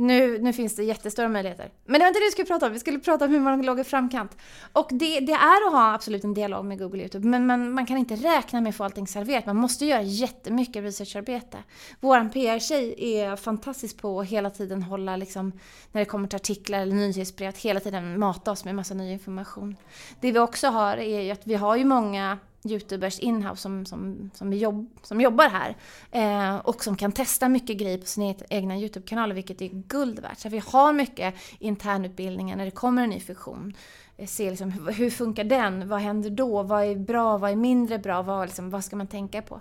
nu, 0.00 0.38
nu 0.38 0.52
finns 0.52 0.76
det 0.76 0.84
jättestora 0.84 1.28
möjligheter. 1.28 1.70
Men 1.84 1.92
det 1.92 1.98
var 1.98 2.08
inte 2.08 2.20
det 2.20 2.24
vi 2.24 2.30
skulle 2.30 2.46
prata 2.46 2.66
om. 2.66 2.72
Vi 2.72 2.78
skulle 2.78 2.98
prata 2.98 3.24
om 3.24 3.30
hur 3.30 3.40
man 3.40 3.62
låg 3.62 3.80
i 3.80 3.84
framkant. 3.84 4.36
Och 4.72 4.88
det, 4.90 5.20
det 5.20 5.32
är 5.32 5.66
att 5.66 5.72
ha 5.72 5.94
absolut 5.94 6.24
en 6.24 6.34
dialog 6.34 6.64
med 6.64 6.78
Google 6.78 6.96
och 6.96 7.00
YouTube. 7.00 7.28
Men 7.28 7.46
man, 7.46 7.72
man 7.72 7.86
kan 7.86 7.96
inte 7.98 8.14
räkna 8.14 8.60
med 8.60 8.70
att 8.70 8.76
få 8.76 8.84
allting 8.84 9.06
serverat. 9.06 9.46
Man 9.46 9.56
måste 9.56 9.86
göra 9.86 10.02
jättemycket 10.02 10.82
researcharbete. 10.84 11.58
Vår 12.00 12.28
PR-tjej 12.28 12.94
är 12.98 13.36
fantastisk 13.36 13.98
på 13.98 14.20
att 14.20 14.26
hela 14.26 14.50
tiden 14.50 14.82
hålla, 14.82 15.16
liksom, 15.16 15.52
när 15.92 16.00
det 16.00 16.04
kommer 16.04 16.28
till 16.28 16.36
artiklar 16.36 16.78
eller 16.78 16.94
nyhetsbrev, 16.94 17.48
att 17.48 17.58
hela 17.58 17.80
tiden 17.80 18.18
mata 18.18 18.50
oss 18.50 18.64
med 18.64 18.74
massa 18.74 18.94
ny 18.94 19.12
information. 19.12 19.76
Det 20.20 20.32
vi 20.32 20.38
också 20.38 20.68
har 20.68 20.96
är 20.96 21.20
ju 21.20 21.30
att 21.30 21.46
vi 21.46 21.54
har 21.54 21.76
ju 21.76 21.84
många 21.84 22.38
youtubers 22.62 23.18
inhouse 23.18 23.62
som, 23.62 23.86
som, 23.86 24.30
som, 24.34 24.52
jobb, 24.52 24.90
som 25.02 25.20
jobbar 25.20 25.48
här. 25.48 25.76
Eh, 26.10 26.56
och 26.56 26.84
som 26.84 26.96
kan 26.96 27.12
testa 27.12 27.48
mycket 27.48 27.78
grejer 27.78 27.98
på 27.98 28.06
sina 28.06 28.26
e-, 28.26 28.44
egna 28.50 28.76
YouTube-kanaler, 28.76 29.34
vilket 29.34 29.62
är 29.62 29.68
guld 29.68 30.18
värt. 30.18 30.38
Så 30.38 30.48
vi 30.48 30.58
har 30.58 30.92
mycket 30.92 31.34
internutbildningar 31.58 32.56
när 32.56 32.64
det 32.64 32.70
kommer 32.70 33.02
en 33.02 33.10
ny 33.10 33.20
funktion. 33.20 33.74
Eh, 34.16 34.26
Se 34.26 34.50
liksom, 34.50 34.70
hur, 34.70 34.92
hur 34.92 35.10
funkar 35.10 35.44
den? 35.44 35.88
Vad 35.88 36.00
händer 36.00 36.30
då? 36.30 36.62
Vad 36.62 36.84
är 36.84 36.96
bra? 36.96 37.38
Vad 37.38 37.50
är 37.50 37.56
mindre 37.56 37.98
bra? 37.98 38.22
Vad, 38.22 38.46
liksom, 38.46 38.70
vad 38.70 38.84
ska 38.84 38.96
man 38.96 39.06
tänka 39.06 39.42
på? 39.42 39.60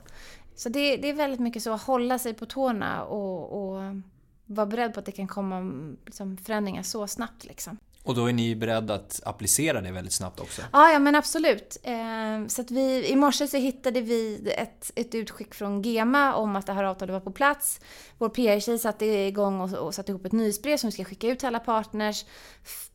Så 0.55 0.69
det, 0.69 0.97
det 0.97 1.09
är 1.09 1.13
väldigt 1.13 1.39
mycket 1.39 1.63
så 1.63 1.73
att 1.73 1.81
hålla 1.81 2.19
sig 2.19 2.33
på 2.33 2.45
tårna 2.45 3.03
och, 3.03 3.73
och 3.73 3.83
vara 4.45 4.65
beredd 4.65 4.93
på 4.93 4.99
att 4.99 5.05
det 5.05 5.11
kan 5.11 5.27
komma 5.27 5.61
liksom, 6.05 6.37
förändringar 6.37 6.83
så 6.83 7.07
snabbt. 7.07 7.45
Liksom. 7.45 7.77
Och 8.03 8.15
då 8.15 8.25
är 8.25 8.33
ni 8.33 8.55
beredda 8.55 8.93
att 8.93 9.21
applicera 9.25 9.81
det 9.81 9.91
väldigt 9.91 10.13
snabbt 10.13 10.39
också? 10.39 10.61
Ja, 10.73 10.91
ja 10.91 10.99
men 10.99 11.15
absolut. 11.15 11.77
Ehm, 11.83 12.49
så 12.49 12.61
att 12.61 12.71
vi, 12.71 13.07
i 13.07 13.15
morse 13.15 13.47
så 13.47 13.57
hittade 13.57 14.01
vi 14.01 14.51
ett, 14.57 14.91
ett 14.95 15.15
utskick 15.15 15.53
från 15.53 15.81
GEMA 15.81 16.33
om 16.33 16.55
att 16.55 16.65
det 16.65 16.73
här 16.73 16.83
avtalet 16.83 17.13
var 17.13 17.19
på 17.19 17.31
plats. 17.31 17.79
Vår 18.17 18.29
PR-tjej 18.29 18.79
satte 18.79 19.05
igång 19.05 19.61
och, 19.61 19.73
och 19.73 19.95
satte 19.95 20.11
ihop 20.11 20.25
ett 20.25 20.31
nyhetsbrev 20.31 20.77
som 20.77 20.87
vi 20.87 20.91
ska 20.91 21.03
skicka 21.03 21.27
ut 21.27 21.39
till 21.39 21.47
alla 21.47 21.59
partners. 21.59 22.25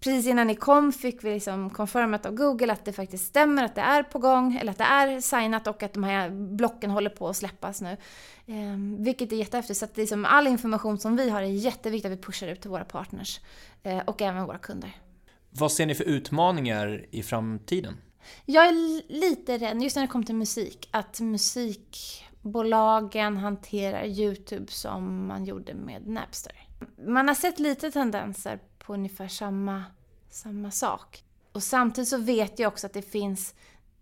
Precis 0.00 0.26
innan 0.26 0.46
ni 0.46 0.54
kom 0.54 0.92
fick 0.92 1.24
vi 1.24 1.34
liksom 1.34 1.70
confirmat 1.70 2.26
av 2.26 2.34
Google 2.34 2.72
att 2.72 2.84
det 2.84 2.92
faktiskt 2.92 3.26
stämmer, 3.26 3.64
att 3.64 3.74
det 3.74 3.80
är 3.80 4.02
på 4.02 4.18
gång, 4.18 4.56
eller 4.56 4.72
att 4.72 4.78
det 4.78 4.84
är 4.84 5.20
signat 5.20 5.66
och 5.66 5.82
att 5.82 5.92
de 5.92 6.04
här 6.04 6.30
blocken 6.30 6.90
håller 6.90 7.10
på 7.10 7.28
att 7.28 7.36
släppas 7.36 7.80
nu. 7.80 7.96
Eh, 8.46 8.76
vilket 8.98 9.32
är 9.32 9.36
jättehäftigt. 9.36 9.78
Så 9.78 9.84
att 9.84 9.96
liksom 9.96 10.24
all 10.24 10.46
information 10.46 10.98
som 10.98 11.16
vi 11.16 11.30
har 11.30 11.42
är 11.42 11.46
jätteviktigt 11.46 12.12
att 12.12 12.18
vi 12.18 12.22
pushar 12.22 12.48
ut 12.48 12.60
till 12.60 12.70
våra 12.70 12.84
partners. 12.84 13.40
Eh, 13.82 13.98
och 13.98 14.22
även 14.22 14.44
våra 14.44 14.58
kunder. 14.58 14.93
Vad 15.58 15.72
ser 15.72 15.86
ni 15.86 15.94
för 15.94 16.04
utmaningar 16.04 17.06
i 17.10 17.22
framtiden? 17.22 17.96
Jag 18.44 18.66
är 18.66 18.72
lite 19.12 19.58
rädd, 19.58 19.82
just 19.82 19.96
när 19.96 20.02
det 20.02 20.08
kommer 20.08 20.24
till 20.24 20.34
musik, 20.34 20.88
att 20.90 21.20
musikbolagen 21.20 23.36
hanterar 23.36 24.04
YouTube 24.04 24.72
som 24.72 25.26
man 25.26 25.44
gjorde 25.44 25.74
med 25.74 26.06
Napster. 26.06 26.66
Man 27.06 27.28
har 27.28 27.34
sett 27.34 27.58
lite 27.58 27.90
tendenser 27.90 28.60
på 28.78 28.94
ungefär 28.94 29.28
samma, 29.28 29.84
samma 30.30 30.70
sak. 30.70 31.24
Och 31.52 31.62
samtidigt 31.62 32.08
så 32.08 32.18
vet 32.18 32.58
jag 32.58 32.72
också 32.72 32.86
att 32.86 32.92
det 32.92 33.02
finns, 33.02 33.54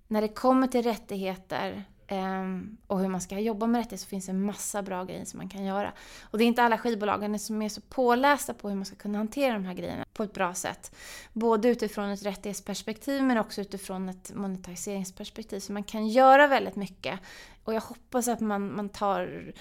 när 0.08 0.22
det 0.22 0.28
kommer 0.28 0.66
till 0.66 0.82
rättigheter 0.82 1.84
Ehm, 2.12 2.76
och 2.86 3.00
hur 3.00 3.08
man 3.08 3.20
ska 3.20 3.38
jobba 3.38 3.66
med 3.66 3.78
rättigheter 3.78 4.04
så 4.04 4.08
finns 4.08 4.26
det 4.26 4.32
en 4.32 4.44
massa 4.44 4.82
bra 4.82 5.04
grejer 5.04 5.24
som 5.24 5.38
man 5.38 5.48
kan 5.48 5.64
göra. 5.64 5.92
Och 6.22 6.38
det 6.38 6.44
är 6.44 6.46
inte 6.46 6.62
alla 6.62 6.78
skivbolagen 6.78 7.38
som 7.38 7.62
är 7.62 7.68
så 7.68 7.80
pålästa 7.80 8.54
på 8.54 8.68
hur 8.68 8.76
man 8.76 8.84
ska 8.84 8.96
kunna 8.96 9.18
hantera 9.18 9.52
de 9.52 9.64
här 9.64 9.74
grejerna 9.74 10.04
på 10.12 10.22
ett 10.22 10.32
bra 10.32 10.54
sätt. 10.54 10.94
Både 11.32 11.68
utifrån 11.68 12.10
ett 12.10 12.26
rättighetsperspektiv 12.26 13.22
men 13.22 13.38
också 13.38 13.60
utifrån 13.60 14.08
ett 14.08 14.32
monetiseringsperspektiv. 14.34 15.60
Så 15.60 15.72
man 15.72 15.84
kan 15.84 16.08
göra 16.08 16.46
väldigt 16.46 16.76
mycket. 16.76 17.20
Och 17.64 17.74
jag 17.74 17.80
hoppas 17.80 18.28
att 18.28 18.40
man, 18.40 18.76
man 18.76 18.88
tar 18.88 19.52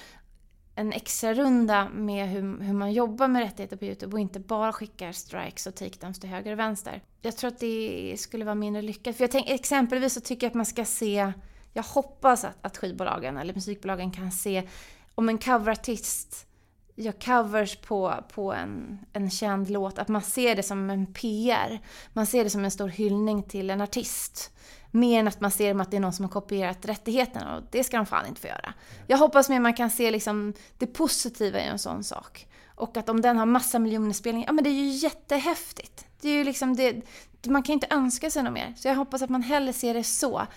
en 0.75 0.93
extra 0.93 1.33
runda 1.33 1.89
med 1.89 2.29
hur, 2.29 2.63
hur 2.63 2.73
man 2.73 2.93
jobbar 2.93 3.27
med 3.27 3.41
rättigheter 3.41 3.77
på 3.77 3.85
Youtube 3.85 4.13
och 4.13 4.19
inte 4.19 4.39
bara 4.39 4.73
skickar 4.73 5.11
strikes 5.11 5.67
och 5.67 5.75
takedowns 5.75 6.19
till 6.19 6.29
höger 6.29 6.51
och 6.51 6.59
vänster. 6.59 7.01
Jag 7.21 7.37
tror 7.37 7.47
att 7.47 7.59
det 7.59 8.15
skulle 8.17 8.45
vara 8.45 8.55
mindre 8.55 8.81
lyckat. 8.81 9.15
För 9.15 9.23
jag 9.23 9.31
tänk, 9.31 9.49
exempelvis 9.49 10.13
så 10.13 10.21
tycker 10.21 10.47
jag 10.47 10.51
att 10.51 10.55
man 10.55 10.65
ska 10.65 10.85
se, 10.85 11.33
jag 11.73 11.83
hoppas 11.83 12.43
att, 12.43 12.57
att 12.61 12.77
skivbolagen 12.77 13.37
eller 13.37 13.53
musikbolagen 13.53 14.11
kan 14.11 14.31
se 14.31 14.67
om 15.15 15.29
en 15.29 15.37
coverartist 15.37 16.47
gör 16.95 17.11
covers 17.11 17.75
på, 17.75 18.13
på 18.33 18.53
en, 18.53 18.99
en 19.13 19.29
känd 19.29 19.69
låt, 19.69 19.99
att 19.99 20.07
man 20.07 20.21
ser 20.21 20.55
det 20.55 20.63
som 20.63 20.89
en 20.89 21.13
PR. 21.13 21.79
Man 22.13 22.25
ser 22.25 22.43
det 22.43 22.49
som 22.49 22.65
en 22.65 22.71
stor 22.71 22.87
hyllning 22.87 23.43
till 23.43 23.69
en 23.69 23.81
artist. 23.81 24.51
Mer 24.91 25.19
än 25.19 25.27
att 25.27 25.41
man 25.41 25.51
ser 25.51 25.73
det 25.73 25.81
att 25.81 25.91
det 25.91 25.97
är 25.97 26.01
någon 26.01 26.13
som 26.13 26.25
har 26.25 26.29
kopierat 26.29 26.85
rättigheterna 26.85 27.57
och 27.57 27.63
det 27.71 27.83
ska 27.83 27.97
de 27.97 28.05
fan 28.05 28.27
inte 28.27 28.41
få 28.41 28.47
göra. 28.47 28.73
Jag 29.07 29.17
hoppas 29.17 29.49
mer 29.49 29.59
man 29.59 29.73
kan 29.73 29.89
se 29.89 30.11
liksom 30.11 30.53
det 30.77 30.87
positiva 30.87 31.59
i 31.59 31.63
en 31.63 31.79
sån 31.79 32.03
sak. 32.03 32.47
Och 32.75 32.97
att 32.97 33.09
om 33.09 33.21
den 33.21 33.37
har 33.37 33.45
massa 33.45 33.79
miljoner 33.79 34.13
spelningar, 34.13 34.47
ja 34.47 34.53
men 34.53 34.63
det 34.63 34.69
är 34.69 34.83
ju 34.83 34.89
jättehäftigt. 34.89 36.05
Det 36.21 36.29
är 36.29 36.33
ju 36.33 36.43
liksom 36.43 36.75
det, 36.75 37.01
man 37.45 37.63
kan 37.63 37.73
ju 37.73 37.73
inte 37.73 37.95
önska 37.95 38.29
sig 38.29 38.43
något 38.43 38.53
mer. 38.53 38.73
Så 38.75 38.87
jag 38.87 38.95
hoppas 38.95 39.21
att 39.21 39.29
man 39.29 39.41
hellre 39.41 39.73
ser 39.73 39.93
det 39.93 40.03
så, 40.03 40.47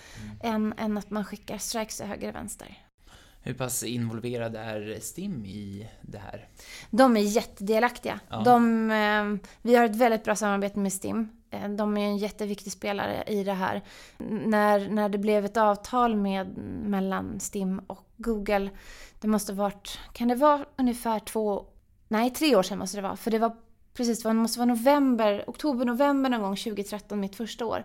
än, 0.42 0.74
än 0.76 0.98
att 0.98 1.10
man 1.10 1.24
skickar 1.24 1.58
strikes 1.58 1.96
till 1.96 2.06
höger 2.06 2.28
och 2.28 2.34
vänster. 2.34 2.78
Hur 3.46 3.54
pass 3.54 3.82
involverad 3.82 4.56
är 4.56 4.98
STIM 5.00 5.44
i 5.44 5.88
det 6.02 6.18
här? 6.18 6.48
De 6.90 7.16
är 7.16 7.20
jättedelaktiga. 7.20 8.20
Ja. 8.28 8.42
De, 8.44 8.90
eh, 8.90 9.48
vi 9.62 9.76
har 9.76 9.84
ett 9.84 9.96
väldigt 9.96 10.24
bra 10.24 10.36
samarbete 10.36 10.78
med 10.78 10.92
STIM. 10.92 11.28
Eh, 11.50 11.68
De 11.68 11.96
är 11.96 12.04
en 12.04 12.16
jätteviktig 12.16 12.72
spelare 12.72 13.24
i 13.26 13.44
det 13.44 13.52
här. 13.52 13.82
När, 14.46 14.88
när 14.88 15.08
det 15.08 15.18
blev 15.18 15.44
ett 15.44 15.56
avtal 15.56 16.16
med, 16.16 16.58
mellan 16.84 17.40
STIM 17.40 17.78
och 17.78 18.06
Google, 18.16 18.70
det 19.20 19.28
måste 19.28 19.52
varit, 19.52 19.98
kan 20.12 20.28
det 20.28 20.34
vara 20.34 20.64
ungefär 20.76 21.18
två, 21.18 21.66
nej 22.08 22.30
tre 22.30 22.56
år 22.56 22.62
sedan 22.62 22.78
måste 22.78 22.96
det 22.96 23.02
vara. 23.02 23.16
För 23.16 23.30
det 23.30 23.38
var 23.38 23.56
precis, 23.94 24.22
det 24.22 24.32
måste 24.32 24.58
vara 24.58 24.74
november, 24.74 25.44
oktober, 25.46 25.84
november 25.84 26.30
någon 26.30 26.42
gång 26.42 26.56
2013, 26.56 27.20
mitt 27.20 27.36
första 27.36 27.66
år. 27.66 27.84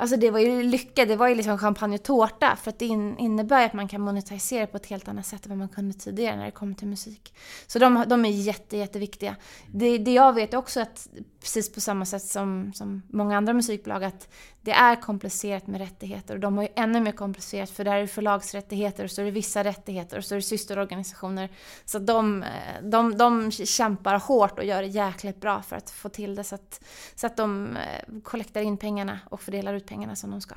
Alltså 0.00 0.16
det 0.16 0.30
var 0.30 0.38
ju 0.38 0.62
lycka, 0.62 1.04
det 1.04 1.16
var 1.16 1.28
ju 1.28 1.34
liksom 1.34 1.58
champagne 1.58 1.94
och 1.94 2.02
tårta 2.02 2.56
för 2.56 2.70
att 2.70 2.78
det 2.78 2.86
in, 2.86 3.18
innebär 3.18 3.66
att 3.66 3.72
man 3.72 3.88
kan 3.88 4.00
monetisera 4.00 4.66
på 4.66 4.76
ett 4.76 4.86
helt 4.86 5.08
annat 5.08 5.26
sätt 5.26 5.46
än 5.46 5.50
vad 5.50 5.58
man 5.58 5.68
kunde 5.68 5.98
tidigare 5.98 6.36
när 6.36 6.44
det 6.44 6.50
kommer 6.50 6.74
till 6.74 6.88
musik. 6.88 7.34
Så 7.66 7.78
de, 7.78 8.04
de 8.06 8.24
är 8.24 8.30
jätte, 8.30 8.76
jätteviktiga. 8.76 9.36
Det, 9.72 9.98
det 9.98 10.12
jag 10.12 10.32
vet 10.32 10.54
också 10.54 10.80
att, 10.80 11.08
precis 11.40 11.72
på 11.72 11.80
samma 11.80 12.04
sätt 12.04 12.22
som, 12.22 12.72
som 12.74 13.02
många 13.08 13.36
andra 13.36 13.52
musikbolag, 13.52 14.04
att 14.04 14.28
det 14.62 14.70
är 14.70 14.96
komplicerat 14.96 15.66
med 15.66 15.80
rättigheter 15.80 16.34
och 16.34 16.40
de 16.40 16.56
har 16.56 16.64
ju 16.64 16.68
ännu 16.76 17.00
mer 17.00 17.12
komplicerat 17.12 17.70
för 17.70 17.84
där 17.84 17.96
är 17.96 18.00
det 18.00 18.06
förlagsrättigheter 18.06 19.04
och 19.04 19.10
så 19.10 19.20
är 19.20 19.24
det 19.24 19.30
vissa 19.30 19.64
rättigheter 19.64 20.18
och 20.18 20.24
så 20.24 20.34
är 20.34 20.36
det 20.36 20.42
systerorganisationer. 20.42 21.48
Så 21.84 21.98
de, 21.98 22.42
eh, 22.42 22.48
de, 22.82 23.16
de 23.18 23.50
kämpar 23.50 24.18
hårt 24.18 24.58
och 24.58 24.64
gör 24.64 24.82
det 24.82 24.88
jäkligt 24.88 25.40
bra 25.40 25.62
för 25.62 25.76
att 25.76 25.90
få 25.90 26.08
till 26.08 26.34
det 26.34 26.44
så 26.44 26.54
att, 26.54 26.84
så 27.14 27.26
att 27.26 27.36
de 27.36 27.76
eh, 27.76 28.20
kollektar 28.22 28.60
in 28.60 28.76
pengarna 28.76 29.18
och 29.30 29.40
fördelar 29.40 29.74
ut 29.74 29.86
pengarna 29.86 30.16
som 30.16 30.30
de 30.30 30.40
ska. 30.40 30.54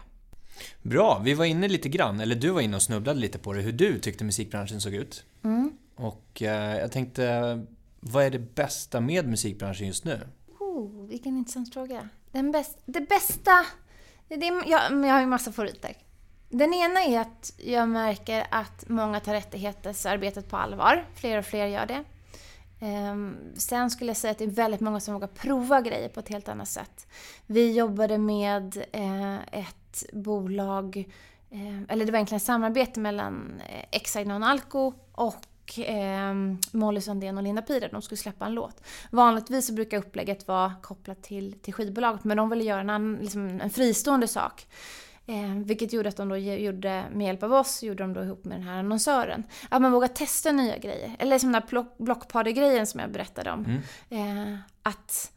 Bra, 0.82 1.22
vi 1.24 1.34
var 1.34 1.46
inne 1.46 1.67
lite 1.67 1.89
grann, 1.89 2.20
eller 2.20 2.36
du 2.36 2.50
var 2.50 2.62
inne 2.62 2.76
och 2.76 2.82
snubblade 2.82 3.20
lite 3.20 3.39
på 3.39 3.54
det, 3.54 3.62
hur 3.62 3.72
du 3.72 4.00
tyckte 4.00 4.24
musikbranschen 4.24 4.82
såg 4.82 4.94
ut. 4.94 5.24
Mm. 5.44 5.72
Och 5.96 6.41
eh, 6.41 6.78
jag 6.78 6.91
tänkte, 6.91 7.65
vad 8.00 8.24
är 8.24 8.30
det 8.30 8.56
bästa 8.56 9.00
med 9.02 9.28
musikbranschen 9.28 9.88
just 9.88 10.06
nu? 10.06 10.20
Oh, 10.72 11.08
vilken 11.08 11.38
intressant 11.38 11.74
fråga. 11.74 12.10
Den 12.32 12.52
bäst, 12.52 12.78
det 12.86 13.02
bästa... 13.02 13.66
Det, 14.28 14.48
är, 14.48 14.70
jag, 14.70 15.06
jag 15.06 15.14
har 15.14 15.20
ju 15.20 15.26
massa 15.26 15.52
favoriter. 15.52 15.98
Den 16.50 16.74
ena 16.74 17.04
är 17.04 17.20
att 17.20 17.54
jag 17.58 17.90
märker 17.90 18.48
att 18.52 18.90
många 18.90 19.20
tar 19.20 19.34
rättighetsarbetet 19.34 20.50
på 20.50 20.58
allvar. 20.58 21.06
Fler 21.16 21.38
och 21.38 21.46
fler 21.46 21.66
gör 21.66 21.86
det. 21.86 22.04
Ehm, 22.80 23.38
sen 23.56 23.90
skulle 23.92 24.10
jag 24.10 24.18
säga 24.18 24.32
att 24.32 24.38
det 24.38 24.44
är 24.44 24.50
väldigt 24.50 24.82
många 24.82 25.00
som 25.00 25.14
vågar 25.14 25.28
prova 25.28 25.82
grejer 25.82 26.10
på 26.10 26.20
ett 26.20 26.30
helt 26.30 26.50
annat 26.50 26.70
sätt. 26.70 27.08
Vi 27.46 27.72
jobbade 27.72 28.17
med 28.17 28.86
eh, 28.92 29.36
ett 29.36 30.04
bolag, 30.13 30.98
eh, 31.50 31.82
eller 31.88 32.06
det 32.06 32.12
var 32.12 32.17
egentligen 32.17 32.38
ett 32.38 32.44
samarbete 32.44 33.00
mellan 33.00 33.62
eh, 33.69 33.86
Exide 33.92 34.28
Non 34.28 34.44
Alco 34.44 34.94
och 35.12 35.36
eh, 35.80 36.34
Molly 36.72 37.02
Sandén 37.02 37.38
och 37.38 37.44
Linda 37.44 37.62
Pieder. 37.62 37.90
De 37.92 38.02
skulle 38.02 38.17
släppa 38.17 38.46
en 38.46 38.54
låt. 38.54 38.84
Vanligtvis 39.12 39.67
så 39.67 39.74
brukar 39.74 39.98
upplägget 39.98 40.48
vara 40.48 40.74
kopplat 40.82 41.24
till, 41.24 41.54
till 41.62 41.74
skivbolaget 41.74 42.24
men 42.24 42.38
de 42.38 42.50
ville 42.50 42.63
göra 42.63 42.82
en, 42.82 42.90
annan, 42.90 43.15
liksom 43.22 43.62
en 43.62 43.69
fristående 43.69 44.28
sak. 44.28 44.67
Eh, 45.26 45.56
vilket 45.65 45.94
gjorde 45.94 46.10
att 46.10 46.17
de 46.17 46.30
då 46.30 46.38
gjorde, 46.38 47.04
med 47.13 47.28
hjälp 47.28 47.44
av 47.44 47.54
oss, 47.54 47.84
gjorde 47.84 48.04
de 48.04 48.13
då 48.13 48.24
ihop 48.24 48.46
med 48.46 48.58
den 48.60 48.67
här 48.67 48.80
annonsören. 48.80 49.44
Att 49.69 49.82
man 49.82 49.92
vågar 49.92 50.08
testa 50.08 50.52
nya 50.52 50.78
grejer. 50.78 51.15
Eller 51.19 51.40
som 51.40 51.52
den 51.52 51.62
där 51.62 51.67
block- 51.69 51.96
blockparty-grejen 51.98 52.88
som 52.88 53.00
jag 53.00 53.12
berättade 53.12 53.52
om. 53.52 53.82
Mm. 54.10 54.48
Eh, 54.54 54.58
att 54.84 55.32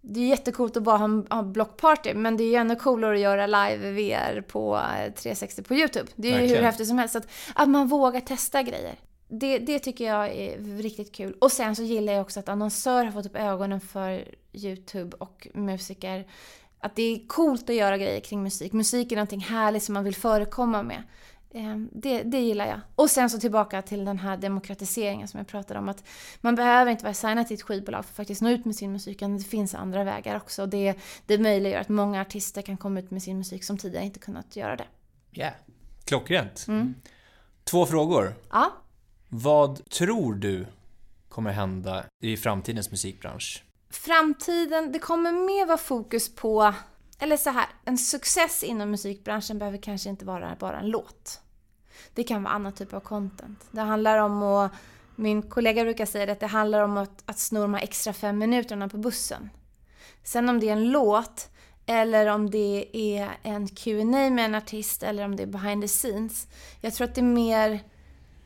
det 0.00 0.20
är 0.20 0.26
jättecoolt 0.28 0.76
att 0.76 0.82
bara 0.82 0.96
ha 0.96 1.04
en 1.04 1.26
ha 1.30 1.42
blockparty, 1.42 2.14
men 2.14 2.36
det 2.36 2.44
är 2.44 2.48
ju 2.48 2.54
ännu 2.54 2.76
coolare 2.76 3.14
att 3.14 3.20
göra 3.20 3.46
live 3.46 3.90
VR 3.92 4.40
på 4.40 4.76
eh, 4.76 5.12
360 5.12 5.62
på 5.62 5.74
YouTube. 5.74 6.06
Det 6.16 6.28
är 6.28 6.32
ju 6.32 6.36
hur 6.36 6.42
Verkligen. 6.42 6.64
häftigt 6.64 6.88
som 6.88 6.98
helst. 6.98 7.16
Att, 7.16 7.28
att 7.54 7.68
man 7.68 7.88
vågar 7.88 8.20
testa 8.20 8.62
grejer. 8.62 8.94
Det, 9.28 9.58
det 9.58 9.78
tycker 9.78 10.04
jag 10.06 10.28
är 10.28 10.82
riktigt 10.82 11.12
kul. 11.12 11.36
Och 11.40 11.52
sen 11.52 11.76
så 11.76 11.82
gillar 11.82 12.12
jag 12.12 12.22
också 12.22 12.40
att 12.40 12.48
annonsörer 12.48 13.04
har 13.04 13.12
fått 13.12 13.26
upp 13.26 13.36
ögonen 13.36 13.80
för 13.80 14.24
YouTube 14.52 15.16
och 15.16 15.48
musiker. 15.54 16.26
Att 16.80 16.96
det 16.96 17.02
är 17.02 17.26
coolt 17.26 17.70
att 17.70 17.76
göra 17.76 17.98
grejer 17.98 18.20
kring 18.20 18.42
musik. 18.42 18.72
Musik 18.72 19.12
är 19.12 19.16
någonting 19.16 19.40
härligt 19.40 19.82
som 19.82 19.94
man 19.94 20.04
vill 20.04 20.14
förekomma 20.14 20.82
med. 20.82 21.02
Eh, 21.50 21.76
Det, 21.92 22.22
det 22.22 22.40
gillar 22.40 22.66
jag. 22.66 22.80
Och 22.94 23.10
sen 23.10 23.30
så 23.30 23.38
tillbaka 23.38 23.82
till 23.82 24.04
den 24.04 24.18
här 24.18 24.36
demokratiseringen 24.36 25.28
som 25.28 25.38
jag 25.38 25.46
pratade 25.46 25.80
om. 25.80 25.88
Att 25.88 26.04
man 26.40 26.54
behöver 26.54 26.90
inte 26.90 27.04
vara 27.04 27.14
signad 27.14 27.46
till 27.46 27.54
ett 27.54 27.62
skivbolag 27.62 28.04
för 28.04 28.10
att 28.12 28.16
faktiskt 28.16 28.42
nå 28.42 28.50
ut 28.50 28.64
med 28.64 28.76
sin 28.76 28.92
musik. 28.92 29.20
Det 29.20 29.44
finns 29.48 29.74
andra 29.74 30.04
vägar 30.04 30.36
också. 30.36 30.66
Det, 30.66 30.94
det 31.26 31.38
möjliggör 31.38 31.80
att 31.80 31.88
många 31.88 32.20
artister 32.20 32.62
kan 32.62 32.76
komma 32.76 33.00
ut 33.00 33.10
med 33.10 33.22
sin 33.22 33.38
musik 33.38 33.64
som 33.64 33.78
tidigare 33.78 34.04
inte 34.04 34.18
kunnat 34.18 34.56
göra 34.56 34.76
det. 34.76 34.86
Yeah. 35.32 35.52
Klockrent. 36.04 36.64
Mm. 36.68 36.94
Två 37.64 37.86
frågor. 37.86 38.34
Ja, 38.50 38.72
vad 39.28 39.90
tror 39.90 40.34
du 40.34 40.66
kommer 41.28 41.50
hända 41.50 42.04
i 42.22 42.36
framtidens 42.36 42.90
musikbransch? 42.90 43.64
framtiden, 43.90 44.92
det 44.92 44.98
kommer 44.98 45.32
mer 45.32 45.66
vara 45.66 45.78
fokus 45.78 46.34
på, 46.34 46.74
eller 47.18 47.36
så 47.36 47.50
här, 47.50 47.66
en 47.84 47.98
success 47.98 48.62
inom 48.62 48.90
musikbranschen 48.90 49.58
behöver 49.58 49.78
kanske 49.78 50.08
inte 50.08 50.24
vara 50.24 50.56
bara 50.60 50.80
en 50.80 50.90
låt. 50.90 51.40
Det 52.14 52.24
kan 52.24 52.42
vara 52.42 52.54
annan 52.54 52.72
typ 52.72 52.92
av 52.92 53.00
content. 53.00 53.64
Det 53.70 53.80
handlar 53.80 54.18
om 54.18 54.42
att, 54.42 54.72
min 55.16 55.42
kollega 55.42 55.84
brukar 55.84 56.06
säga 56.06 56.26
det, 56.26 56.32
att 56.32 56.40
det 56.40 56.46
handlar 56.46 56.80
om 56.80 56.96
att, 56.96 57.22
att 57.24 57.38
sno 57.38 57.60
de 57.60 57.74
här 57.74 57.82
extra 57.82 58.12
fem 58.12 58.38
minuterna 58.38 58.88
på 58.88 58.96
bussen. 58.96 59.50
Sen 60.24 60.48
om 60.48 60.60
det 60.60 60.68
är 60.68 60.72
en 60.72 60.90
låt, 60.90 61.50
eller 61.86 62.26
om 62.26 62.50
det 62.50 62.90
är 62.92 63.28
en 63.42 63.68
Q&A 63.68 64.04
med 64.04 64.44
en 64.44 64.54
artist, 64.54 65.02
eller 65.02 65.24
om 65.24 65.36
det 65.36 65.42
är 65.42 65.46
behind 65.46 65.82
the 65.82 65.88
scenes. 65.88 66.46
Jag 66.80 66.94
tror 66.94 67.08
att 67.08 67.14
det 67.14 67.20
är 67.20 67.22
mer 67.22 67.80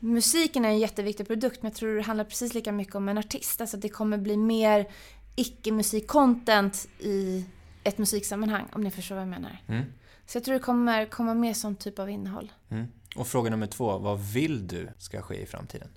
Musiken 0.03 0.65
är 0.65 0.69
en 0.69 0.79
jätteviktig 0.79 1.27
produkt 1.27 1.61
men 1.61 1.71
jag 1.71 1.75
tror 1.77 1.95
det 1.95 2.01
handlar 2.01 2.25
precis 2.25 2.53
lika 2.53 2.71
mycket 2.71 2.95
om 2.95 3.09
en 3.09 3.17
artist. 3.17 3.61
Alltså 3.61 3.77
det 3.77 3.89
kommer 3.89 4.17
bli 4.17 4.37
mer 4.37 4.87
icke-musik-content 5.35 6.87
i 6.99 7.45
ett 7.83 7.97
musiksammanhang 7.97 8.65
om 8.71 8.81
ni 8.81 8.91
förstår 8.91 9.15
vad 9.15 9.21
jag 9.21 9.29
menar. 9.29 9.61
Mm. 9.67 9.83
Så 10.25 10.37
jag 10.37 10.43
tror 10.43 10.53
det 10.53 10.59
kommer 10.59 11.05
komma 11.05 11.33
mer 11.33 11.53
sån 11.53 11.75
typ 11.75 11.99
av 11.99 12.09
innehåll. 12.09 12.51
Mm. 12.69 12.85
Och 13.15 13.27
fråga 13.27 13.49
nummer 13.49 13.67
två, 13.67 13.97
vad 13.97 14.19
vill 14.19 14.67
du 14.67 14.89
ska 14.97 15.21
ske 15.21 15.41
i 15.41 15.45
framtiden? 15.45 15.87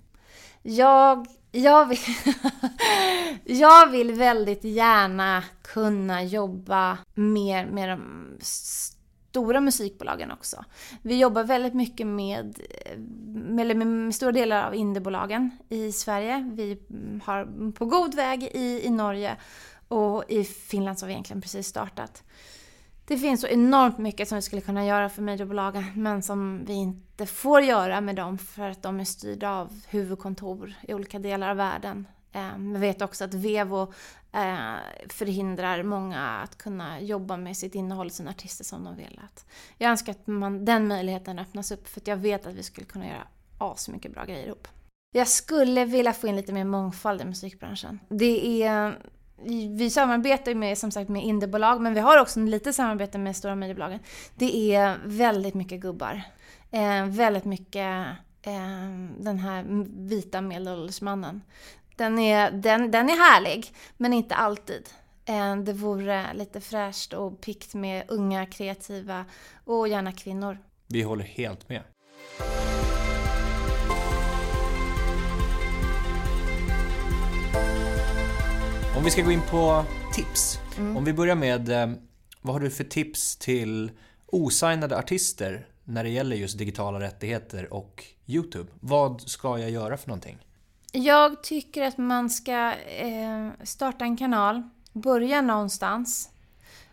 Jag, 0.63 1.27
jag, 1.53 1.87
vill, 1.87 1.99
jag 3.61 3.91
vill 3.91 4.13
väldigt 4.13 4.65
gärna 4.65 5.45
kunna 5.63 6.23
jobba 6.23 6.99
mer 7.15 7.67
med 7.67 7.89
de 7.89 8.31
stora 9.37 9.61
musikbolagen 9.61 10.31
också. 10.31 10.65
Vi 11.03 11.19
jobbar 11.19 11.45
väldigt 11.45 11.75
mycket 11.75 12.07
med, 12.07 12.61
eh, 12.71 12.99
med, 12.99 13.77
med 13.77 14.15
stora 14.15 14.33
delar 14.33 14.67
av 14.67 14.75
indiebolagen 14.75 15.51
i 15.69 15.93
Sverige. 15.93 16.51
Vi 16.55 16.79
har 17.25 17.73
på 17.73 17.85
god 17.85 18.15
väg 18.15 18.43
i, 18.43 18.87
i 18.87 18.91
Norge 18.91 19.37
och 19.89 20.25
i 20.29 20.45
Finland 20.45 20.99
som 20.99 21.09
vi 21.09 21.15
egentligen 21.15 21.43
precis 21.43 21.67
startat. 21.67 22.23
Det 23.07 23.19
finns 23.19 23.41
så 23.41 23.47
enormt 23.47 23.99
mycket 23.99 24.29
som 24.29 24.37
vi 24.37 24.43
skulle 24.43 24.63
kunna 24.63 24.87
göra 24.87 25.09
för 25.09 25.23
mediebolagen 25.23 25.85
men 25.95 26.23
som 26.23 26.65
vi 26.65 26.73
inte 26.73 27.27
får 27.27 27.61
göra 27.61 28.01
med 28.01 28.17
dem 28.17 28.39
för 28.39 28.71
att 28.71 28.83
de 28.83 29.01
är 29.01 29.05
styrda 29.05 29.51
av 29.51 29.81
huvudkontor 29.89 30.75
i 30.83 30.95
olika 30.95 31.19
delar 31.19 31.51
av 31.51 31.57
världen. 31.57 32.07
Ehm, 32.37 32.73
vi 32.73 32.79
vet 32.79 33.03
också 33.03 33.25
att 33.25 33.35
Vevo 33.35 33.83
eh, 34.33 34.75
förhindrar 35.09 35.83
många 35.83 36.29
att 36.29 36.59
kunna 36.59 37.01
jobba 37.01 37.37
med 37.37 37.57
sitt 37.57 37.75
innehåll, 37.75 38.11
sina 38.11 38.31
artister 38.31 38.65
som 38.65 38.85
de 38.85 38.97
vill. 38.97 39.21
Jag 39.79 39.91
önskar 39.91 40.13
att 40.13 40.27
man, 40.27 40.65
den 40.65 40.89
möjligheten 40.89 41.39
öppnas 41.39 41.71
upp 41.71 41.89
för 41.89 42.01
att 42.01 42.07
jag 42.07 42.17
vet 42.17 42.47
att 42.47 42.55
vi 42.55 42.63
skulle 42.63 42.87
kunna 42.87 43.07
göra 43.07 43.27
asmycket 43.59 44.13
bra 44.13 44.25
grejer 44.25 44.47
ihop. 44.47 44.69
Jag 45.13 45.29
skulle 45.29 45.85
vilja 45.85 46.13
få 46.13 46.27
in 46.27 46.37
lite 46.37 46.53
mer 46.53 46.65
mångfald 46.65 47.21
i 47.21 47.25
musikbranschen. 47.25 48.01
Det 48.09 48.63
är 48.63 48.99
vi 49.71 49.91
samarbetar 49.91 50.53
ju 50.53 50.55
med, 50.55 50.79
som 50.79 50.91
sagt 50.91 51.09
med 51.09 51.25
indiebolag 51.25 51.81
men 51.81 51.95
vi 51.95 52.01
har 52.01 52.21
också 52.21 52.41
lite 52.41 52.73
samarbete 52.73 53.19
med 53.19 53.37
stora 53.37 53.55
mediebolagen. 53.55 54.01
Det 54.35 54.75
är 54.75 54.99
väldigt 55.05 55.55
mycket 55.55 55.81
gubbar. 55.81 56.23
Eh, 56.71 57.07
väldigt 57.07 57.45
mycket 57.45 58.07
eh, 58.43 58.89
den 59.19 59.39
här 59.39 59.65
vita 60.09 60.41
medelålders 60.41 61.01
mannen. 61.01 61.43
Den 61.97 62.19
är, 62.19 62.51
den, 62.51 62.91
den 62.91 63.11
är 63.11 63.17
härlig, 63.17 63.73
men 63.97 64.13
inte 64.13 64.35
alltid. 64.35 64.89
Eh, 65.25 65.57
det 65.57 65.73
vore 65.73 66.35
lite 66.35 66.61
fräscht 66.61 67.13
och 67.13 67.41
pikt 67.41 67.75
med 67.75 68.05
unga, 68.09 68.47
kreativa 68.47 69.25
och 69.65 69.89
gärna 69.89 70.13
kvinnor. 70.13 70.59
Vi 70.87 71.03
håller 71.03 71.25
helt 71.25 71.69
med. 71.69 71.83
Om 78.97 79.05
vi 79.05 79.11
ska 79.11 79.23
gå 79.23 79.31
in 79.33 79.43
på 79.51 79.85
tips. 80.15 80.59
Om 80.79 81.05
vi 81.05 81.13
börjar 81.13 81.35
med, 81.35 81.69
eh, 81.69 81.91
vad 82.41 82.55
har 82.55 82.61
du 82.61 82.71
för 82.71 82.85
tips 82.85 83.37
till 83.37 83.91
osignade 84.27 84.99
artister 84.99 85.67
när 85.85 86.05
det 86.05 86.11
gäller 86.11 86.37
just 86.37 86.59
digitala 86.59 87.01
rättigheter 87.01 87.73
och 87.73 88.05
YouTube? 88.27 88.71
Vad 88.81 89.21
ska 89.21 89.59
jag 89.59 89.71
göra 89.71 89.97
för 89.97 90.09
någonting? 90.09 90.46
Jag 90.99 91.43
tycker 91.43 91.83
att 91.83 91.99
man 91.99 92.31
ska 92.31 92.73
eh, 92.73 93.49
starta 93.63 94.05
en 94.05 94.17
kanal, 94.17 94.63
börja 94.93 95.43
någonstans 95.43 96.31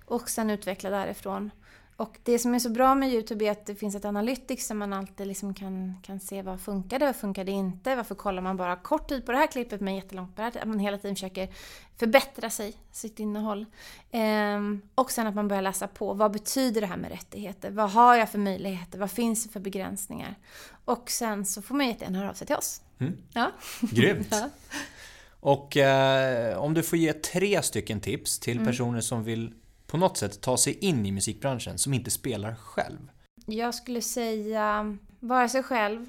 och 0.06 0.30
sen 0.30 0.49
utveckla 0.49 0.89
därifrån. 0.89 1.51
Och 1.95 2.18
det 2.24 2.39
som 2.39 2.56
är 2.56 2.60
så 2.60 2.70
bra 2.70 2.95
med 2.95 3.10
Youtube 3.10 3.45
är 3.45 3.51
att 3.51 3.66
det 3.66 3.76
finns 3.76 3.95
ett 3.95 4.06
analytics 4.06 4.68
som 4.68 4.78
man 4.78 4.93
alltid 4.93 5.28
liksom 5.28 5.54
kan, 5.54 5.97
kan 6.04 6.20
se 6.20 6.41
vad 6.41 6.62
funkade, 6.62 7.06
vad 7.06 7.16
funkade 7.16 7.51
inte, 7.51 7.95
varför 7.95 8.16
kollar 8.16 8.41
man 8.41 8.58
bara 8.58 8.76
kort 8.76 9.10
tid 9.10 9.26
på 9.26 9.32
det 9.32 9.38
här 9.38 9.47
klippet 9.47 9.82
men 9.82 9.95
jättelångt 9.95 10.36
på 10.36 10.41
det 10.41 10.43
här, 10.43 10.62
att 10.62 10.68
man 10.68 10.80
hela 10.80 10.97
tiden 10.97 11.16
försöker 11.16 11.49
förbättra 11.97 12.49
sig, 12.49 12.76
sitt 12.91 13.20
innehåll. 13.20 13.66
Ehm, 14.12 14.82
och 14.95 15.12
sen 15.12 15.28
att 15.28 15.36
man 15.36 15.47
börjar 15.47 15.62
läsa 15.62 15.88
på, 15.88 16.14
vad 16.14 16.32
betyder 16.32 16.82
det 16.82 16.88
här 16.88 16.97
med 16.97 17.12
rättigheter? 17.12 17.72
Vad 17.72 17.91
har 17.91 18.16
jag 18.16 18.30
för 18.30 18.39
möjligheter? 18.39 18.99
Vad 18.99 19.12
finns 19.12 19.43
det 19.43 19.49
för 19.49 19.60
begränsningar? 19.60 20.36
Och 20.86 21.09
sen 21.09 21.45
så 21.45 21.61
får 21.61 21.75
man 21.75 21.88
jättegärna 21.88 22.17
höra 22.19 22.29
av 22.29 22.34
sig 22.34 22.47
till 22.47 22.55
oss. 22.55 22.81
Mm. 22.99 23.17
Ja. 23.34 23.51
Grymt! 23.81 24.27
Ja. 24.31 24.49
Och 25.39 25.77
eh, 25.77 26.57
om 26.57 26.73
du 26.73 26.84
får 26.84 26.99
ge 26.99 27.13
tre 27.13 27.61
stycken 27.61 28.01
tips 28.01 28.39
till 28.39 28.57
Mm. 28.57 28.67
personer 28.67 29.01
som 29.01 29.23
vill 29.23 29.53
på 29.88 29.97
något 29.97 30.17
sätt 30.17 30.41
ta 30.41 30.57
sig 30.57 30.73
in 30.73 31.05
i 31.05 31.11
musikbranschen 31.11 31.77
som 31.77 31.93
inte 31.93 32.11
spelar 32.11 32.55
själv. 32.55 32.97
Jag 33.45 33.75
skulle 33.75 34.01
säga, 34.01 34.97
vara 35.19 35.49
sig 35.49 35.63
själv. 35.63 36.05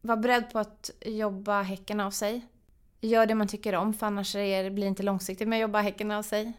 Var 0.00 0.16
beredd 0.16 0.50
på 0.52 0.58
att 0.58 0.90
jobba 1.00 1.62
häcken 1.62 2.00
av 2.00 2.10
sig. 2.10 2.46
Gör 3.00 3.26
det 3.26 3.34
man 3.34 3.48
tycker 3.48 3.74
om, 3.74 3.94
för 3.94 4.06
annars 4.06 4.32
blir 4.32 4.70
det 4.80 4.86
inte 4.86 5.02
långsiktigt 5.02 5.48
med 5.48 5.56
att 5.56 5.60
jobba 5.62 5.80
häcken 5.80 6.10
av 6.10 6.22
sig. 6.22 6.52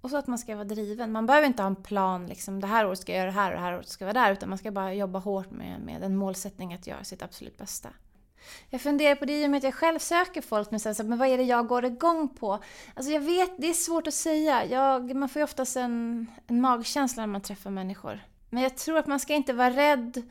Och 0.00 0.10
så 0.10 0.16
att 0.16 0.26
man 0.26 0.38
ska 0.38 0.54
vara 0.54 0.64
driven. 0.64 1.12
Man 1.12 1.26
behöver 1.26 1.46
inte 1.46 1.62
ha 1.62 1.66
en 1.66 1.76
plan, 1.76 2.26
liksom 2.26 2.60
det 2.60 2.66
här 2.66 2.86
året 2.86 2.98
ska 2.98 3.12
jag 3.12 3.18
göra 3.18 3.30
det 3.30 3.36
här 3.36 3.50
och 3.50 3.56
det 3.56 3.62
här 3.62 3.76
året 3.76 3.88
ska 3.88 4.04
jag 4.04 4.14
vara 4.14 4.24
där. 4.24 4.32
Utan 4.32 4.48
man 4.48 4.58
ska 4.58 4.70
bara 4.70 4.94
jobba 4.94 5.18
hårt 5.18 5.50
med, 5.50 5.80
med 5.80 6.02
en 6.02 6.16
målsättning 6.16 6.74
att 6.74 6.86
göra 6.86 7.04
sitt 7.04 7.22
absolut 7.22 7.58
bästa. 7.58 7.88
Jag 8.70 8.80
funderar 8.80 9.14
på 9.14 9.24
det 9.24 9.42
i 9.42 9.46
och 9.46 9.50
med 9.50 9.58
att 9.58 9.64
jag 9.64 9.74
själv 9.74 9.98
söker 9.98 10.42
folk, 10.42 10.70
men, 10.70 10.80
sen 10.80 10.94
så, 10.94 11.04
men 11.04 11.18
vad 11.18 11.28
är 11.28 11.38
det 11.38 11.44
jag 11.44 11.66
går 11.66 11.84
igång 11.84 12.28
på? 12.28 12.58
Alltså 12.94 13.12
jag 13.12 13.20
vet, 13.20 13.50
det 13.58 13.66
är 13.66 13.72
svårt 13.72 14.06
att 14.06 14.14
säga. 14.14 14.64
Jag, 14.64 15.14
man 15.14 15.28
får 15.28 15.40
ju 15.40 15.44
oftast 15.44 15.76
en, 15.76 16.26
en 16.46 16.60
magkänsla 16.60 17.22
när 17.22 17.32
man 17.32 17.40
träffar 17.40 17.70
människor. 17.70 18.20
Men 18.50 18.62
jag 18.62 18.76
tror 18.76 18.98
att 18.98 19.06
man 19.06 19.20
ska 19.20 19.34
inte 19.34 19.52
vara 19.52 19.70
rädd 19.70 20.22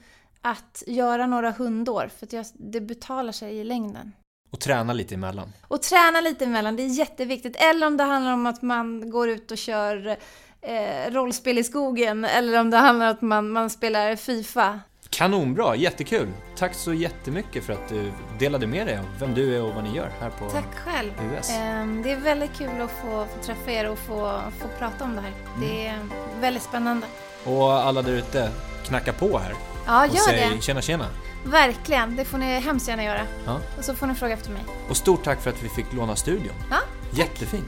att 0.41 0.83
göra 0.87 1.27
några 1.27 1.51
hundår, 1.51 2.07
för 2.07 2.25
att 2.25 2.33
jag, 2.33 2.45
det 2.53 2.81
betalar 2.81 3.31
sig 3.31 3.57
i 3.57 3.63
längden. 3.63 4.11
Och 4.51 4.59
träna 4.59 4.93
lite 4.93 5.15
emellan. 5.15 5.53
Och 5.67 5.81
träna 5.81 6.21
lite 6.21 6.45
emellan, 6.45 6.75
det 6.75 6.83
är 6.83 6.87
jätteviktigt. 6.87 7.55
Eller 7.55 7.87
om 7.87 7.97
det 7.97 8.03
handlar 8.03 8.33
om 8.33 8.45
att 8.45 8.61
man 8.61 9.09
går 9.09 9.29
ut 9.29 9.51
och 9.51 9.57
kör 9.57 10.17
eh, 10.61 11.11
rollspel 11.11 11.57
i 11.57 11.63
skogen, 11.63 12.25
eller 12.25 12.59
om 12.59 12.69
det 12.69 12.77
handlar 12.77 13.05
om 13.07 13.11
att 13.11 13.21
man, 13.21 13.49
man 13.49 13.69
spelar 13.69 14.15
Fifa. 14.15 14.79
Kanonbra, 15.09 15.75
jättekul! 15.75 16.27
Tack 16.57 16.73
så 16.73 16.93
jättemycket 16.93 17.63
för 17.65 17.73
att 17.73 17.89
du 17.89 18.11
delade 18.39 18.67
med 18.67 18.87
dig 18.87 18.97
av 18.97 19.05
vem 19.19 19.33
du 19.33 19.55
är 19.55 19.61
och 19.63 19.73
vad 19.73 19.83
ni 19.83 19.95
gör 19.95 20.09
här 20.21 20.29
på 20.29 20.49
Tack 20.49 20.75
själv. 20.75 21.11
US. 21.33 21.49
Ehm, 21.49 22.01
Det 22.03 22.11
är 22.11 22.15
väldigt 22.19 22.57
kul 22.57 22.81
att 22.81 22.91
få, 22.91 23.25
få 23.35 23.43
träffa 23.43 23.71
er 23.71 23.89
och 23.89 23.97
få, 23.99 24.39
få 24.59 24.67
prata 24.79 25.03
om 25.03 25.15
det 25.15 25.21
här. 25.21 25.31
Det 25.61 25.87
är 25.87 25.97
väldigt 26.41 26.63
spännande. 26.63 27.07
Och 27.45 27.73
alla 27.73 28.01
där 28.01 28.11
ute, 28.13 28.49
knacka 28.85 29.13
på 29.13 29.37
här 29.39 29.53
Ja, 29.85 30.05
och 30.07 30.15
gör 30.15 30.21
säg 30.21 30.49
det. 30.55 30.61
tjena 30.61 30.81
tjena. 30.81 31.05
Verkligen, 31.43 32.15
det 32.15 32.25
får 32.25 32.37
ni 32.37 32.59
hemskt 32.59 32.87
gärna 32.87 33.03
göra. 33.03 33.21
Ja. 33.45 33.59
Och 33.77 33.85
så 33.85 33.95
får 33.95 34.07
ni 34.07 34.15
fråga 34.15 34.33
efter 34.33 34.51
mig. 34.51 34.61
Och 34.89 34.97
stort 34.97 35.23
tack 35.23 35.41
för 35.41 35.49
att 35.49 35.63
vi 35.63 35.69
fick 35.69 35.93
låna 35.93 36.15
studion. 36.15 36.53
Ja, 36.69 36.77
Jättefint. 37.11 37.67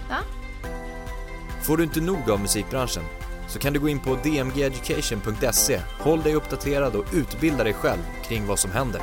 Får 1.62 1.78
du 1.78 1.84
inte 1.84 2.02
nog 2.02 2.30
av 2.30 2.40
musikbranschen? 2.40 3.04
Så 3.48 3.60
kan 3.60 3.74
du 3.74 3.80
gå 3.80 3.90
in 3.90 4.00
på 4.00 4.16
dmgeducation.se, 4.16 5.82
håll 6.00 6.22
dig 6.22 6.34
uppdaterad 6.36 6.96
och 6.96 7.06
utbilda 7.14 7.64
dig 7.64 7.74
själv 7.74 8.00
kring 8.24 8.48
vad 8.48 8.60
som 8.60 8.72
händer. 8.72 9.02